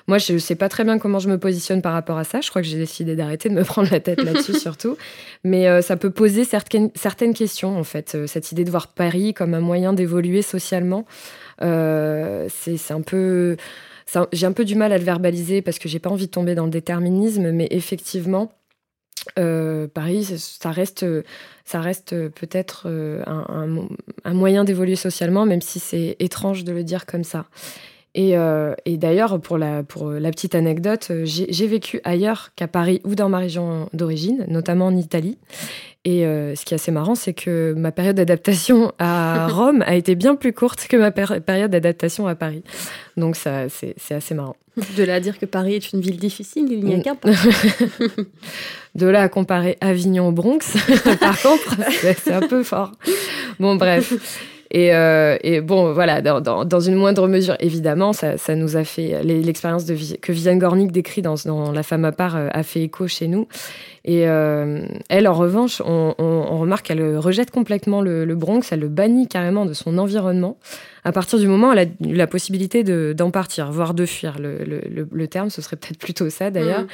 Moi, 0.06 0.18
je 0.18 0.34
ne 0.34 0.38
sais 0.38 0.54
pas 0.54 0.68
très 0.68 0.84
bien 0.84 0.98
comment 0.98 1.18
je 1.18 1.28
me 1.28 1.36
positionne 1.36 1.82
par 1.82 1.92
rapport 1.92 2.16
à 2.16 2.24
ça. 2.24 2.40
Je 2.40 2.48
crois 2.48 2.62
que 2.62 2.68
j'ai 2.68 2.78
décidé 2.78 3.16
d'arrêter 3.16 3.48
de 3.48 3.54
me 3.54 3.64
prendre 3.64 3.90
la 3.90 3.98
tête 3.98 4.22
là-dessus, 4.22 4.54
surtout. 4.58 4.96
Mais 5.42 5.82
ça 5.82 5.96
peut 5.96 6.10
poser 6.10 6.44
certaines, 6.44 6.90
certaines 6.94 7.34
questions, 7.34 7.76
en 7.76 7.84
fait. 7.84 8.16
cette 8.26 8.52
idée 8.52 8.64
de 8.64 8.70
voir 8.70 8.86
Paris 8.86 9.34
comme 9.34 9.52
un 9.52 9.60
moyen 9.60 9.92
d'évoluer 9.92 10.42
socialement, 10.42 11.04
c'est 11.60 12.90
un 12.90 13.02
peu... 13.02 13.56
J'ai 14.32 14.46
un 14.46 14.52
peu 14.52 14.64
du 14.64 14.74
mal 14.74 14.92
à 14.92 14.96
le 14.96 15.04
verbaliser 15.04 15.60
parce 15.60 15.78
que 15.78 15.86
j'ai 15.86 15.98
pas 15.98 16.08
envie 16.08 16.26
de 16.26 16.30
tomber 16.30 16.54
dans 16.54 16.64
le 16.64 16.70
déterminisme, 16.70 17.50
mais 17.50 17.68
effectivement, 17.70 18.50
euh, 19.38 19.86
Paris, 19.88 20.24
ça 20.24 20.70
reste, 20.70 21.04
reste 21.72 22.28
peut-être 22.30 22.84
euh, 22.86 23.22
un, 23.26 24.34
moyen 24.34 24.64
d'évoluer 24.64 24.96
socialement, 24.96 25.46
même 25.46 25.60
si 25.60 25.78
c'est 25.78 26.16
étrange 26.18 26.64
de 26.64 26.72
le 26.72 26.84
dire 26.84 27.06
comme 27.06 27.24
ça. 27.24 27.46
Et, 28.14 28.36
euh, 28.36 28.74
d'ailleurs, 28.86 29.40
pour 29.40 29.58
la 29.58 29.82
petite 29.84 30.54
anecdote, 30.54 31.12
j'ai 31.24 31.66
vécu 31.66 32.00
ailleurs 32.04 32.50
qu'à 32.56 32.68
Paris 32.68 33.00
ou 33.04 33.14
dans 33.14 33.28
ma 33.28 33.38
région 33.38 33.88
d'origine, 33.92 34.44
notamment 34.48 34.86
en 34.86 34.96
Italie. 34.96 35.38
Et 36.08 36.22
ce 36.22 36.64
qui 36.64 36.72
est 36.72 36.76
assez 36.76 36.90
marrant, 36.90 37.14
c'est 37.14 37.34
que 37.34 37.74
ma 37.76 37.92
période 37.92 38.16
d'adaptation 38.16 38.92
à 38.98 39.46
Rome 39.50 39.84
a 39.86 39.94
été 39.94 40.14
bien 40.14 40.36
plus 40.36 40.54
courte 40.54 40.86
que 40.88 40.96
ma 40.96 41.10
période 41.10 41.70
d'adaptation 41.70 42.26
à 42.26 42.34
Paris. 42.34 42.62
Donc 43.18 43.36
ça, 43.36 43.68
c'est 43.68 44.14
assez 44.14 44.34
marrant. 44.34 44.56
De 44.96 45.02
là 45.04 45.16
à 45.16 45.20
dire 45.20 45.38
que 45.38 45.44
Paris 45.44 45.74
est 45.74 45.92
une 45.92 46.00
ville 46.00 46.16
difficile, 46.16 46.66
il 46.70 46.82
n'y 46.82 46.94
a 46.94 46.96
mm. 46.96 47.02
qu'un 47.02 47.14
pas. 47.16 47.28
de 48.94 49.06
là 49.06 49.22
à 49.22 49.28
comparer 49.28 49.76
Avignon 49.82 50.28
au 50.28 50.32
Bronx, 50.32 50.60
par 51.20 51.42
contre, 51.42 51.76
c'est 52.00 52.32
un 52.32 52.46
peu 52.46 52.62
fort. 52.62 52.92
Bon, 53.60 53.76
bref. 53.76 54.14
Et, 54.70 54.94
euh, 54.94 55.36
et, 55.42 55.60
bon, 55.60 55.92
voilà, 55.92 56.20
dans, 56.20 56.40
dans, 56.40 56.64
dans, 56.64 56.80
une 56.80 56.94
moindre 56.94 57.26
mesure, 57.26 57.56
évidemment, 57.58 58.12
ça, 58.12 58.36
ça 58.36 58.54
nous 58.54 58.76
a 58.76 58.84
fait 58.84 59.22
l'expérience 59.22 59.86
de 59.86 59.96
que 60.20 60.32
Viviane 60.32 60.58
Gornick 60.58 60.92
décrit 60.92 61.22
dans, 61.22 61.36
dans 61.46 61.72
La 61.72 61.82
femme 61.82 62.04
à 62.04 62.12
part 62.12 62.36
euh, 62.36 62.48
a 62.52 62.62
fait 62.62 62.82
écho 62.82 63.08
chez 63.08 63.28
nous. 63.28 63.48
Et 64.04 64.28
euh, 64.28 64.86
elle, 65.08 65.26
en 65.26 65.34
revanche, 65.34 65.82
on, 65.84 66.14
on, 66.18 66.24
on 66.24 66.58
remarque 66.58 66.86
qu'elle 66.86 67.16
rejette 67.16 67.50
complètement 67.50 68.00
le, 68.02 68.24
le, 68.24 68.34
Bronx, 68.34 68.62
elle 68.70 68.80
le 68.80 68.88
bannit 68.88 69.26
carrément 69.26 69.66
de 69.66 69.72
son 69.72 69.98
environnement 69.98 70.58
à 71.04 71.12
partir 71.12 71.38
du 71.38 71.46
moment 71.46 71.70
où 71.70 71.72
elle 71.72 71.78
a 71.78 72.06
eu 72.06 72.14
la 72.14 72.26
possibilité 72.26 72.84
d'en 73.14 73.30
partir, 73.30 73.70
voire 73.72 73.94
de 73.94 74.04
fuir. 74.04 74.38
Le, 74.38 74.58
le, 74.64 75.08
le 75.10 75.26
terme, 75.26 75.48
ce 75.48 75.62
serait 75.62 75.76
peut-être 75.76 75.98
plutôt 75.98 76.28
ça 76.28 76.50
d'ailleurs. 76.50 76.82
Mmh. 76.82 76.88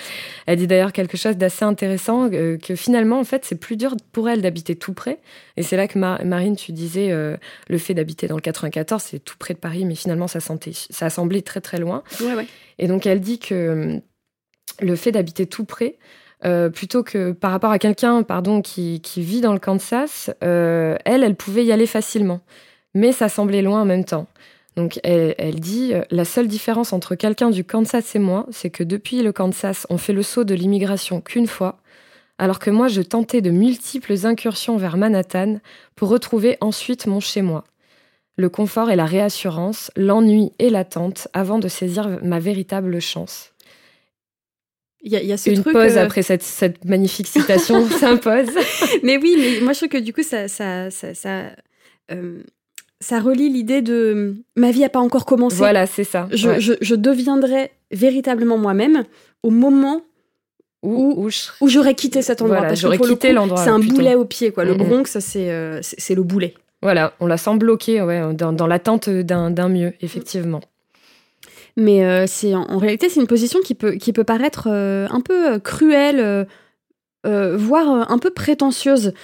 Elle 0.46 0.58
dit 0.58 0.66
d'ailleurs 0.66 0.92
quelque 0.92 1.16
chose 1.16 1.36
d'assez 1.36 1.64
intéressant, 1.64 2.28
euh, 2.32 2.56
que 2.56 2.76
finalement, 2.76 3.18
en 3.18 3.24
fait, 3.24 3.44
c'est 3.44 3.58
plus 3.58 3.76
dur 3.76 3.96
pour 4.12 4.28
elle 4.28 4.40
d'habiter 4.40 4.76
tout 4.76 4.92
près. 4.92 5.18
Et 5.56 5.62
c'est 5.62 5.76
là 5.76 5.86
que 5.86 5.98
Marine, 5.98 6.56
tu 6.56 6.72
disais, 6.72 7.12
euh, 7.12 7.36
le 7.68 7.78
fait 7.78 7.94
d'habiter 7.94 8.26
dans 8.26 8.34
le 8.34 8.40
94, 8.40 9.02
c'est 9.02 9.20
tout 9.20 9.36
près 9.38 9.54
de 9.54 9.58
Paris, 9.58 9.84
mais 9.84 9.94
finalement, 9.94 10.26
ça, 10.26 10.40
sentait, 10.40 10.72
ça 10.72 11.06
a 11.06 11.10
semblé 11.10 11.42
très 11.42 11.60
très 11.60 11.78
loin. 11.78 12.02
Ouais, 12.20 12.34
ouais. 12.34 12.46
Et 12.78 12.88
donc, 12.88 13.06
elle 13.06 13.20
dit 13.20 13.38
que 13.38 14.00
le 14.80 14.96
fait 14.96 15.12
d'habiter 15.12 15.46
tout 15.46 15.64
près, 15.64 15.98
euh, 16.44 16.68
plutôt 16.70 17.04
que 17.04 17.32
par 17.32 17.52
rapport 17.52 17.70
à 17.70 17.78
quelqu'un 17.78 18.22
pardon 18.24 18.60
qui, 18.60 19.00
qui, 19.00 19.22
vit 19.22 19.40
dans 19.40 19.52
le 19.52 19.60
Kansas, 19.60 20.30
euh, 20.42 20.96
elle, 21.04 21.22
elle 21.22 21.36
pouvait 21.36 21.64
y 21.64 21.72
aller 21.72 21.86
facilement 21.86 22.40
mais 22.94 23.12
ça 23.12 23.28
semblait 23.28 23.62
loin 23.62 23.82
en 23.82 23.84
même 23.84 24.04
temps. 24.04 24.26
Donc 24.76 24.98
elle, 25.04 25.60
dit, 25.60 25.94
euh, 25.94 26.02
la 26.10 26.24
seule 26.24 26.48
différence 26.48 26.92
entre 26.92 27.14
quelqu'un 27.14 27.50
du 27.50 27.62
Kansas 27.62 28.16
et 28.16 28.18
moi, 28.18 28.46
c'est 28.50 28.70
que 28.70 28.82
depuis 28.82 29.22
le 29.22 29.32
Kansas, 29.32 29.86
on 29.88 29.98
fait 29.98 30.12
le 30.12 30.22
saut 30.22 30.42
de 30.42 30.54
l'immigration 30.54 31.20
qu'une 31.20 31.46
fois, 31.46 31.78
alors 32.38 32.58
que 32.58 32.70
moi 32.70 32.88
je 32.88 33.02
tentais 33.02 33.40
de 33.40 33.50
multiples 33.50 34.26
incursions 34.26 34.76
vers 34.76 34.96
Manhattan 34.96 35.60
pour 35.94 36.08
retrouver 36.08 36.56
ensuite 36.60 37.06
mon 37.06 37.20
chez-moi. 37.20 37.64
Le 38.36 38.48
confort 38.48 38.90
et 38.90 38.96
la 38.96 39.04
réassurance, 39.04 39.92
l'ennui 39.96 40.52
et 40.58 40.68
l'attente 40.68 41.28
avant 41.32 41.58
de 41.58 41.68
saisir 41.68 42.18
ma 42.22 42.40
véritable 42.40 43.00
chance. 43.00 43.52
Il 45.06 45.12
y 45.12 45.32
a, 45.32 45.36
ce 45.36 45.50
Une 45.50 45.62
pause 45.62 45.98
euh, 45.98 46.02
après 46.02 46.22
cette, 46.22 46.84
magnifique 46.84 47.26
citation 47.26 47.86
s'impose. 48.00 48.48
mais 49.02 49.18
oui, 49.18 49.36
mais 49.38 49.60
moi 49.60 49.74
je 49.74 49.80
trouve 49.80 49.90
que 49.90 49.98
du 49.98 50.14
coup 50.14 50.22
ça, 50.22 50.48
ça, 50.48 50.90
ça, 50.90 51.50
euh, 52.10 52.42
ça 53.00 53.20
relie 53.20 53.50
l'idée 53.50 53.82
de 53.82 54.34
ma 54.56 54.70
vie 54.70 54.80
n'a 54.80 54.88
pas 54.88 55.00
encore 55.00 55.26
commencé. 55.26 55.56
Voilà, 55.56 55.86
c'est 55.86 56.04
ça. 56.04 56.26
Je, 56.32 56.94
deviendrai 56.94 57.70
véritablement 57.90 58.56
moi-même 58.56 59.04
au 59.42 59.50
moment 59.50 60.02
où, 60.84 61.28
où, 61.60 61.68
j'aurais 61.68 61.94
quitté 61.94 62.22
cet 62.22 62.42
endroit. 62.42 62.58
Voilà, 62.58 62.74
j'aurais 62.74 62.98
quitté 62.98 63.32
l'endroit. 63.32 63.62
C'est 63.62 63.70
un 63.70 63.78
boulet 63.78 64.14
au 64.14 64.24
pied, 64.24 64.52
quoi. 64.52 64.64
Le 64.64 64.74
Bronx, 64.74 65.04
euh, 65.36 65.78
c'est 65.82 66.14
le 66.14 66.22
boulet. 66.22 66.54
Voilà, 66.82 67.14
on 67.20 67.26
la 67.26 67.38
sent 67.38 67.56
bloquée 67.56 68.02
ouais, 68.02 68.34
dans, 68.34 68.52
dans 68.52 68.66
l'attente 68.66 69.08
d'un 69.08 69.68
mieux, 69.68 69.94
effectivement. 70.02 70.60
Mais 71.76 72.04
euh, 72.04 72.26
c'est 72.26 72.54
en, 72.54 72.78
réalité, 72.78 73.08
c'est 73.08 73.20
une 73.20 73.26
position 73.26 73.60
qui 73.64 73.74
peut, 73.74 73.92
qui 73.92 74.12
peut 74.12 74.24
paraître 74.24 74.68
euh, 74.70 75.06
un 75.10 75.20
peu 75.20 75.58
cruelle, 75.58 76.46
voire 77.24 78.10
un 78.10 78.18
peu 78.18 78.30
prétentieuse 78.30 79.14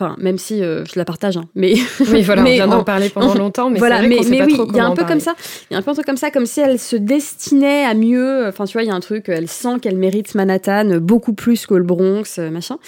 Enfin, 0.00 0.16
même 0.18 0.38
si 0.38 0.60
je 0.60 0.92
la 0.96 1.04
partage, 1.04 1.36
hein, 1.36 1.44
mais 1.54 1.74
oui, 2.08 2.22
voilà, 2.22 2.42
on 2.42 2.44
vient 2.50 2.68
d'en 2.68 2.84
parler 2.84 3.10
pendant 3.10 3.34
longtemps, 3.34 3.70
mais 3.70 3.78
voilà, 3.78 4.00
mais, 4.02 4.20
mais 4.28 4.42
oui, 4.42 4.56
il 4.68 4.76
y 4.76 4.80
a 4.80 4.86
un 4.86 4.94
peu 4.94 5.04
comme 5.04 5.20
ça, 5.20 5.34
il 5.70 5.74
y 5.74 5.76
a 5.76 5.78
un 5.78 5.82
peu 5.82 5.90
un 5.90 5.94
truc 5.94 6.06
comme 6.06 6.16
ça, 6.16 6.30
comme 6.30 6.46
si 6.46 6.60
elle 6.60 6.78
se 6.78 6.96
destinait 6.96 7.84
à 7.84 7.94
mieux. 7.94 8.46
Enfin, 8.46 8.64
tu 8.64 8.72
vois, 8.72 8.82
il 8.82 8.88
y 8.88 8.90
a 8.90 8.94
un 8.94 9.00
truc, 9.00 9.28
elle 9.28 9.48
sent 9.48 9.78
qu'elle 9.82 9.96
mérite 9.96 10.34
Manhattan 10.34 10.98
beaucoup 11.00 11.34
plus 11.34 11.66
que 11.66 11.74
le 11.74 11.84
Bronx, 11.84 12.38
machin. 12.38 12.78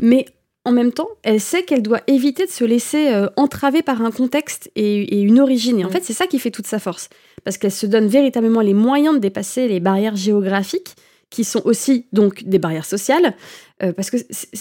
Mais 0.00 0.26
en 0.68 0.72
même 0.72 0.92
temps, 0.92 1.08
elle 1.22 1.40
sait 1.40 1.62
qu'elle 1.62 1.82
doit 1.82 2.02
éviter 2.06 2.44
de 2.44 2.50
se 2.50 2.64
laisser 2.64 3.08
euh, 3.08 3.28
entraver 3.36 3.82
par 3.82 4.02
un 4.02 4.10
contexte 4.10 4.70
et, 4.76 5.18
une 5.22 5.40
origine. 5.40 5.80
Et 5.80 5.84
en 5.84 5.88
mm. 5.88 5.92
fait, 5.92 6.04
c'est 6.04 6.12
ça 6.12 6.26
qui 6.26 6.38
fait 6.38 6.50
toute 6.50 6.66
sa 6.66 6.78
force. 6.78 7.08
Parce 7.42 7.56
qu'elle 7.56 7.72
se 7.72 7.86
donne 7.86 8.06
véritablement 8.06 8.60
les 8.60 8.74
moyens 8.74 9.14
de 9.14 9.18
dépasser 9.18 9.66
les 9.66 9.80
barrières 9.80 10.16
géographiques, 10.16 10.94
qui 11.30 11.44
sont 11.44 11.62
aussi 11.64 12.06
donc 12.12 12.44
des 12.44 12.58
barrières 12.58 12.86
sociales. 12.86 13.34
Euh, 13.82 13.92
parce 13.92 14.10
que 14.10 14.16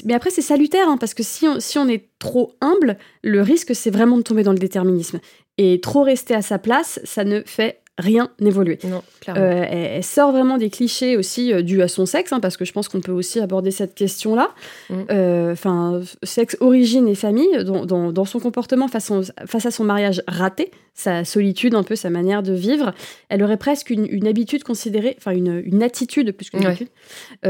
mais 0.06 0.14
après, 0.14 0.30
c'est 0.30 0.42
salutaire, 0.42 0.88
hein, 0.90 0.98
parce 0.98 1.14
que 1.14 1.24
si 1.24 1.48
on, 1.48 1.60
si 1.60 1.78
on 1.78 1.88
est 1.88 2.10
trop 2.20 2.56
humble, 2.62 2.98
le 3.24 3.42
risque, 3.42 3.74
c'est 3.74 3.90
vraiment 3.90 4.18
de 4.18 4.24
tomber 4.24 4.44
dans 4.44 4.52
le 4.52 4.60
déterminisme. 4.60 5.20
Et 5.58 5.80
trop 5.82 6.04
rester 6.04 6.36
à 6.36 6.42
sa 6.42 6.60
place, 6.60 7.00
ça 7.04 7.24
ne 7.24 7.42
fait 7.46 7.82
rien 7.98 8.30
n'évolue. 8.40 8.78
Non, 8.84 9.04
euh, 9.30 9.66
elle, 9.70 10.04
sort 10.04 10.32
vraiment 10.32 10.58
des 10.58 10.70
clichés 10.70 11.18
aussi 11.18 11.52
euh, 11.52 11.62
dus 11.62 11.82
à 11.82 11.88
son 11.88 12.06
sexe, 12.06 12.32
hein, 12.32 12.40
parce 12.40 12.58
que 12.58 12.66
je 12.66 12.72
pense 12.72 12.88
qu'on 12.88 13.02
peut 13.02 13.12
aussi 13.12 13.40
aborder 13.40 13.72
cette 13.72 13.96
question-là. 13.96 14.52
Mm. 14.90 14.96
Euh, 15.12 16.04
sexe, 16.24 16.58
origine 16.60 17.08
et 17.08 17.16
famille, 17.16 17.64
dans, 17.66 18.12
dans, 18.12 18.26
son 18.26 18.40
comportement 18.40 18.88
face, 18.88 19.12
face, 19.46 19.66
à 19.66 19.72
son 19.72 19.84
mariage 19.84 20.22
raté, 20.28 20.72
sa 20.94 21.26
solitude, 21.26 21.76
un 21.76 21.84
peu 21.84 21.96
sa 21.96 22.10
manière 22.10 22.44
de 22.44 22.54
vivre, 22.54 22.94
elle 23.30 23.44
aurait 23.44 23.58
presque 23.58 23.90
une, 23.90 24.08
une 24.10 24.28
habitude 24.28 24.64
considérée, 24.64 25.16
enfin 25.18 25.32
une, 25.32 25.62
une, 25.66 25.84
attitude 25.84 26.32
plus 26.32 26.50
qu'une 26.50 26.66
habitude, 26.66 26.90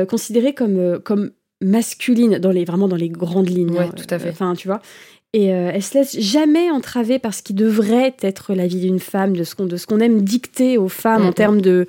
considérée 0.08 0.54
comme, 0.54 1.00
comme 1.00 1.32
masculine 1.62 2.38
dans 2.38 2.52
les 2.52 2.66
vraiment 2.66 2.88
dans 2.88 2.96
les 2.96 3.10
grandes 3.10 3.50
lignes. 3.50 3.72
Ouais, 3.72 3.86
hein, 3.86 3.92
tout 3.96 4.06
à 4.10 4.20
fait. 4.20 4.30
Enfin, 4.30 4.54
tu 4.54 4.68
vois. 4.68 4.82
Et 5.34 5.54
euh, 5.54 5.72
elle 5.74 5.84
se 5.84 5.98
laisse 5.98 6.20
jamais 6.20 6.72
entraver 6.72 7.20
par 7.20 7.34
ce 7.34 7.42
qui 7.42 7.54
devrait 7.54 8.16
être 8.22 8.54
la 8.54 8.66
vie 8.66 8.80
d'une 8.80 9.00
femme, 9.00 9.36
de 9.36 9.44
ce 9.44 9.56
qu'on 9.86 10.00
aime 10.00 10.22
dicter 10.22 10.78
aux 10.78 10.88
femmes 10.88 11.26
en 11.26 11.34
termes 11.34 11.62
de 11.62 11.86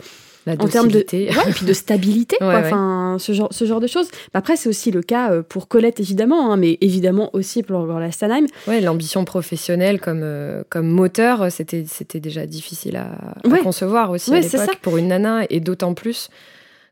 en 0.58 0.68
termes 0.68 0.88
de 0.88 1.04
et 1.12 1.28
puis 1.54 1.66
de 1.66 1.72
stabilité 1.72 2.36
enfin 2.40 3.16
ce 3.18 3.32
genre 3.32 3.48
ce 3.50 3.64
genre 3.64 3.80
de 3.80 3.86
choses. 3.86 4.08
Après 4.34 4.56
c'est 4.56 4.68
aussi 4.68 4.90
le 4.90 5.02
cas 5.02 5.30
euh, 5.30 5.42
pour 5.42 5.68
Colette 5.68 6.00
évidemment 6.00 6.52
hein, 6.52 6.56
mais 6.56 6.78
évidemment 6.80 7.30
aussi 7.34 7.62
pour 7.62 7.84
Gloria 7.84 8.10
Stanheim. 8.10 8.46
Ouais 8.66 8.80
l'ambition 8.80 9.24
professionnelle 9.24 10.00
comme 10.00 10.22
euh, 10.22 10.62
comme 10.70 10.88
moteur 10.88 11.52
c'était 11.52 11.84
c'était 11.86 12.20
déjà 12.20 12.46
difficile 12.46 12.96
à, 12.96 13.34
concevoir 13.62 14.10
aussi 14.10 14.32
à 14.32 14.40
l'époque 14.40 14.78
pour 14.80 14.96
une 14.96 15.08
nana 15.08 15.44
et 15.50 15.60
d'autant 15.60 15.94
plus 15.94 16.30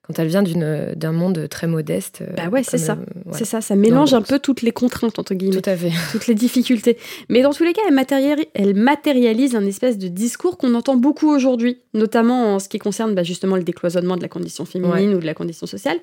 quand 0.06 0.18
elle 0.18 0.28
vient 0.28 0.42
d'un 0.42 1.12
monde 1.12 1.48
très 1.48 1.66
modeste. 1.66 2.22
Euh, 2.22 2.32
bah 2.36 2.48
ouais, 2.48 2.62
c'est 2.62 2.78
ça. 2.78 2.96
C'est 3.32 3.44
ça, 3.44 3.60
ça 3.60 3.74
mélange 3.74 4.14
un 4.14 4.22
peu 4.22 4.38
toutes 4.38 4.62
les 4.62 4.70
contraintes, 4.70 5.18
entre 5.18 5.34
guillemets. 5.34 5.60
Tout 5.60 5.70
à 5.70 5.76
fait. 5.76 5.90
Toutes 6.12 6.26
les 6.26 6.34
difficultés. 6.34 6.96
Mais 7.28 7.42
dans 7.42 7.52
tous 7.52 7.64
les 7.64 7.72
cas, 7.72 7.82
elle 7.88 7.94
matérialise, 7.94 8.46
elle 8.54 8.74
matérialise 8.74 9.56
un 9.56 9.66
espèce 9.66 9.98
de 9.98 10.08
discours 10.08 10.58
qu'on 10.58 10.74
entend 10.74 10.96
beaucoup 10.96 11.28
aujourd'hui, 11.28 11.78
notamment 11.94 12.54
en 12.54 12.58
ce 12.58 12.68
qui 12.68 12.78
concerne 12.78 13.14
bah, 13.14 13.22
justement 13.22 13.56
le 13.56 13.64
décloisonnement 13.64 14.16
de 14.16 14.22
la 14.22 14.28
condition 14.28 14.64
féminine 14.64 15.14
ou 15.14 15.18
de 15.18 15.26
la 15.26 15.34
condition 15.34 15.66
sociale. 15.66 15.98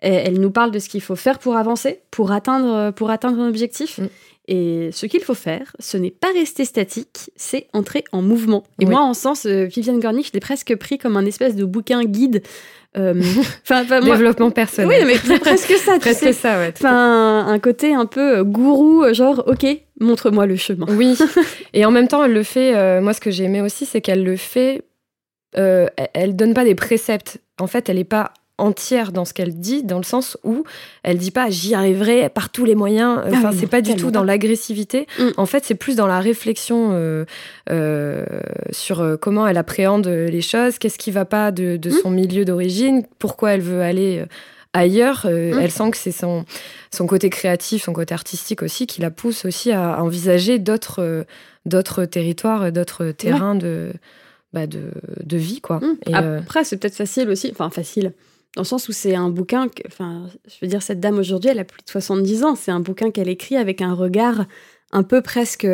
elle 0.00 0.38
nous 0.38 0.50
parle 0.50 0.70
de 0.70 0.78
ce 0.78 0.88
qu'il 0.88 1.00
faut 1.00 1.16
faire 1.16 1.38
pour 1.38 1.56
avancer, 1.56 2.00
pour 2.10 2.32
atteindre, 2.32 2.92
pour 2.92 3.10
atteindre 3.10 3.40
un 3.40 3.48
objectif. 3.48 3.98
Mm. 3.98 4.08
Et 4.48 4.90
ce 4.92 5.06
qu'il 5.06 5.22
faut 5.22 5.34
faire, 5.34 5.74
ce 5.80 5.96
n'est 5.96 6.12
pas 6.12 6.30
rester 6.32 6.64
statique, 6.64 7.30
c'est 7.34 7.66
entrer 7.72 8.04
en 8.12 8.22
mouvement. 8.22 8.62
Et 8.80 8.86
moi, 8.86 9.00
en 9.00 9.12
sens, 9.12 9.44
euh, 9.44 9.64
Viviane 9.64 9.98
Gornick, 9.98 10.28
je 10.28 10.32
l'ai 10.32 10.40
presque 10.40 10.76
pris 10.76 10.98
comme 10.98 11.16
un 11.16 11.26
espèce 11.26 11.56
de 11.56 11.64
bouquin 11.64 12.04
guide 12.04 12.42
euh, 12.96 13.14
Développement 14.02 14.50
personnel. 14.50 14.88
Oui, 14.88 15.04
mais 15.06 15.16
c'est 15.16 15.38
presque 15.38 15.72
ça. 15.72 15.98
presque 15.98 16.32
ça, 16.32 16.58
ouais. 16.58 16.72
Enfin, 16.76 17.46
un 17.46 17.58
côté 17.58 17.94
un 17.94 18.06
peu 18.06 18.38
euh, 18.38 18.44
gourou, 18.44 19.02
euh, 19.02 19.12
genre, 19.12 19.44
ok, 19.46 19.66
montre-moi 20.00 20.46
le 20.46 20.56
chemin. 20.56 20.86
Oui. 20.88 21.18
Et 21.74 21.84
en 21.84 21.90
même 21.90 22.08
temps, 22.08 22.24
elle 22.24 22.32
le 22.32 22.42
fait. 22.42 23.00
moi, 23.00 23.12
ce 23.12 23.20
que 23.20 23.30
j'ai 23.30 23.44
aimé 23.44 23.60
aussi, 23.60 23.84
c'est 23.84 24.00
qu'elle 24.00 24.24
le 24.24 24.36
fait. 24.36 24.82
elle 25.54 26.36
donne 26.36 26.54
pas 26.54 26.64
des 26.64 26.74
préceptes. 26.74 27.38
En 27.58 27.66
fait, 27.66 27.88
elle 27.88 27.96
n'est 27.96 28.04
pas 28.04 28.32
entière 28.58 29.12
dans 29.12 29.24
ce 29.24 29.34
qu'elle 29.34 29.58
dit, 29.58 29.82
dans 29.82 29.98
le 29.98 30.04
sens 30.04 30.38
où 30.42 30.64
elle 31.02 31.18
dit 31.18 31.30
pas 31.30 31.50
j'y 31.50 31.74
arriverai 31.74 32.28
par 32.28 32.50
tous 32.50 32.64
les 32.64 32.74
moyens. 32.74 33.20
Ah 33.24 33.28
enfin, 33.32 33.52
c'est 33.52 33.66
pas 33.66 33.82
du 33.82 33.96
tout 33.96 34.10
dans 34.10 34.24
l'agressivité. 34.24 35.06
Mm. 35.18 35.28
En 35.36 35.46
fait, 35.46 35.64
c'est 35.64 35.74
plus 35.74 35.96
dans 35.96 36.06
la 36.06 36.20
réflexion 36.20 36.90
euh, 36.92 37.24
euh, 37.70 38.24
sur 38.70 39.00
euh, 39.00 39.16
comment 39.16 39.46
elle 39.46 39.58
appréhende 39.58 40.06
les 40.06 40.40
choses, 40.40 40.78
qu'est-ce 40.78 40.98
qui 40.98 41.10
va 41.10 41.24
pas 41.24 41.52
de, 41.52 41.76
mm. 41.76 41.90
son 42.02 42.10
milieu 42.10 42.44
d'origine, 42.44 43.02
pourquoi 43.18 43.52
elle 43.52 43.60
veut 43.60 43.82
aller 43.82 44.24
ailleurs. 44.72 45.26
Mm. 45.26 45.58
Elle 45.60 45.70
sent 45.70 45.90
que 45.90 45.98
c'est 45.98 46.12
son, 46.12 46.46
son 46.90 47.06
côté 47.06 47.28
créatif, 47.28 47.84
son 47.84 47.92
côté 47.92 48.14
artistique 48.14 48.62
aussi, 48.62 48.86
qui 48.86 49.02
la 49.02 49.10
pousse 49.10 49.44
aussi 49.44 49.72
à 49.72 50.02
envisager 50.02 50.58
d'autres 50.58 51.26
d'autres 51.66 52.04
territoires, 52.04 52.70
d'autres 52.70 53.06
terrains 53.10 53.56
de, 53.56 53.92
bah 54.52 54.68
de, 54.68 54.92
de 55.24 55.36
vie. 55.36 55.60
quoi. 55.60 55.80
Et 56.06 56.14
Après, 56.14 56.62
c'est 56.62 56.76
peut-être 56.76 56.94
facile 56.94 57.28
aussi, 57.28 57.50
enfin 57.50 57.70
facile 57.70 58.12
dans 58.56 58.62
le 58.62 58.66
sens 58.66 58.88
où 58.88 58.92
c'est 58.92 59.14
un 59.14 59.28
bouquin, 59.28 59.68
enfin, 59.86 60.28
je 60.48 60.54
veux 60.62 60.66
dire, 60.66 60.82
cette 60.82 60.98
dame 60.98 61.18
aujourd'hui, 61.18 61.50
elle 61.50 61.58
a 61.58 61.64
plus 61.64 61.82
de 61.84 61.90
70 61.90 62.44
ans, 62.44 62.54
c'est 62.56 62.70
un 62.70 62.80
bouquin 62.80 63.10
qu'elle 63.10 63.28
écrit 63.28 63.56
avec 63.56 63.80
un 63.82 63.94
regard 63.94 64.46
un 64.92 65.02
peu 65.02 65.22
presque... 65.22 65.66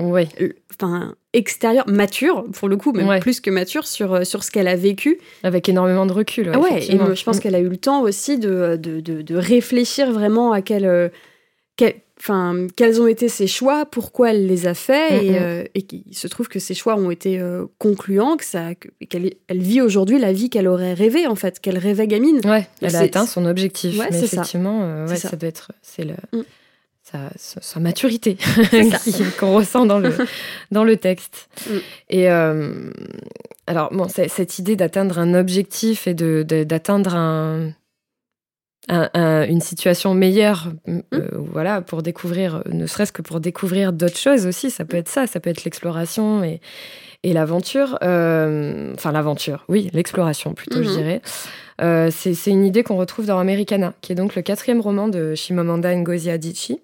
Oui. 0.00 0.26
Enfin, 0.72 1.14
extérieur, 1.34 1.84
mature, 1.86 2.44
pour 2.52 2.68
le 2.68 2.76
coup, 2.76 2.92
même 2.92 3.20
plus 3.20 3.40
que 3.40 3.50
mature, 3.50 3.86
sur, 3.86 4.14
euh, 4.14 4.24
sur 4.24 4.42
ce 4.42 4.50
qu'elle 4.50 4.66
a 4.66 4.74
vécu. 4.74 5.18
Avec 5.42 5.68
énormément 5.68 6.06
de 6.06 6.12
recul. 6.12 6.48
Ouais, 6.56 6.82
et 6.82 6.98
je 6.98 7.24
pense 7.24 7.36
mm. 7.36 7.40
qu'elle 7.40 7.54
a 7.54 7.60
eu 7.60 7.68
le 7.68 7.76
temps 7.76 8.02
aussi 8.02 8.38
de, 8.38 8.76
de, 8.76 9.00
de, 9.00 9.36
réfléchir 9.36 10.10
vraiment 10.10 10.52
à 10.52 10.62
quel, 10.62 10.84
euh, 10.84 11.10
quel, 11.76 11.94
enfin, 12.18 12.66
quels 12.76 13.00
ont 13.00 13.06
été 13.06 13.28
ses 13.28 13.46
choix, 13.46 13.86
pourquoi 13.86 14.30
elle 14.30 14.46
les 14.46 14.66
a 14.66 14.74
faits, 14.74 15.22
et, 15.22 15.38
euh, 15.38 15.64
qu'il 15.86 16.04
se 16.12 16.26
trouve 16.28 16.48
que 16.48 16.58
ces 16.58 16.74
choix 16.74 16.96
ont 16.96 17.10
été 17.10 17.38
euh, 17.38 17.66
concluants, 17.78 18.36
que 18.36 18.44
ça, 18.44 18.74
qu'elle 19.08 19.34
elle 19.48 19.62
vit 19.62 19.80
aujourd'hui 19.80 20.18
la 20.18 20.32
vie 20.32 20.50
qu'elle 20.50 20.68
aurait 20.68 20.94
rêvé 20.94 21.26
en 21.26 21.34
fait, 21.34 21.60
qu'elle 21.60 21.78
rêvait 21.78 22.06
gamine. 22.06 22.40
Ouais, 22.44 22.68
elle 22.80 22.96
a 22.96 23.00
atteint 23.00 23.26
son 23.26 23.46
objectif. 23.46 23.98
mais 23.98 24.18
effectivement, 24.18 24.80
euh, 24.82 25.06
ça. 25.08 25.28
ça. 25.30 25.36
doit 25.36 25.48
être, 25.48 25.72
c'est 25.82 26.04
le. 26.04 26.14
Mm. 26.32 26.42
Sa, 27.36 27.78
maturité 27.78 28.36
qu'on 29.38 29.54
ressent 29.54 29.86
dans 29.86 30.00
le, 30.00 30.12
dans 30.72 30.82
le 30.82 30.96
texte. 30.96 31.48
Mm. 31.70 31.76
Et 32.10 32.26
alors, 32.28 33.92
bon, 33.92 34.08
cette 34.08 34.58
idée 34.58 34.74
d'atteindre 34.74 35.20
un 35.20 35.34
objectif 35.34 36.08
et 36.08 36.14
de, 36.14 36.42
d'atteindre 36.42 37.14
un, 37.14 37.70
une 38.88 39.60
situation 39.60 40.14
meilleure, 40.14 40.68
euh, 40.88 41.00
mmh. 41.12 41.18
voilà, 41.52 41.80
pour 41.80 42.02
découvrir, 42.02 42.62
ne 42.70 42.86
serait-ce 42.86 43.12
que 43.12 43.22
pour 43.22 43.40
découvrir 43.40 43.92
d'autres 43.92 44.18
choses 44.18 44.46
aussi. 44.46 44.70
Ça 44.70 44.84
peut 44.84 44.96
être 44.96 45.08
ça, 45.08 45.26
ça 45.26 45.40
peut 45.40 45.50
être 45.50 45.64
l'exploration 45.64 46.44
et, 46.44 46.60
et 47.22 47.32
l'aventure. 47.32 47.98
Euh, 48.02 48.92
enfin, 48.94 49.12
l'aventure, 49.12 49.64
oui, 49.68 49.90
l'exploration 49.92 50.54
plutôt, 50.54 50.82
je 50.82 50.90
mmh. 50.90 50.96
dirais. 50.96 51.22
Euh, 51.80 52.10
c'est 52.12 52.50
une 52.50 52.64
idée 52.64 52.82
qu'on 52.82 52.96
retrouve 52.96 53.26
dans 53.26 53.38
Americana, 53.38 53.94
qui 54.00 54.12
est 54.12 54.16
donc 54.16 54.34
le 54.34 54.42
quatrième 54.42 54.80
roman 54.80 55.08
de 55.08 55.34
Chimamanda 55.34 55.94
Ngozi 55.94 56.30
Adichie 56.30 56.80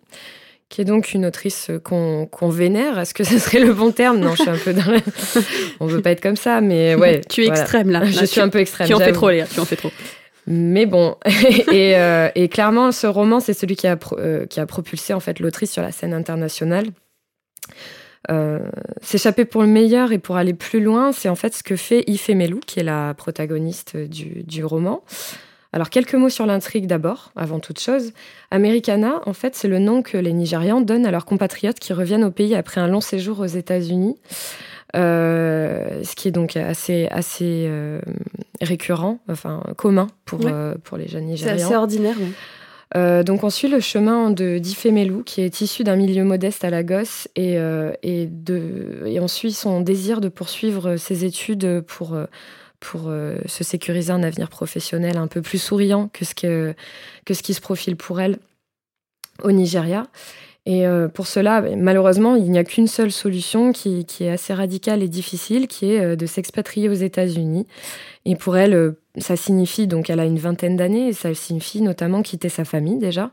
qui 0.69 0.81
est 0.81 0.85
donc 0.85 1.15
une 1.15 1.27
autrice 1.27 1.69
qu'on 1.83 2.49
vénère. 2.49 2.97
Est-ce 3.01 3.13
que 3.13 3.25
ce 3.25 3.41
serait 3.41 3.59
le 3.59 3.75
bon 3.75 3.91
terme? 3.91 4.21
Non, 4.21 4.37
je 4.37 4.43
suis 4.43 4.51
un 4.51 4.57
peu 4.57 4.73
dans 4.73 4.89
la... 4.89 5.01
On 5.81 5.87
veut 5.87 6.01
pas 6.01 6.13
être 6.13 6.21
comme 6.21 6.37
ça, 6.37 6.61
mais 6.61 6.95
ouais. 6.95 7.23
tu 7.29 7.43
es 7.43 7.49
extrême 7.49 7.91
là. 7.91 8.05
Je 8.05 8.25
suis 8.25 8.41
un 8.41 8.49
peu 8.49 8.61
extrême. 8.61 8.87
Tu 8.87 8.95
en 8.95 9.01
fais 9.01 9.11
trop, 9.11 9.31
Léa. 9.31 9.47
Tu 9.53 9.59
en 9.59 9.65
fais 9.65 9.75
trop. 9.75 9.91
Mais 10.47 10.87
bon, 10.87 11.17
euh, 11.73 12.31
et, 12.35 12.49
clairement, 12.49 12.93
ce 12.93 13.07
roman, 13.07 13.41
c'est 13.41 13.55
celui 13.55 13.77
qui 13.77 13.87
a, 13.87 13.99
euh, 14.13 14.47
qui 14.47 14.61
a 14.61 14.67
propulsé 14.67 15.13
en 15.13 15.21
fait 15.21 15.41
l'autrice 15.41 15.71
sur 15.71 15.83
la 15.83 15.93
scène 15.93 16.15
internationale. 16.15 16.87
Euh, 18.31 18.61
s'échapper 19.01 19.45
pour 19.45 19.63
le 19.63 19.69
meilleur 19.69 20.13
et 20.13 20.19
pour 20.19 20.37
aller 20.37 20.53
plus 20.55 20.81
loin, 20.81 21.13
c'est 21.13 21.29
en 21.29 21.35
fait 21.35 21.55
ce 21.55 21.63
que 21.63 21.77
fait 21.77 22.05
Ifemelu, 22.07 22.61
qui 22.67 22.81
est 22.81 22.85
la 22.85 23.15
protagoniste 23.15 23.97
du, 23.97 24.43
du 24.43 24.65
roman. 24.65 25.03
Alors, 25.73 25.89
quelques 25.89 26.15
mots 26.15 26.29
sur 26.29 26.47
l'intrigue 26.47 26.87
d'abord, 26.87 27.33
avant 27.37 27.61
toute 27.61 27.79
chose. 27.79 28.13
Americana, 28.51 29.21
en 29.27 29.33
fait, 29.33 29.55
c'est 29.55 29.69
le 29.69 29.79
nom 29.79 30.03
que 30.03 30.17
les 30.17 30.33
Nigérians 30.33 30.81
donnent 30.81 31.07
à 31.07 31.13
leurs 31.13 31.25
compatriotes 31.25 31.79
qui 31.79 31.93
reviennent 31.93 32.25
au 32.25 32.33
pays 32.33 32.57
après 32.57 32.81
un 32.81 32.89
long 32.89 33.01
séjour 33.01 33.39
aux 33.39 33.47
États-Unis. 33.47 34.17
Euh, 34.97 36.03
ce 36.03 36.17
qui 36.17 36.29
est 36.29 36.33
donc 36.33 36.57
assez, 36.57 37.07
assez 37.11 37.67
euh, 37.69 38.01
récurrent, 38.61 39.21
enfin 39.29 39.63
commun 39.77 40.09
pour, 40.25 40.41
euh, 40.45 40.75
pour 40.83 40.97
les 40.97 41.07
jeunes 41.07 41.27
Nigérians. 41.27 41.57
C'est 41.59 41.65
assez 41.65 41.77
ordinaire. 41.77 42.17
donc 43.25 43.45
on 43.45 43.51
suit 43.51 43.69
le 43.69 43.81
chemin 43.81 44.31
de 44.31 44.59
Difemelu, 44.59 45.23
qui 45.25 45.43
est 45.43 45.61
issu 45.61 45.85
d'un 45.85 45.97
milieu 45.97 46.25
modeste 46.25 46.65
à 46.65 46.71
Lagos, 46.71 47.29
et, 47.37 47.55
et, 48.03 48.27
de, 48.27 49.05
et 49.07 49.21
on 49.21 49.29
suit 49.29 49.53
son 49.53 49.81
désir 49.81 50.21
de 50.21 50.29
poursuivre 50.29 50.97
ses 50.97 51.25
études 51.25 51.83
pour, 51.83 52.19
pour 52.81 53.13
se 53.47 53.65
sécuriser 53.65 54.13
un 54.13 54.25
avenir 54.25 54.49
professionnel 54.49 55.19
un 55.19 55.29
peu 55.29 55.41
plus 55.41 55.59
souriant 55.59 56.09
que 56.13 56.25
ce, 56.25 56.35
que, 56.35 56.75
que 57.25 57.35
ce 57.35 57.43
qui 57.45 57.55
se 57.55 57.61
profile 57.61 57.97
pour 57.97 58.21
elle 58.21 58.39
au 59.45 59.53
Nigeria. 59.53 60.07
Et 60.73 60.85
pour 61.15 61.27
cela, 61.27 61.63
malheureusement, 61.77 62.37
il 62.37 62.49
n'y 62.49 62.59
a 62.59 62.63
qu'une 62.63 62.87
seule 62.87 63.11
solution 63.11 63.73
qui, 63.73 64.05
qui, 64.05 64.23
est 64.23 64.31
assez 64.31 64.55
radicale 64.55 65.03
et 65.03 65.09
difficile, 65.09 65.67
qui 65.67 65.91
est 65.91 66.15
de 66.15 66.27
s'expatrier 66.27 66.89
aux 66.89 66.95
États-Unis. 66.95 67.67
Et 68.25 68.37
pour 68.37 68.57
elle, 68.57 68.95
ça 69.19 69.35
signifie, 69.35 69.89
donc 69.89 70.11
elle 70.11 70.21
a 70.21 70.25
une 70.25 70.39
vingtaine 70.39 70.77
d'années, 70.77 71.09
et 71.09 71.13
ça 71.13 71.35
signifie 71.35 71.83
notamment 71.83 72.23
quitter 72.23 72.49
sa 72.49 72.65
famille 72.65 72.99
déjà, 72.99 73.33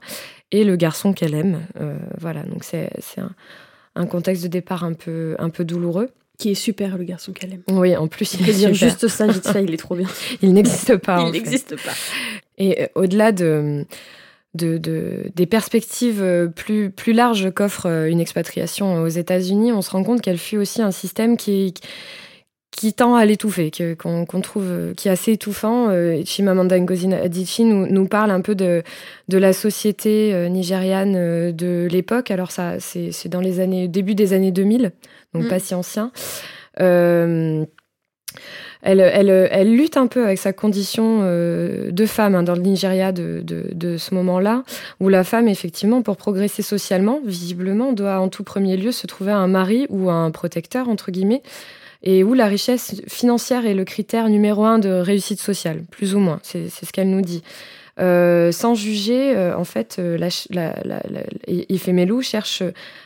et 0.52 0.64
le 0.64 0.76
garçon 0.78 1.14
qu'elle 1.14 1.36
aime. 1.36 1.60
voilà, 2.20 2.42
donc 2.42 2.64
c'est 2.64 2.90
un, 3.18 3.30
un, 3.94 4.08
contexte 4.08 4.42
de 4.42 4.48
départ 4.48 4.84
un 4.84 4.94
peu, 4.94 5.36
un 5.38 5.52
peu 5.52 5.64
douloureux. 5.64 6.10
Qui 6.38 6.52
est 6.52 6.56
super, 6.56 7.00
le 7.00 7.04
garçon 7.04 7.34
qu'elle 7.34 7.54
aime. 7.54 7.64
Oui, 7.68 7.96
en 7.96 8.08
plus, 8.08 8.36
il 8.36 8.46
peut 8.46 8.52
dire 8.52 8.72
juste 8.72 9.08
ça, 9.08 9.26
vite 9.26 9.44
ça, 9.44 9.60
il 9.60 9.74
est 9.74 9.78
trop 9.78 9.96
bien. 9.96 10.08
il 10.44 10.54
n'existe 10.54 10.96
pas. 10.98 11.22
il 11.26 11.32
n'existe 11.32 11.76
pas. 11.78 11.94
Et 12.60 12.84
euh, 12.84 12.88
au-delà 12.94 13.32
de, 13.32 13.86
de, 14.58 15.32
des 15.34 15.46
perspectives 15.46 16.22
euh, 16.22 16.48
plus, 16.48 16.90
plus 16.90 17.14
larges 17.14 17.52
qu'offre 17.52 17.86
euh, 17.86 18.10
une 18.10 18.20
expatriation 18.20 19.02
aux 19.02 19.08
États-Unis, 19.08 19.72
on 19.72 19.82
se 19.82 19.92
rend 19.92 20.04
compte 20.04 20.22
qu'elle 20.22 20.38
fut 20.38 20.58
aussi 20.58 20.82
un 20.82 20.92
système 20.92 21.38
qui, 21.38 21.74
qui 22.72 22.94
tend 22.94 23.16
à 23.16 23.26
l'étouffer, 23.26 23.72
qu'on 23.98 24.42
trouve 24.42 24.94
qui 24.96 25.08
est 25.08 25.12
assez 25.12 25.32
étouffant. 25.32 25.90
Chimamanda 26.26 26.78
Ngozi 26.80 27.14
Adichie 27.14 27.64
nous, 27.64 27.88
nous, 27.88 28.08
parle 28.08 28.32
un 28.32 28.42
peu 28.42 28.56
de, 28.56 28.84
de 29.30 29.38
la 29.38 29.54
société 29.54 30.48
nigériane 30.50 31.52
de 31.52 31.88
l'époque. 31.90 32.30
Alors 32.30 32.52
ça, 32.52 32.80
c'est 32.80 33.30
dans 33.30 33.42
les 33.42 33.60
années 33.60 33.88
début 33.88 34.16
des 34.16 34.34
années 34.34 34.52
2000 34.52 34.92
donc 35.34 35.46
mm. 35.46 35.50
pas 35.50 35.60
si 35.60 35.74
ancien. 35.74 36.12
Euh, 36.80 37.66
elle, 38.82 39.00
elle, 39.00 39.30
elle, 39.30 39.76
lutte 39.76 39.98
un 39.98 40.08
peu 40.08 40.24
avec 40.24 40.38
sa 40.38 40.54
condition 40.54 41.20
euh, 41.24 41.92
de 41.92 42.06
femme 42.06 42.36
hein, 42.36 42.44
dans 42.44 42.56
le 42.56 42.62
Nigeria 42.62 43.12
de, 43.12 43.42
de, 43.44 43.66
de 43.74 43.98
ce 43.98 44.14
moment-là, 44.16 44.64
où 45.00 45.10
la 45.10 45.24
femme, 45.24 45.48
effectivement, 45.48 46.02
pour 46.02 46.18
progresser 46.18 46.62
socialement, 46.62 47.20
visiblement, 47.26 47.94
doit 47.94 48.20
en 48.20 48.30
tout 48.30 48.44
premier 48.44 48.78
lieu 48.78 48.92
se 48.92 49.08
trouver 49.08 49.32
un 49.32 49.48
mari 49.48 49.88
ou 49.90 50.10
un 50.10 50.32
protecteur, 50.32 50.90
entre 50.90 51.12
guillemets, 51.12 51.42
et 52.04 52.24
où 52.24 52.34
la 52.34 52.46
richesse 52.46 53.02
financière 53.08 53.66
est 53.66 53.74
le 53.74 53.84
critère 53.84 54.30
numéro 54.30 54.66
un 54.66 54.80
de 54.80 54.90
réussite 54.90 55.42
sociale, 55.42 55.84
plus 55.90 56.16
ou 56.16 56.20
moins. 56.20 56.40
C'est 56.44 56.70
ce 56.70 56.92
qu'elle 56.92 57.10
nous 57.10 57.22
dit. 57.22 57.44
Euh, 58.00 58.52
sans 58.52 58.76
juger, 58.76 59.36
euh, 59.36 59.58
en 59.58 59.64
fait, 59.64 59.98
euh, 59.98 60.18
la, 60.18 60.30
la, 60.52 60.76
la, 60.84 61.02
cherche 62.22 62.64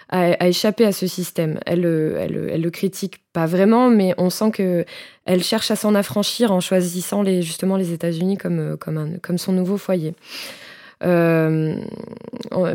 à, 0.10 0.48
échapper 0.48 0.86
à 0.86 0.92
ce 0.92 1.08
système. 1.08 1.60
Elle, 1.66 1.86
elle, 1.86 2.50
elle, 2.52 2.62
le 2.62 2.70
critique 2.70 3.22
pas 3.32 3.46
vraiment, 3.46 3.89
mais 3.89 4.14
on 4.18 4.30
sent 4.30 4.52
que 4.52 4.86
elle 5.26 5.44
cherche 5.44 5.72
à 5.72 5.78
s'en 5.78 5.96
affranchir 5.96 6.52
en 6.52 6.60
choisissant 6.60 7.22
les, 7.22 7.42
justement 7.42 7.78
les 7.78 7.94
États-Unis 7.94 8.38
comme, 8.38 8.78
comme, 8.78 8.98
un, 8.98 9.18
comme 9.22 9.38
son 9.38 9.54
nouveau 9.54 9.78
foyer. 9.78 10.14
Euh, 11.04 11.76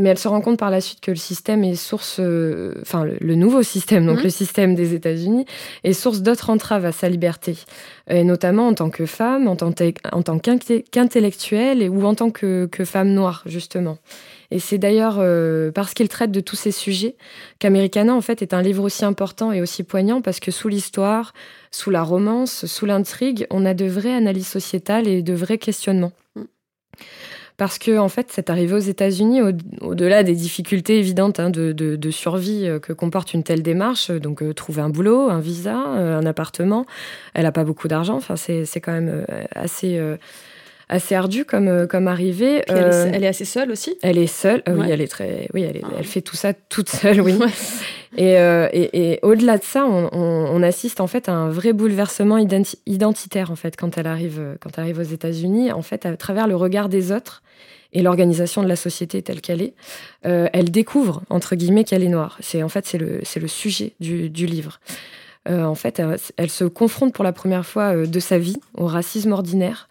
mais 0.01 0.11
elle 0.11 0.19
se 0.19 0.29
rend 0.29 0.41
compte 0.41 0.59
par 0.59 0.71
la 0.71 0.81
suite 0.81 1.01
que 1.01 1.11
le 1.11 1.17
système 1.17 1.63
est 1.63 1.75
source, 1.75 2.17
euh, 2.19 2.75
enfin 2.83 3.05
le, 3.05 3.35
nouveau 3.35 3.63
système, 3.63 4.07
donc 4.07 4.19
mhm. 4.19 4.25
le 4.25 4.31
système 4.31 4.75
des 4.75 4.95
États-Unis, 4.95 5.47
est 5.85 5.93
source 5.93 6.23
d'autres 6.23 6.51
entraves 6.51 6.85
à 6.85 6.93
sa 6.93 7.09
liberté, 7.09 7.57
et 8.09 8.25
notamment 8.25 8.69
en 8.69 8.75
tant 8.75 8.91
que 8.91 9.07
femme, 9.07 9.47
en 9.47 9.57
tant, 9.57 9.73
qu'intellectuelle 9.73 11.89
ou 11.89 12.05
en 12.05 12.15
tant 12.15 12.31
que, 12.31 12.69
femme 12.85 13.11
noire 13.11 13.43
justement. 13.47 13.99
Et 14.51 14.61
c'est 14.61 14.79
d'ailleurs 14.79 15.17
euh, 15.19 15.73
parce 15.73 15.93
qu'il 15.93 16.09
traite 16.09 16.31
de 16.31 16.41
tous 16.41 16.57
ces 16.57 16.71
sujets 16.71 17.17
qu'Americana, 17.59 18.15
en 18.15 18.21
fait, 18.21 18.43
est 18.43 18.55
un 18.55 18.63
livre 18.63 18.85
aussi 18.85 19.05
important 19.05 19.51
et 19.51 19.61
aussi 19.61 19.83
poignant 19.83 20.21
parce 20.21 20.39
que 20.39 20.53
sous 20.53 20.69
l'histoire, 20.69 21.35
sous 21.73 21.91
la 21.91 22.05
romance, 22.05 22.67
sous 22.67 22.87
l'intrigue, 22.87 23.47
on 23.51 23.67
a 23.67 23.75
de 23.75 23.87
vraies 23.87 24.15
analyses 24.15 24.47
sociétales 24.47 25.09
et 25.09 25.23
de 25.23 25.35
vrais 25.35 25.59
questionnements. 25.59 26.13
Mm 26.37 26.43
parce 27.57 27.79
que 27.79 27.99
en 27.99 28.09
fait, 28.09 28.31
cette 28.31 28.51
arrivée 28.51 28.75
aux 28.75 28.79
États-Unis, 28.79 29.41
au-delà 29.81 30.23
des 30.23 30.35
difficultés 30.35 30.99
évidentes 30.99 31.41
hein, 31.41 31.51
de, 31.51 32.11
survie 32.11 32.67
euh, 32.67 32.79
que 32.79 32.93
comporte 32.93 33.35
une 33.35 33.43
telle 33.43 33.63
démarche, 33.63 34.11
euh, 34.11 34.21
donc 34.21 34.43
euh, 34.43 34.53
trouver 34.53 34.83
un 34.83 34.91
boulot, 34.91 35.31
un 35.31 35.41
visa, 35.41 35.75
un 35.77 36.27
appartement, 36.27 36.87
elle 37.35 37.45
n'a 37.45 37.53
pas 37.53 37.65
beaucoup 37.65 37.89
d'argent. 37.89 38.17
Enfin, 38.17 38.37
c'est 38.37 38.81
quand 38.81 38.93
même 38.93 39.27
assez 39.55 39.99
assez 40.89 41.15
ardu 41.15 41.45
comme 41.45 41.87
comme 41.87 42.09
arrivée. 42.09 42.63
elle, 42.69 43.25
est, 43.25 43.27
assez 43.27 43.45
seule 43.45 43.71
aussi? 43.71 43.97
Elle 44.03 44.19
est 44.19 44.27
seule. 44.27 44.63
Oui, 44.67 44.87
elle 44.91 45.01
est 45.01 45.09
très. 45.09 45.49
Oui, 45.55 45.63
elle, 45.63 45.81
elle 45.99 46.05
fait 46.05 46.23
tout 46.23 46.37
ça 46.37 46.53
toute 46.55 46.89
seule. 46.89 47.21
Oui. 47.21 47.39
Et, 48.19 48.33
et, 48.33 49.19
au-delà 49.21 49.59
de 49.59 49.63
ça, 49.63 49.85
on, 49.85 50.09
on, 50.11 50.63
assiste 50.63 51.03
en 51.03 51.07
fait 51.07 51.29
à 51.29 51.33
un 51.33 51.51
vrai 51.51 51.75
bouleversement 51.75 52.39
identitaire 52.87 53.51
en 53.51 53.57
fait 53.57 53.77
quand 53.77 53.99
elle 53.99 54.07
arrive 54.07 54.57
quand 54.59 54.71
elle 54.79 54.85
arrive 54.85 55.01
aux 55.01 55.03
États-Unis. 55.03 55.71
En 55.71 55.83
fait, 55.83 56.07
à 56.07 56.17
travers 56.17 56.47
le 56.47 56.57
regard 56.57 56.89
des 56.89 57.13
autres 57.13 57.43
et 57.97 58.03
l'organisation 58.03 58.63
de 58.63 58.69
la 58.69 58.77
société 58.77 59.23
telle 59.23 59.41
qu'elle 59.41 59.63
est, 59.63 59.75
euh, 60.27 60.49
elle 60.53 60.71
découvre, 60.71 61.23
entre 61.31 61.57
guillemets, 61.57 61.85
qu'elle 61.85 62.03
est 62.03 62.09
noire. 62.09 62.37
C'est 62.41 62.63
En 62.63 62.69
fait, 62.69 62.87
c'est 62.87 62.99
le, 62.99 63.21
le 63.37 63.49
sujet 63.49 63.95
du, 64.01 64.29
du 64.29 64.47
livre. 64.47 64.81
Euh, 65.49 65.65
en 65.65 65.75
fait, 65.75 66.03
elle, 66.37 66.51
se 66.51 66.65
confronte 66.65 67.15
pour 67.15 67.25
la 67.25 67.33
première 67.33 67.65
fois 67.65 67.95
euh, 67.95 68.07
de 68.07 68.21
sa 68.21 68.39
vie 68.39 68.57
au 68.75 68.87
racisme 68.87 69.33
ordinaire, 69.33 69.89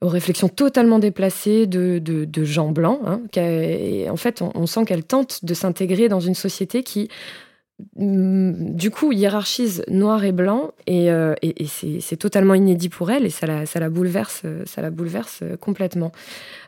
aux 0.00 0.08
réflexions 0.08 0.48
totalement 0.48 0.98
déplacées 0.98 1.66
de, 1.66 1.98
de, 1.98 2.24
de 2.24 2.44
gens 2.44 2.70
blancs. 2.70 3.00
Hein, 3.04 3.20
et 3.36 4.08
en 4.08 4.16
fait, 4.16 4.42
on, 4.42 4.66
sent 4.66 4.84
qu'elle 4.86 5.04
tente 5.04 5.44
de 5.44 5.54
s'intégrer 5.54 6.08
dans 6.08 6.20
une 6.20 6.34
société 6.34 6.82
qui 6.82 7.08
Mm, 7.96 8.74
du 8.74 8.90
coup, 8.90 9.12
hiérarchise 9.12 9.84
noir 9.88 10.24
et 10.24 10.32
blanc, 10.32 10.72
et, 10.86 11.10
euh, 11.10 11.34
c'est 11.68 12.16
totalement 12.16 12.54
inédit 12.54 12.88
pour 12.88 13.10
elle, 13.10 13.26
et 13.26 13.30
ça 13.30 13.66
ça 13.66 13.80
la 13.80 13.90
bouleverse, 13.90 14.42
ça 14.66 14.82
la 14.82 14.90
bouleverse 14.90 15.42
complètement. 15.60 16.12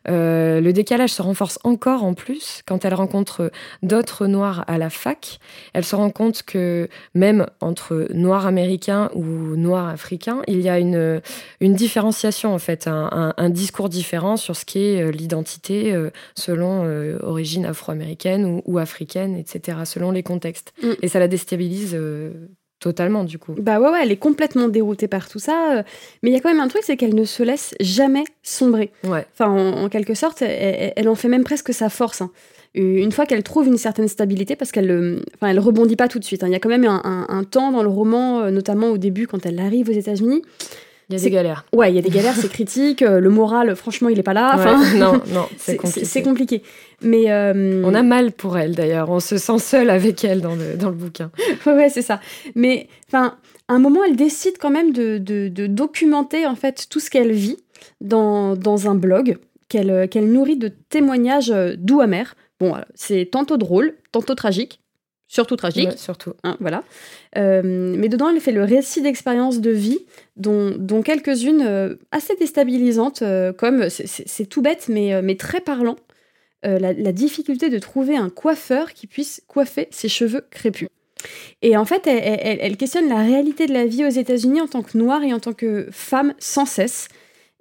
Euh, 0.09 0.61
le 0.61 0.73
décalage 0.73 1.11
se 1.11 1.23
renforce 1.23 1.59
encore 1.65 2.05
en 2.05 2.15
plus 2.15 2.63
quand 2.67 2.85
elle 2.85 2.95
rencontre 2.95 3.51
d'autres 3.83 4.27
noirs 4.27 4.65
à 4.67 4.79
la 4.79 4.91
fac. 4.91 5.39
Elle 5.73 5.85
se 5.85 5.97
rend 5.97 6.11
compte 6.11 6.43
que 6.43 6.89
même 7.15 7.47
entre 7.61 8.09
noirs 8.13 8.47
américains 8.47 9.11
ou 9.15 9.25
noirs 9.25 9.89
africains, 9.89 10.43
il 10.49 10.61
y 10.61 10.69
a 10.69 10.79
une, 10.79 11.21
une 11.61 11.75
différenciation 11.75 12.55
en 12.55 12.59
fait, 12.59 12.87
un, 12.87 13.33
discours 13.51 13.89
différent 13.89 14.37
sur 14.37 14.57
ce 14.57 14.65
qu'est 14.65 15.03
euh, 15.03 15.11
l'identité 15.11 15.95
selon 16.35 16.83
origine 17.23 17.67
afro-américaine 17.67 18.45
ou, 18.45 18.63
ou, 18.67 18.79
africaine, 18.79 19.37
etc., 19.37 19.79
selon 19.85 20.11
les 20.11 20.23
contextes. 20.23 20.73
Mm. 20.83 20.93
Et 21.03 21.09
ça 21.09 21.19
la 21.19 21.29
déstabilise 21.29 21.93
euh, 21.95 22.31
totalement, 22.83 23.25
du 23.25 23.39
coup. 23.39 23.55
Bah 23.57 23.81
ouais, 23.81 23.89
ouais, 23.89 24.01
elle 24.03 24.13
est 24.13 24.17
complètement 24.17 24.69
déroutée 24.69 25.09
par 25.09 25.29
tout 25.29 25.39
ça. 25.39 25.77
Euh, 25.79 25.83
mais 26.23 26.31
il 26.31 26.33
y 26.33 26.37
a 26.37 26.41
quand 26.41 26.51
même 26.51 26.61
un 26.61 26.69
truc, 26.69 26.83
c'est 26.85 26.97
qu'elle 26.97 27.15
ne 27.15 27.25
se 27.25 27.43
laisse 27.43 27.75
jamais 27.81 28.25
sombrer. 28.43 28.91
Ouais. 29.05 29.25
Enfin, 29.33 29.51
en, 29.51 29.89
quelque 29.89 30.15
sorte, 30.15 30.43
elle, 30.43 31.09
en 31.09 31.15
fait 31.15 31.29
même 31.29 31.45
presque 31.45 31.73
sa 31.73 31.89
force. 31.89 32.21
Hein. 32.21 32.31
Une 32.75 33.13
fois 33.13 33.27
qu'elle 33.27 33.43
trouve 33.43 33.69
une 33.69 33.77
certaine 33.77 34.09
stabilité, 34.09 34.57
parce 34.57 34.73
qu'elle 34.73 35.21
enfin, 35.37 35.49
elle 35.49 35.61
rebondit 35.61 35.97
pas 35.97 36.09
tout 36.09 36.19
de 36.19 36.25
suite. 36.25 36.43
Hein. 36.43 36.49
Il 36.49 36.53
y 36.53 36.57
a 36.57 36.59
quand 36.59 36.71
même 36.71 36.85
un, 36.85 37.27
un, 37.29 37.45
temps 37.45 37.71
dans 37.71 37.83
le 37.83 37.89
roman, 37.89 38.41
euh, 38.41 38.51
notamment 38.51 38.89
au 38.89 38.99
début, 38.99 39.27
quand 39.27 39.47
elle 39.47 39.61
arrive 39.61 39.89
aux 39.89 39.93
États-Unis, 39.93 40.43
il 41.13 41.19
y 41.19 41.21
a 41.21 41.25
des 41.25 41.31
galères. 41.31 41.65
Ouais, 41.75 41.91
il 41.93 41.95
y 41.95 41.99
a 41.99 42.03
des 42.03 42.11
galères, 42.11 42.35
c'est 42.35 42.51
critique. 42.51 43.03
Euh, 43.03 43.21
le 43.21 43.31
moral, 43.31 43.75
franchement, 43.77 44.09
il 44.09 44.19
est 44.19 44.23
pas 44.23 44.33
là. 44.33 44.53
Enfin, 44.55 44.83
non, 44.97 45.21
non, 45.29 45.47
c'est 45.59 45.77
compliqué. 45.77 46.05
C'est 46.07 46.23
compliqué. 46.23 46.63
Mais 47.03 47.31
euh, 47.31 47.83
on 47.85 47.95
a 47.95 48.03
mal 48.03 48.33
pour 48.33 48.57
elle 48.57 48.75
d'ailleurs. 48.75 49.11
On 49.11 49.21
se 49.21 49.37
sent 49.37 49.59
seul 49.59 49.91
avec 49.91 50.25
elle 50.25 50.41
dans 50.41 50.55
le, 50.55 50.77
dans 50.77 50.89
le 50.89 50.95
bouquin. 50.95 51.31
ouais, 51.67 51.89
c'est 51.91 52.03
ça. 52.03 52.21
Mais 52.55 52.89
enfin, 53.09 53.37
à 53.69 53.75
un 53.75 53.79
moment, 53.79 54.01
elle 54.05 54.17
décide 54.17 54.57
quand 54.59 54.71
même 54.71 54.93
de, 54.93 55.19
de, 55.19 55.49
de 55.49 55.67
documenter 55.67 56.47
en 56.47 56.55
fait 56.55 56.87
tout 56.89 57.01
ce 57.01 57.11
qu'elle 57.11 57.33
vit 57.33 57.59
dans, 58.01 58.57
dans 58.57 58.89
un 58.89 58.95
blog 58.95 59.39
qu'elle 59.69 59.91
euh, 59.91 60.07
qu'elle 60.07 60.31
nourrit 60.31 60.57
de 60.57 60.69
témoignages 60.69 61.53
doux 61.77 62.01
amers. 62.01 62.35
Bon, 62.61 62.75
c'est 62.95 63.29
tantôt 63.31 63.57
drôle, 63.57 63.97
tantôt 64.13 64.37
tragique, 64.37 64.82
surtout 65.33 65.57
tragique. 65.57 65.93
surtout. 65.97 66.35
Hein, 66.45 66.59
voilà. 66.61 66.85
Euh, 67.39 67.63
mais 67.65 68.11
dedans, 68.11 68.29
elle 68.29 68.41
fait 68.41 68.53
le 68.53 68.65
récit 68.65 69.01
d'expériences 69.01 69.61
de 69.61 69.71
vie, 69.71 70.01
dont, 70.37 70.75
dont 70.77 71.01
quelques-unes 71.01 71.63
euh, 71.67 71.95
assez 72.11 72.37
déstabilisantes, 72.37 73.23
euh, 73.23 73.55
comme, 73.55 73.89
c'est 73.89 74.47
tout 74.47 74.61
bête, 74.61 74.89
mais, 74.89 75.23
mais 75.23 75.37
très 75.37 75.61
parlant, 75.61 75.97
la, 76.63 76.93
difficulté 77.13 77.71
de 77.71 77.79
trouver 77.79 78.17
un 78.17 78.29
coiffeur 78.29 78.93
qui 78.93 79.07
puisse 79.07 79.43
coiffer 79.49 79.89
ses 79.91 80.09
cheveux 80.09 80.45
crépus. 80.51 80.89
Et 81.63 81.77
en 81.77 81.85
fait, 81.85 82.07
elle, 82.07 82.59
elle, 82.61 82.77
questionne 82.77 83.09
la 83.09 83.23
réalité 83.23 83.67
de 83.67 83.73
la 83.73 83.87
vie 83.87 84.05
aux 84.05 84.11
États-Unis 84.11 84.61
en 84.61 84.69
tant 84.69 84.83
que 84.83 84.97
noire 84.97 85.25
et 85.25 85.33
en 85.33 85.41
tant 85.41 85.55
que 85.55 85.89
femme 85.91 86.35
sans 86.39 86.67
cesse. 86.67 87.09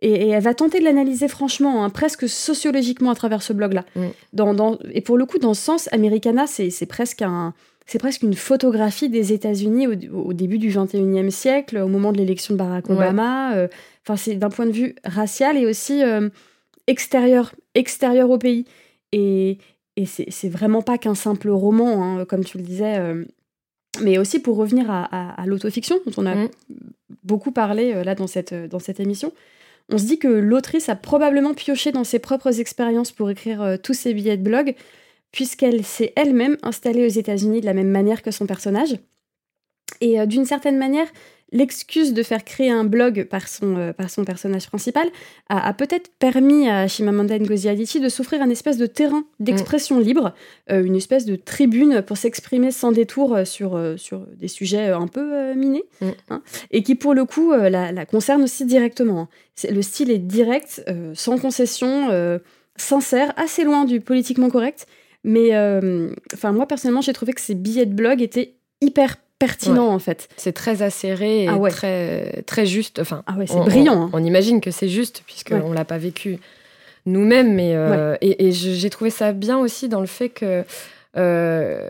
Et, 0.01 0.29
elle 0.29 0.41
va 0.41 0.53
tenter 0.53 0.79
de 0.79 0.83
l'analyser 0.83 1.27
franchement, 1.27 1.83
hein, 1.83 1.89
presque 1.89 2.27
sociologiquement 2.27 3.11
à 3.11 3.15
travers 3.15 3.41
ce 3.41 3.53
blog-là. 3.53 3.85
Mm. 3.95 4.07
Dans, 4.33 4.79
et 4.91 5.01
pour 5.01 5.17
le 5.17 5.25
coup, 5.25 5.37
dans 5.37 5.53
ce 5.53 5.61
sens, 5.61 5.89
Americana, 5.91 6.47
c'est 6.47 6.85
presque 6.87 7.21
un, 7.21 7.53
c'est 7.91 7.99
presque 7.99 8.23
une 8.23 8.35
photographie 8.35 9.09
des 9.09 9.33
États-Unis 9.33 9.87
au, 9.87 10.33
début 10.33 10.57
du 10.59 10.69
21e 10.69 11.29
siècle, 11.29 11.77
au 11.77 11.87
moment 11.87 12.13
de 12.13 12.17
l'élection 12.17 12.53
de 12.53 12.57
Barack 12.57 12.89
Obama. 12.89 13.53
Euh, 13.55 13.67
enfin, 14.05 14.15
c'est 14.15 14.35
d'un 14.35 14.49
point 14.49 14.65
de 14.65 14.71
vue 14.71 14.95
racial 15.03 15.57
et 15.57 15.65
aussi 15.65 16.01
euh, 16.03 16.29
extérieur, 16.87 17.53
extérieur 17.75 18.29
au 18.29 18.37
pays. 18.37 18.65
Et, 19.11 19.57
et 19.97 20.05
c'est 20.05 20.47
vraiment 20.47 20.81
pas 20.81 20.97
qu'un 20.97 21.15
simple 21.15 21.49
roman, 21.49 22.01
hein, 22.03 22.25
comme 22.25 22.45
tu 22.45 22.57
le 22.57 22.63
disais. 22.63 22.97
Euh, 22.97 23.25
mais 24.01 24.17
aussi 24.17 24.39
pour 24.39 24.55
revenir 24.55 24.89
à, 24.89 25.03
à, 25.03 25.45
l'autofiction, 25.45 25.99
dont 26.05 26.13
on 26.15 26.25
a 26.25 26.35
mm. 26.35 26.49
beaucoup 27.23 27.51
parlé 27.51 28.05
là 28.05 28.15
dans 28.15 28.27
cette, 28.27 28.53
dans 28.53 28.79
cette 28.79 29.01
émission. 29.01 29.33
On 29.91 29.97
se 29.97 30.05
dit 30.05 30.19
que 30.19 30.27
l'autrice 30.27 30.89
a 30.89 30.95
probablement 30.95 31.53
pioché 31.53 31.91
dans 31.91 32.05
ses 32.05 32.19
propres 32.19 32.59
expériences 32.59 33.11
pour 33.11 33.29
écrire 33.29 33.77
tous 33.83 33.93
ses 33.93 34.13
billets 34.13 34.37
de 34.37 34.43
blog, 34.43 34.75
puisqu'elle 35.31 35.83
s'est 35.83 36.13
elle-même 36.15 36.57
installée 36.63 37.05
aux 37.05 37.09
États-Unis 37.09 37.61
de 37.61 37.65
la 37.65 37.73
même 37.73 37.89
manière 37.89 38.21
que 38.21 38.31
son 38.31 38.45
personnage. 38.45 38.97
Et 39.99 40.19
euh, 40.19 40.25
d'une 40.25 40.45
certaine 40.45 40.77
manière, 40.77 41.07
l'excuse 41.51 42.13
de 42.13 42.23
faire 42.23 42.43
créer 42.45 42.69
un 42.69 42.83
blog 42.83 43.25
par 43.25 43.47
son, 43.47 43.75
euh, 43.77 43.93
par 43.93 44.09
son 44.09 44.23
personnage 44.23 44.67
principal 44.67 45.07
a, 45.49 45.73
peut-être 45.73 46.09
permis 46.17 46.69
à 46.69 46.87
Shimamanda 46.87 47.37
Ngozi 47.37 47.67
Adichie 47.67 47.99
de 47.99 48.09
s'offrir 48.09 48.41
un 48.41 48.49
espèce 48.49 48.77
de 48.77 48.85
terrain 48.85 49.23
d'expression 49.39 49.97
mm. 49.97 50.03
libre, 50.03 50.33
euh, 50.71 50.83
une 50.83 50.95
espèce 50.95 51.25
de 51.25 51.35
tribune 51.35 52.01
pour 52.01 52.17
s'exprimer 52.17 52.71
sans 52.71 52.91
détour 52.91 53.39
sur, 53.45 53.79
sur 53.97 54.19
des 54.37 54.47
sujets 54.47 54.89
un 54.89 55.07
peu 55.07 55.53
minés, 55.53 55.83
mm. 55.99 56.09
hein, 56.29 56.41
et 56.71 56.83
qui 56.83 56.95
pour 56.95 57.13
le 57.13 57.25
coup 57.25 57.51
la, 57.51 57.91
la 57.91 58.05
concerne 58.05 58.43
aussi 58.43 58.65
directement. 58.65 59.21
Hein. 59.21 59.27
Le 59.69 59.81
style 59.81 60.09
est 60.09 60.19
direct, 60.19 60.83
sans 61.13 61.37
concession, 61.37 62.39
sincère, 62.77 63.33
assez 63.35 63.63
loin 63.63 63.85
du 63.85 63.99
politiquement 63.99 64.49
correct, 64.49 64.87
mais 65.23 65.49
enfin 66.33 66.51
moi 66.51 66.65
personnellement 66.65 67.01
j'ai 67.01 67.13
trouvé 67.13 67.33
que 67.33 67.41
ces 67.41 67.55
billets 67.55 67.85
de 67.85 67.93
blog 67.93 68.21
étaient 68.21 68.55
hyper 68.81 69.17
pertinent 69.41 69.87
en 69.87 69.99
fait. 69.99 70.29
C'est 70.37 70.51
très 70.53 70.83
acéré 70.83 71.45
et 71.45 71.47
ah 71.47 71.57
très, 71.69 72.43
très 72.45 72.67
juste. 72.67 72.99
Enfin, 72.99 73.23
ah 73.25 73.35
c'est 73.47 73.55
brillant. 73.55 74.03
Hein. 74.03 74.09
On, 74.13 74.23
imagine 74.23 74.61
que 74.61 74.69
c'est 74.69 74.87
juste 74.87 75.23
puisqu'on 75.25 75.69
ne 75.69 75.73
l'a 75.73 75.85
pas 75.85 75.97
vécu 75.97 76.37
nous-mêmes. 77.07 77.53
Mais, 77.55 77.71
euh, 77.75 78.15
Et, 78.21 78.51
j'ai 78.51 78.89
trouvé 78.91 79.09
ça 79.09 79.33
bien 79.33 79.57
aussi 79.57 79.89
dans 79.89 79.99
le 79.99 80.05
fait 80.05 80.29
que 80.29 80.63
euh, 81.17 81.89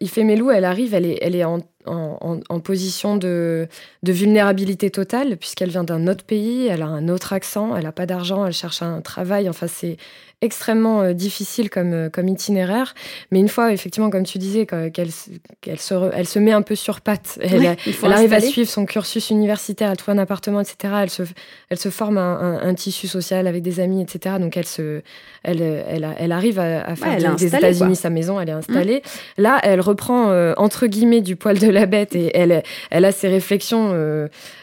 Ifemelu, 0.00 0.50
elle 0.52 0.64
arrive, 0.64 0.92
elle 0.92 1.06
est, 1.06 1.18
elle 1.22 1.36
est 1.36 1.44
en, 1.44 1.60
en, 1.86 2.60
position 2.60 3.16
de, 3.16 3.68
de, 4.02 4.12
vulnérabilité 4.12 4.90
totale 4.90 5.36
puisqu'elle 5.36 5.70
vient 5.70 5.84
d'un 5.84 6.08
autre 6.08 6.24
pays, 6.24 6.66
elle 6.66 6.82
a 6.82 6.86
un 6.86 7.08
autre 7.08 7.32
accent, 7.32 7.76
elle 7.76 7.84
n'a 7.84 7.92
pas 7.92 8.06
d'argent, 8.06 8.44
elle 8.44 8.52
cherche 8.52 8.82
un 8.82 9.00
travail. 9.00 9.48
Enfin, 9.48 9.68
c'est 9.68 9.96
extrêmement 10.42 11.00
euh, 11.00 11.12
difficile 11.14 11.70
comme, 11.70 11.94
euh, 11.94 12.10
comme 12.10 12.28
itinéraire. 12.28 12.94
Mais 13.30 13.40
une 13.40 13.48
fois, 13.48 13.72
effectivement, 13.72 14.10
comme 14.10 14.24
tu 14.24 14.36
disais, 14.36 14.66
qu'elle 14.66 14.90
qu'elle 14.92 15.80
se, 15.80 16.10
elle 16.12 16.26
se 16.26 16.38
met 16.38 16.52
un 16.52 16.60
peu 16.60 16.74
sur 16.74 17.00
pattes, 17.00 17.38
elle, 17.40 17.76
arrive 18.12 18.32
à 18.34 18.40
suivre 18.40 18.68
son 18.68 18.84
cursus 18.84 19.30
universitaire, 19.30 19.90
elle 19.90 19.96
trouve 19.96 20.14
un 20.14 20.18
appartement, 20.18 20.60
etc. 20.60 20.94
Elle 21.02 21.10
se, 21.10 21.22
elle 21.70 21.78
se 21.78 21.88
forme 21.88 22.18
un, 22.18 22.74
tissu 22.74 23.08
social 23.08 23.46
avec 23.46 23.62
des 23.62 23.80
amis, 23.80 24.02
etc. 24.02 24.36
Donc 24.38 24.56
elle, 24.58 24.66
se, 24.66 25.00
elle, 25.42 25.62
elle, 25.62 26.06
elle 26.18 26.32
arrive 26.32 26.58
à, 26.58 26.94
faire 26.96 27.36
des, 27.36 27.46
États-Unis 27.46 27.96
sa 27.96 28.10
maison, 28.10 28.38
elle 28.38 28.50
est 28.50 28.52
installée. 28.52 29.02
Mmh. 29.38 29.42
Là, 29.42 29.58
elle 29.62 29.80
reprend, 29.80 30.30
euh, 30.30 30.52
entre 30.58 30.86
guillemets, 30.86 31.22
du 31.22 31.36
poil 31.36 31.58
de 31.58 31.70
la 31.70 31.86
bête 31.86 32.14
et 32.14 32.36
elle, 32.36 32.62
elle 32.90 33.04
a 33.06 33.12
ses 33.12 33.28
réflexions 33.28 33.94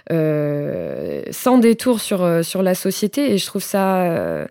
sans 0.09 1.57
détour 1.57 1.99
sur, 1.99 2.45
sur 2.45 2.61
la 2.61 2.76
société. 2.76 3.34
Et 3.34 3.39
je 3.39 3.45
trouve 3.47 3.63
ça 3.63 4.45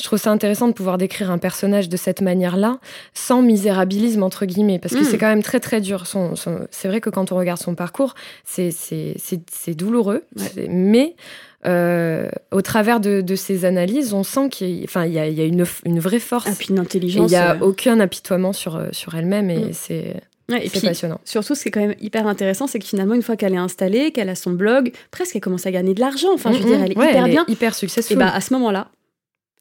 je 0.00 0.04
trouve 0.04 0.18
ça 0.18 0.30
intéressant 0.30 0.68
de 0.68 0.72
pouvoir 0.72 0.96
décrire 0.96 1.30
un 1.30 1.38
personnage 1.38 1.88
de 1.88 1.96
cette 1.96 2.20
manière-là, 2.20 2.78
sans 3.14 3.42
misérabilisme, 3.42 4.22
entre 4.22 4.46
guillemets, 4.46 4.78
parce 4.78 4.94
que 4.94 5.02
c'est 5.02 5.16
hmm. 5.16 5.20
quand 5.20 5.28
même 5.28 5.42
très 5.42 5.60
très 5.60 5.80
dur. 5.80 6.06
Son, 6.06 6.34
c'est 6.70 6.88
vrai 6.88 7.00
que 7.00 7.10
quand 7.10 7.32
on 7.32 7.36
regarde 7.36 7.60
son 7.60 7.74
parcours, 7.74 8.14
c'est, 8.44 8.70
c'est, 8.70 9.74
douloureux, 9.74 10.24
mais 10.68 11.16
euh, 11.66 12.28
au 12.52 12.62
travers 12.62 13.00
de, 13.00 13.20
de, 13.20 13.34
ces 13.34 13.64
analyses, 13.64 14.14
on 14.14 14.22
sent 14.22 14.48
qu'il 14.50 14.82
y, 14.82 14.84
enfin, 14.84 15.04
il 15.04 15.12
y, 15.12 15.18
a, 15.18 15.26
il 15.26 15.34
y 15.34 15.40
a 15.40 15.44
une, 15.44 15.64
une, 15.84 15.98
vraie 15.98 16.20
force. 16.20 16.46
Et 16.46 16.50
ah, 16.52 16.56
puis 16.56 16.68
une 16.70 16.78
intelligence. 16.78 17.28
Il 17.28 17.34
n'y 17.34 17.36
a 17.36 17.54
euh, 17.54 17.60
aucun 17.60 17.98
apitoiement 17.98 18.52
sur, 18.52 18.76
euh, 18.76 18.88
sur 18.92 19.16
elle-même 19.16 19.50
et 19.50 19.58
hmm. 19.58 19.72
c'est. 19.72 20.14
et 20.48 20.70
puis, 20.70 20.80
passionnant. 20.80 21.20
Surtout, 21.24 21.56
ce 21.56 21.62
qui 21.62 21.68
est 21.68 21.72
quand 21.72 21.80
même 21.80 21.96
hyper 22.00 22.28
intéressant, 22.28 22.68
c'est 22.68 22.78
que 22.78 22.86
finalement, 22.86 23.14
une 23.14 23.22
fois 23.22 23.36
qu'elle 23.36 23.54
est 23.54 23.58
installée, 23.58 24.12
qu'elle 24.12 24.28
a 24.28 24.36
son 24.36 24.52
blog, 24.52 24.92
presque 25.10 25.34
elle 25.34 25.42
commence 25.42 25.66
à 25.66 25.72
gagner 25.72 25.94
de 25.94 26.00
l'argent. 26.00 26.32
Enfin, 26.32 26.52
je 26.52 26.58
veux 26.58 26.64
dire, 26.64 26.80
elle 26.80 26.92
est 26.92 27.08
hyper 27.08 27.24
bien. 27.24 27.44
hyper 27.48 27.74
successful. 27.74 28.14
Et 28.14 28.16
bah, 28.16 28.30
à 28.32 28.40
ce 28.40 28.54
moment-là, 28.54 28.88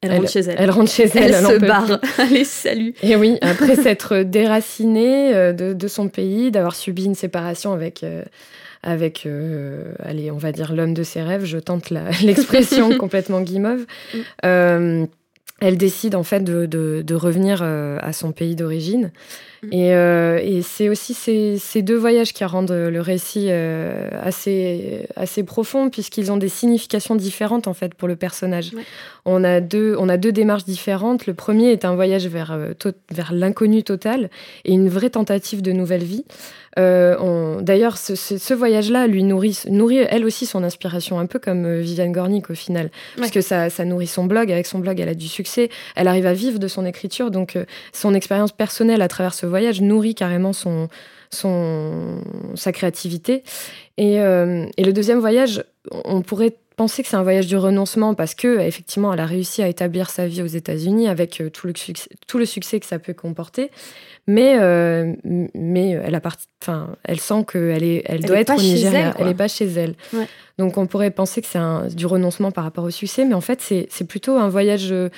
elle, 0.02 0.12
rentre 0.14 0.30
chez 0.30 0.39
elle. 0.39 0.56
Elle 0.60 0.72
rentre 0.72 0.91
chez 0.91 1.10
elle. 1.16 1.34
Elle, 1.34 1.45
se 1.45 1.58
barre. 1.58 2.00
Allez, 2.18 2.43
salut. 2.43 2.93
Et 3.02 3.16
oui, 3.16 3.38
après 3.41 3.76
s'être 3.84 4.18
déracinée 4.20 5.36
euh, 5.36 5.54
de, 5.54 5.88
son 5.88 6.08
pays, 6.10 6.52
d'avoir 6.52 6.76
subi 6.76 7.06
une 7.06 7.16
séparation 7.16 7.74
avec, 7.74 8.04
euh, 8.04 8.24
avec 8.84 9.26
euh, 9.26 9.93
allez, 10.04 10.32
on 10.32 10.38
va 10.38 10.52
dire 10.52 10.74
l'homme 10.74 10.93
de 10.93 11.04
ses 11.04 11.22
rêves, 11.22 11.45
je 11.45 11.58
tente 11.58 11.89
l'expression 12.24 12.95
complètement 12.98 13.41
guimauve. 13.41 13.86
Mm. 14.43 15.06
elle 15.60 15.78
décide 15.78 16.16
en 16.16 16.24
fait 16.24 16.43
de, 16.43 16.66
de 16.68 17.16
revenir 17.16 17.64
à 17.64 18.14
son 18.14 18.32
pays 18.32 18.56
d'origine. 18.56 19.12
Mm. 19.64 19.74
Et, 19.74 20.58
et 20.58 20.62
c'est 20.62 20.89
aussi 20.89 21.14
ces, 21.14 21.58
ces, 21.58 21.82
deux 21.82 21.97
voyages 21.97 22.34
qui 22.34 22.43
rendent 22.45 22.72
le 22.72 23.01
récit 23.01 23.49
assez, 23.51 25.08
assez 25.16 25.43
profond, 25.43 25.89
puisqu'ils 25.89 26.32
ont 26.32 26.38
des 26.38 26.49
significations 26.49 27.16
différentes 27.16 27.68
en 27.68 27.74
fait 27.74 27.93
pour 27.93 28.08
le 28.08 28.16
personnage 28.16 28.72
on 29.28 29.43
a 29.43 29.60
deux, 29.60 29.95
on 29.99 30.08
a 30.08 30.18
deux 30.18 30.32
démarches 30.32 30.64
différentes. 30.64 31.28
Le 31.28 31.34
premier 31.34 31.72
est 31.72 31.84
un 31.84 31.95
voyage 31.95 32.28
vers, 32.28 32.53
euh, 32.53 32.74
vers 33.12 33.34
l'inconnu 33.34 33.84
total 33.84 34.30
et 34.64 34.72
une 34.72 34.88
vraie 34.88 35.10
tentative 35.10 35.62
de 35.62 35.74
nouvelle 35.74 36.03
vie. 36.03 36.24
Euh, 36.80 37.60
d'ailleurs, 37.62 37.97
ce, 37.97 38.53
voyage-là 38.53 39.08
lui 39.08 39.24
nourrit, 39.24 39.60
nourrit 39.68 39.97
elle 40.10 40.26
aussi 40.26 40.45
son 40.45 40.64
inspiration, 40.64 41.20
un 41.20 41.26
peu 41.26 41.39
comme 41.39 41.66
euh, 41.66 41.82
Viviane 41.82 42.12
Gornick 42.12 42.51
au 42.51 42.55
final, 42.55 42.91
parce 43.18 43.32
que 43.32 43.41
ça, 43.41 43.70
ça, 43.70 43.84
nourrit 43.84 44.08
son 44.08 44.26
blog. 44.26 44.51
Avec 44.51 44.66
son 44.66 44.80
blog, 44.80 44.99
elle 44.99 45.10
a 45.10 45.16
du 45.16 45.28
succès. 45.28 45.70
Elle 45.95 46.08
arrive 46.08 46.28
à 46.28 46.34
vivre 46.34 46.60
de 46.60 46.68
son 46.68 46.86
écriture, 46.86 47.30
donc 47.30 47.58
son 47.91 48.14
expérience 48.14 48.51
personnelle 48.51 49.01
à 49.01 49.08
travers 49.08 49.34
ce 49.34 49.47
voyage 49.48 49.82
nourrit 49.82 50.16
carrément 50.16 50.54
son, 50.54 50.88
son, 51.32 52.22
sa 52.56 52.72
créativité. 52.72 53.43
Et, 53.98 54.16
et 54.16 54.84
le 54.84 54.91
deuxième 54.91 55.20
voyage, 55.20 55.64
on 56.06 56.22
pourrait 56.22 56.56
penser 56.78 57.02
que 57.02 57.10
c'est 57.10 57.18
un 57.18 57.24
voyage 57.24 57.48
du 57.48 57.58
renoncement 57.58 58.14
parce 58.14 58.36
que 58.36 58.60
effectivement 58.60 59.12
elle 59.12 59.20
a 59.20 59.26
réussi 59.26 59.64
à 59.64 59.68
établir 59.68 60.12
sa 60.12 60.28
vie 60.28 60.43
aux 60.43 60.48
États-Unis 60.48 61.10
avec 61.10 61.41
euh, 61.41 61.50
tout 61.50 61.66
le 61.66 61.74
succès, 61.76 62.10
tout 62.28 62.38
le 62.38 62.45
succès 62.45 62.80
que 62.80 62.86
ça 62.86 63.00
peut 63.00 63.14
comporter. 63.14 63.72
Mais 64.28 64.58
euh, 64.60 65.14
mais 65.56 65.91
elle 65.91 66.14
a 66.14 66.22
enfin 66.62 66.95
elle 67.04 67.20
sent 67.20 67.45
qu'elle 67.52 67.84
est 67.84 68.04
elle, 68.06 68.24
doit 68.24 68.39
être 68.39 68.56
au 68.56 68.62
Nigeria. 68.62 69.16
elle, 69.18 69.26
n'est 69.26 69.34
pas 69.34 69.48
chez 69.48 69.66
elle. 69.66 69.95
Donc 70.60 70.78
on 70.78 70.86
pourrait 70.86 71.12
penser 71.12 71.41
que 71.41 71.48
c'est 71.48 71.95
du 71.95 72.06
renoncement 72.06 72.52
par 72.52 72.64
rapport 72.64 72.84
au 72.84 72.91
succès 72.91 73.26
mais 73.26 73.34
en 73.34 73.41
fait 73.41 73.60
c'est 73.62 74.08
plutôt 74.08 74.38
un 74.38 74.50
voyage 74.50 74.91
euh, 74.91 75.10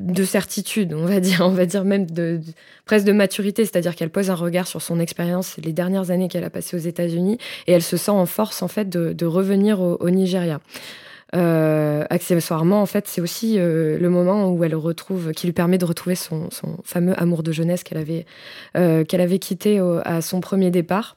de 0.00 0.24
certitude, 0.24 0.94
on 0.94 1.04
va 1.04 1.20
dire, 1.20 1.42
on 1.44 1.50
va 1.50 1.66
dire 1.66 1.84
même 1.84 2.06
de, 2.06 2.40
presque 2.84 3.06
de 3.06 3.12
maturité, 3.12 3.64
c'est-à-dire 3.64 3.94
qu'elle 3.94 4.10
pose 4.10 4.30
un 4.30 4.34
regard 4.34 4.66
sur 4.66 4.82
son 4.82 4.98
expérience 4.98 5.56
les 5.62 5.72
dernières 5.72 6.10
années 6.10 6.28
qu'elle 6.28 6.44
a 6.44 6.50
passées 6.50 6.76
aux 6.76 6.80
États-Unis 6.80 7.38
et 7.66 7.72
elle 7.72 7.82
se 7.82 7.96
sent 7.96 8.10
en 8.10 8.26
force 8.26 8.62
en 8.62 8.68
fait 8.68 8.88
de, 8.88 9.26
revenir 9.26 9.80
au, 9.80 10.10
Nigeria. 10.10 10.60
Euh, 11.36 12.04
accessoirement, 12.10 12.82
en 12.82 12.86
fait, 12.86 13.06
c'est 13.06 13.20
aussi 13.20 13.56
euh, 13.58 13.96
le 13.98 14.10
moment 14.10 14.50
où 14.50 14.64
elle 14.64 14.74
retrouve, 14.74 15.30
qui 15.30 15.46
lui 15.46 15.52
permet 15.52 15.78
de 15.78 15.84
retrouver 15.84 16.16
son, 16.16 16.48
fameux 16.82 17.14
amour 17.20 17.44
de 17.44 17.52
jeunesse 17.52 17.84
qu'elle 17.84 17.98
avait, 17.98 18.26
euh, 18.76 19.04
qu'elle 19.04 19.20
avait 19.20 19.38
quitté 19.38 19.78
à 20.04 20.20
son 20.22 20.40
premier 20.40 20.70
départ. 20.70 21.16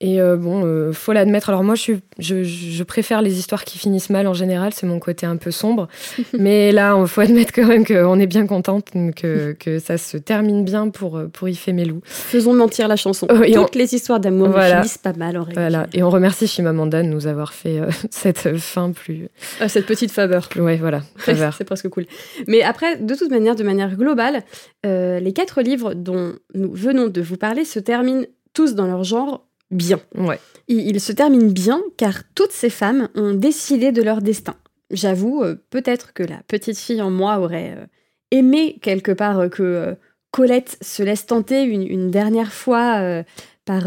Et 0.00 0.20
euh, 0.20 0.36
bon, 0.36 0.64
euh, 0.64 0.92
faut 0.92 1.12
l'admettre. 1.12 1.48
Alors 1.48 1.64
moi, 1.64 1.74
je, 1.74 1.94
je, 2.20 2.44
je, 2.44 2.82
préfère 2.84 3.20
les 3.20 3.36
histoires 3.38 3.64
qui 3.64 3.78
finissent 3.78 4.10
mal 4.10 4.28
en 4.28 4.34
général. 4.34 4.72
C'est 4.72 4.86
mon 4.86 5.00
côté 5.00 5.26
un 5.26 5.36
peu 5.36 5.50
sombre. 5.50 5.88
Mais 6.38 6.70
là, 6.70 6.96
il 7.00 7.08
faut 7.08 7.20
admettre 7.20 7.52
quand 7.52 7.66
même 7.66 7.84
qu'on 7.84 8.20
est 8.20 8.28
bien 8.28 8.46
contente 8.46 8.92
que, 9.16 9.56
que 9.58 9.80
ça 9.80 9.98
se 9.98 10.16
termine 10.16 10.64
bien 10.64 10.88
pour 10.90 11.20
pour 11.32 11.48
Melou. 11.48 12.00
Faisons 12.04 12.54
mentir 12.54 12.86
la 12.86 12.94
chanson. 12.94 13.26
Oh, 13.28 13.44
Toutes 13.52 13.74
les 13.74 13.94
histoires 13.94 14.20
d'amour 14.20 14.56
finissent 14.56 14.98
pas 14.98 15.14
mal 15.14 15.36
en 15.36 15.42
réalité. 15.42 15.60
Voilà. 15.60 15.86
Et 15.92 16.04
on 16.04 16.10
remercie 16.10 16.46
Shimamanda 16.46 17.02
de 17.02 17.08
nous 17.08 17.26
avoir 17.26 17.52
fait 17.52 17.80
euh, 17.80 17.90
cette 18.10 18.56
fin 18.56 18.92
plus. 18.92 19.28
Ah, 19.60 19.68
cette 19.68 19.86
petite 19.86 20.12
faveur. 20.12 20.48
Ouais, 20.56 20.76
voilà. 20.76 21.02
C'est 21.26 21.64
presque 21.64 21.88
cool. 21.88 22.06
Mais 22.46 22.62
après, 22.62 22.98
de 22.98 23.14
toute 23.16 23.30
manière, 23.30 23.56
de 23.56 23.64
manière 23.64 23.96
globale, 23.96 24.44
les 24.84 25.32
quatre 25.34 25.60
livres 25.60 25.94
dont 25.94 26.34
nous 26.54 26.72
venons 26.72 27.08
de 27.08 27.20
vous 27.20 27.36
parler 27.36 27.64
se 27.64 27.80
terminent 27.80 28.24
tous 28.54 28.74
dans 28.74 28.86
leur 28.86 29.04
genre 29.04 29.47
bien. 29.70 30.00
Ouais. 30.14 30.40
Il, 30.68 31.00
se 31.00 31.12
termine 31.12 31.52
bien 31.52 31.82
car 31.96 32.22
toutes 32.34 32.52
ces 32.52 32.70
femmes 32.70 33.08
ont 33.14 33.34
décidé 33.34 33.92
de 33.92 34.02
leur 34.02 34.20
destin. 34.20 34.56
J'avoue, 34.90 35.42
euh, 35.42 35.56
peut-être 35.70 36.12
que 36.12 36.22
la 36.22 36.40
petite 36.48 36.78
fille 36.78 37.02
en 37.02 37.10
moi 37.10 37.38
aurait 37.38 37.74
euh, 37.76 37.86
aimé 38.30 38.78
quelque 38.80 39.12
part 39.12 39.38
euh, 39.38 39.48
que 39.48 39.96
Colette 40.30 40.78
se 40.82 41.02
laisse 41.02 41.26
tenter 41.26 41.62
une, 41.62 42.10
dernière 42.10 42.52
fois 42.52 43.24
par, 43.64 43.84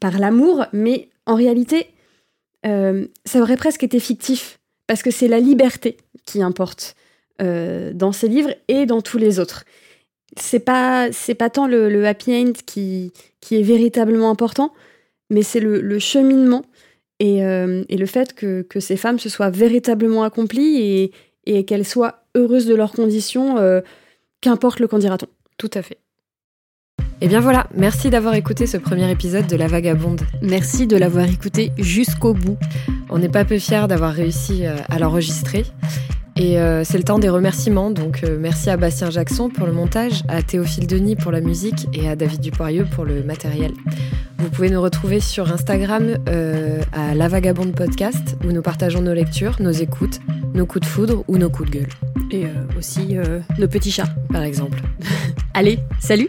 par 0.00 0.18
l'amour, 0.18 0.66
mais 0.72 1.08
en 1.24 1.36
réalité, 1.36 1.86
ça 2.64 3.40
aurait 3.40 3.56
presque 3.56 3.84
été 3.84 4.00
fictif 4.00 4.58
parce 4.88 5.04
que 5.04 5.12
c'est 5.12 5.28
la 5.28 5.38
liberté 5.38 5.98
qui 6.26 6.42
importe 6.42 6.96
dans 7.38 8.10
ces 8.10 8.26
livres 8.26 8.52
et 8.66 8.86
dans 8.86 9.02
tous 9.02 9.18
les 9.18 9.38
autres. 9.38 9.64
C'est 10.36 10.58
pas 10.58 11.12
c'est 11.12 11.36
pas 11.36 11.48
tant 11.48 11.68
le, 11.68 12.04
happy 12.04 12.34
end 12.34 12.52
qui, 12.66 13.12
qui 13.40 13.54
est 13.54 13.62
véritablement 13.62 14.30
important, 14.30 14.72
mais 15.30 15.42
c'est 15.42 15.60
le, 15.60 15.98
cheminement 15.98 16.64
euh, 17.22 17.84
et, 17.88 17.96
le 17.96 18.06
fait 18.06 18.34
que, 18.34 18.64
ces 18.78 18.96
femmes 18.96 19.18
se 19.18 19.28
soient 19.28 19.50
véritablement 19.50 20.24
accomplies 20.24 21.10
et, 21.46 21.64
qu'elles 21.64 21.86
soient 21.86 22.24
heureuses 22.36 22.66
de 22.66 22.74
leurs 22.74 22.92
conditions, 22.92 23.58
euh, 23.58 23.80
qu'importe 24.40 24.80
le 24.80 24.88
candidaton. 24.88 25.26
Tout 25.56 25.70
à 25.74 25.82
fait. 25.82 25.98
Et 27.20 27.24
eh 27.24 27.28
bien 27.28 27.40
voilà, 27.40 27.66
merci 27.74 28.10
d'avoir 28.10 28.34
écouté 28.34 28.68
ce 28.68 28.76
premier 28.76 29.10
épisode 29.10 29.48
de 29.48 29.56
La 29.56 29.66
Vagabonde. 29.66 30.20
Merci 30.40 30.86
de 30.86 30.96
l'avoir 30.96 31.28
écouté 31.28 31.72
jusqu'au 31.76 32.32
bout. 32.32 32.56
On 33.10 33.18
n'est 33.18 33.28
pas 33.28 33.44
peu 33.44 33.58
fiers 33.58 33.86
d'avoir 33.88 34.12
réussi 34.12 34.64
euh, 34.64 34.76
à 34.88 35.00
l'enregistrer. 35.00 35.64
Et 36.38 36.60
euh, 36.60 36.84
c'est 36.84 36.98
le 36.98 37.04
temps 37.04 37.18
des 37.18 37.28
remerciements, 37.28 37.90
donc 37.90 38.22
euh, 38.22 38.38
merci 38.38 38.70
à 38.70 38.76
Bastien 38.76 39.10
Jackson 39.10 39.48
pour 39.48 39.66
le 39.66 39.72
montage, 39.72 40.22
à 40.28 40.40
Théophile 40.40 40.86
Denis 40.86 41.16
pour 41.16 41.32
la 41.32 41.40
musique 41.40 41.88
et 41.92 42.08
à 42.08 42.14
David 42.14 42.40
Dupoirieux 42.40 42.86
pour 42.92 43.04
le 43.04 43.24
matériel. 43.24 43.72
Vous 44.38 44.48
pouvez 44.48 44.70
nous 44.70 44.80
retrouver 44.80 45.18
sur 45.18 45.52
Instagram 45.52 46.16
euh, 46.28 46.80
à 46.92 47.16
La 47.16 47.26
Vagabonde 47.26 47.74
Podcast 47.74 48.36
où 48.44 48.52
nous 48.52 48.62
partageons 48.62 49.02
nos 49.02 49.14
lectures, 49.14 49.56
nos 49.58 49.72
écoutes, 49.72 50.20
nos 50.54 50.64
coups 50.64 50.86
de 50.86 50.90
foudre 50.90 51.24
ou 51.26 51.38
nos 51.38 51.50
coups 51.50 51.70
de 51.70 51.78
gueule. 51.78 51.88
Et 52.30 52.44
aussi 52.76 53.16
nos 53.58 53.68
petits 53.68 53.90
chats, 53.90 54.14
par 54.30 54.42
exemple. 54.42 54.78
Allez, 55.54 55.80
salut 55.98 56.28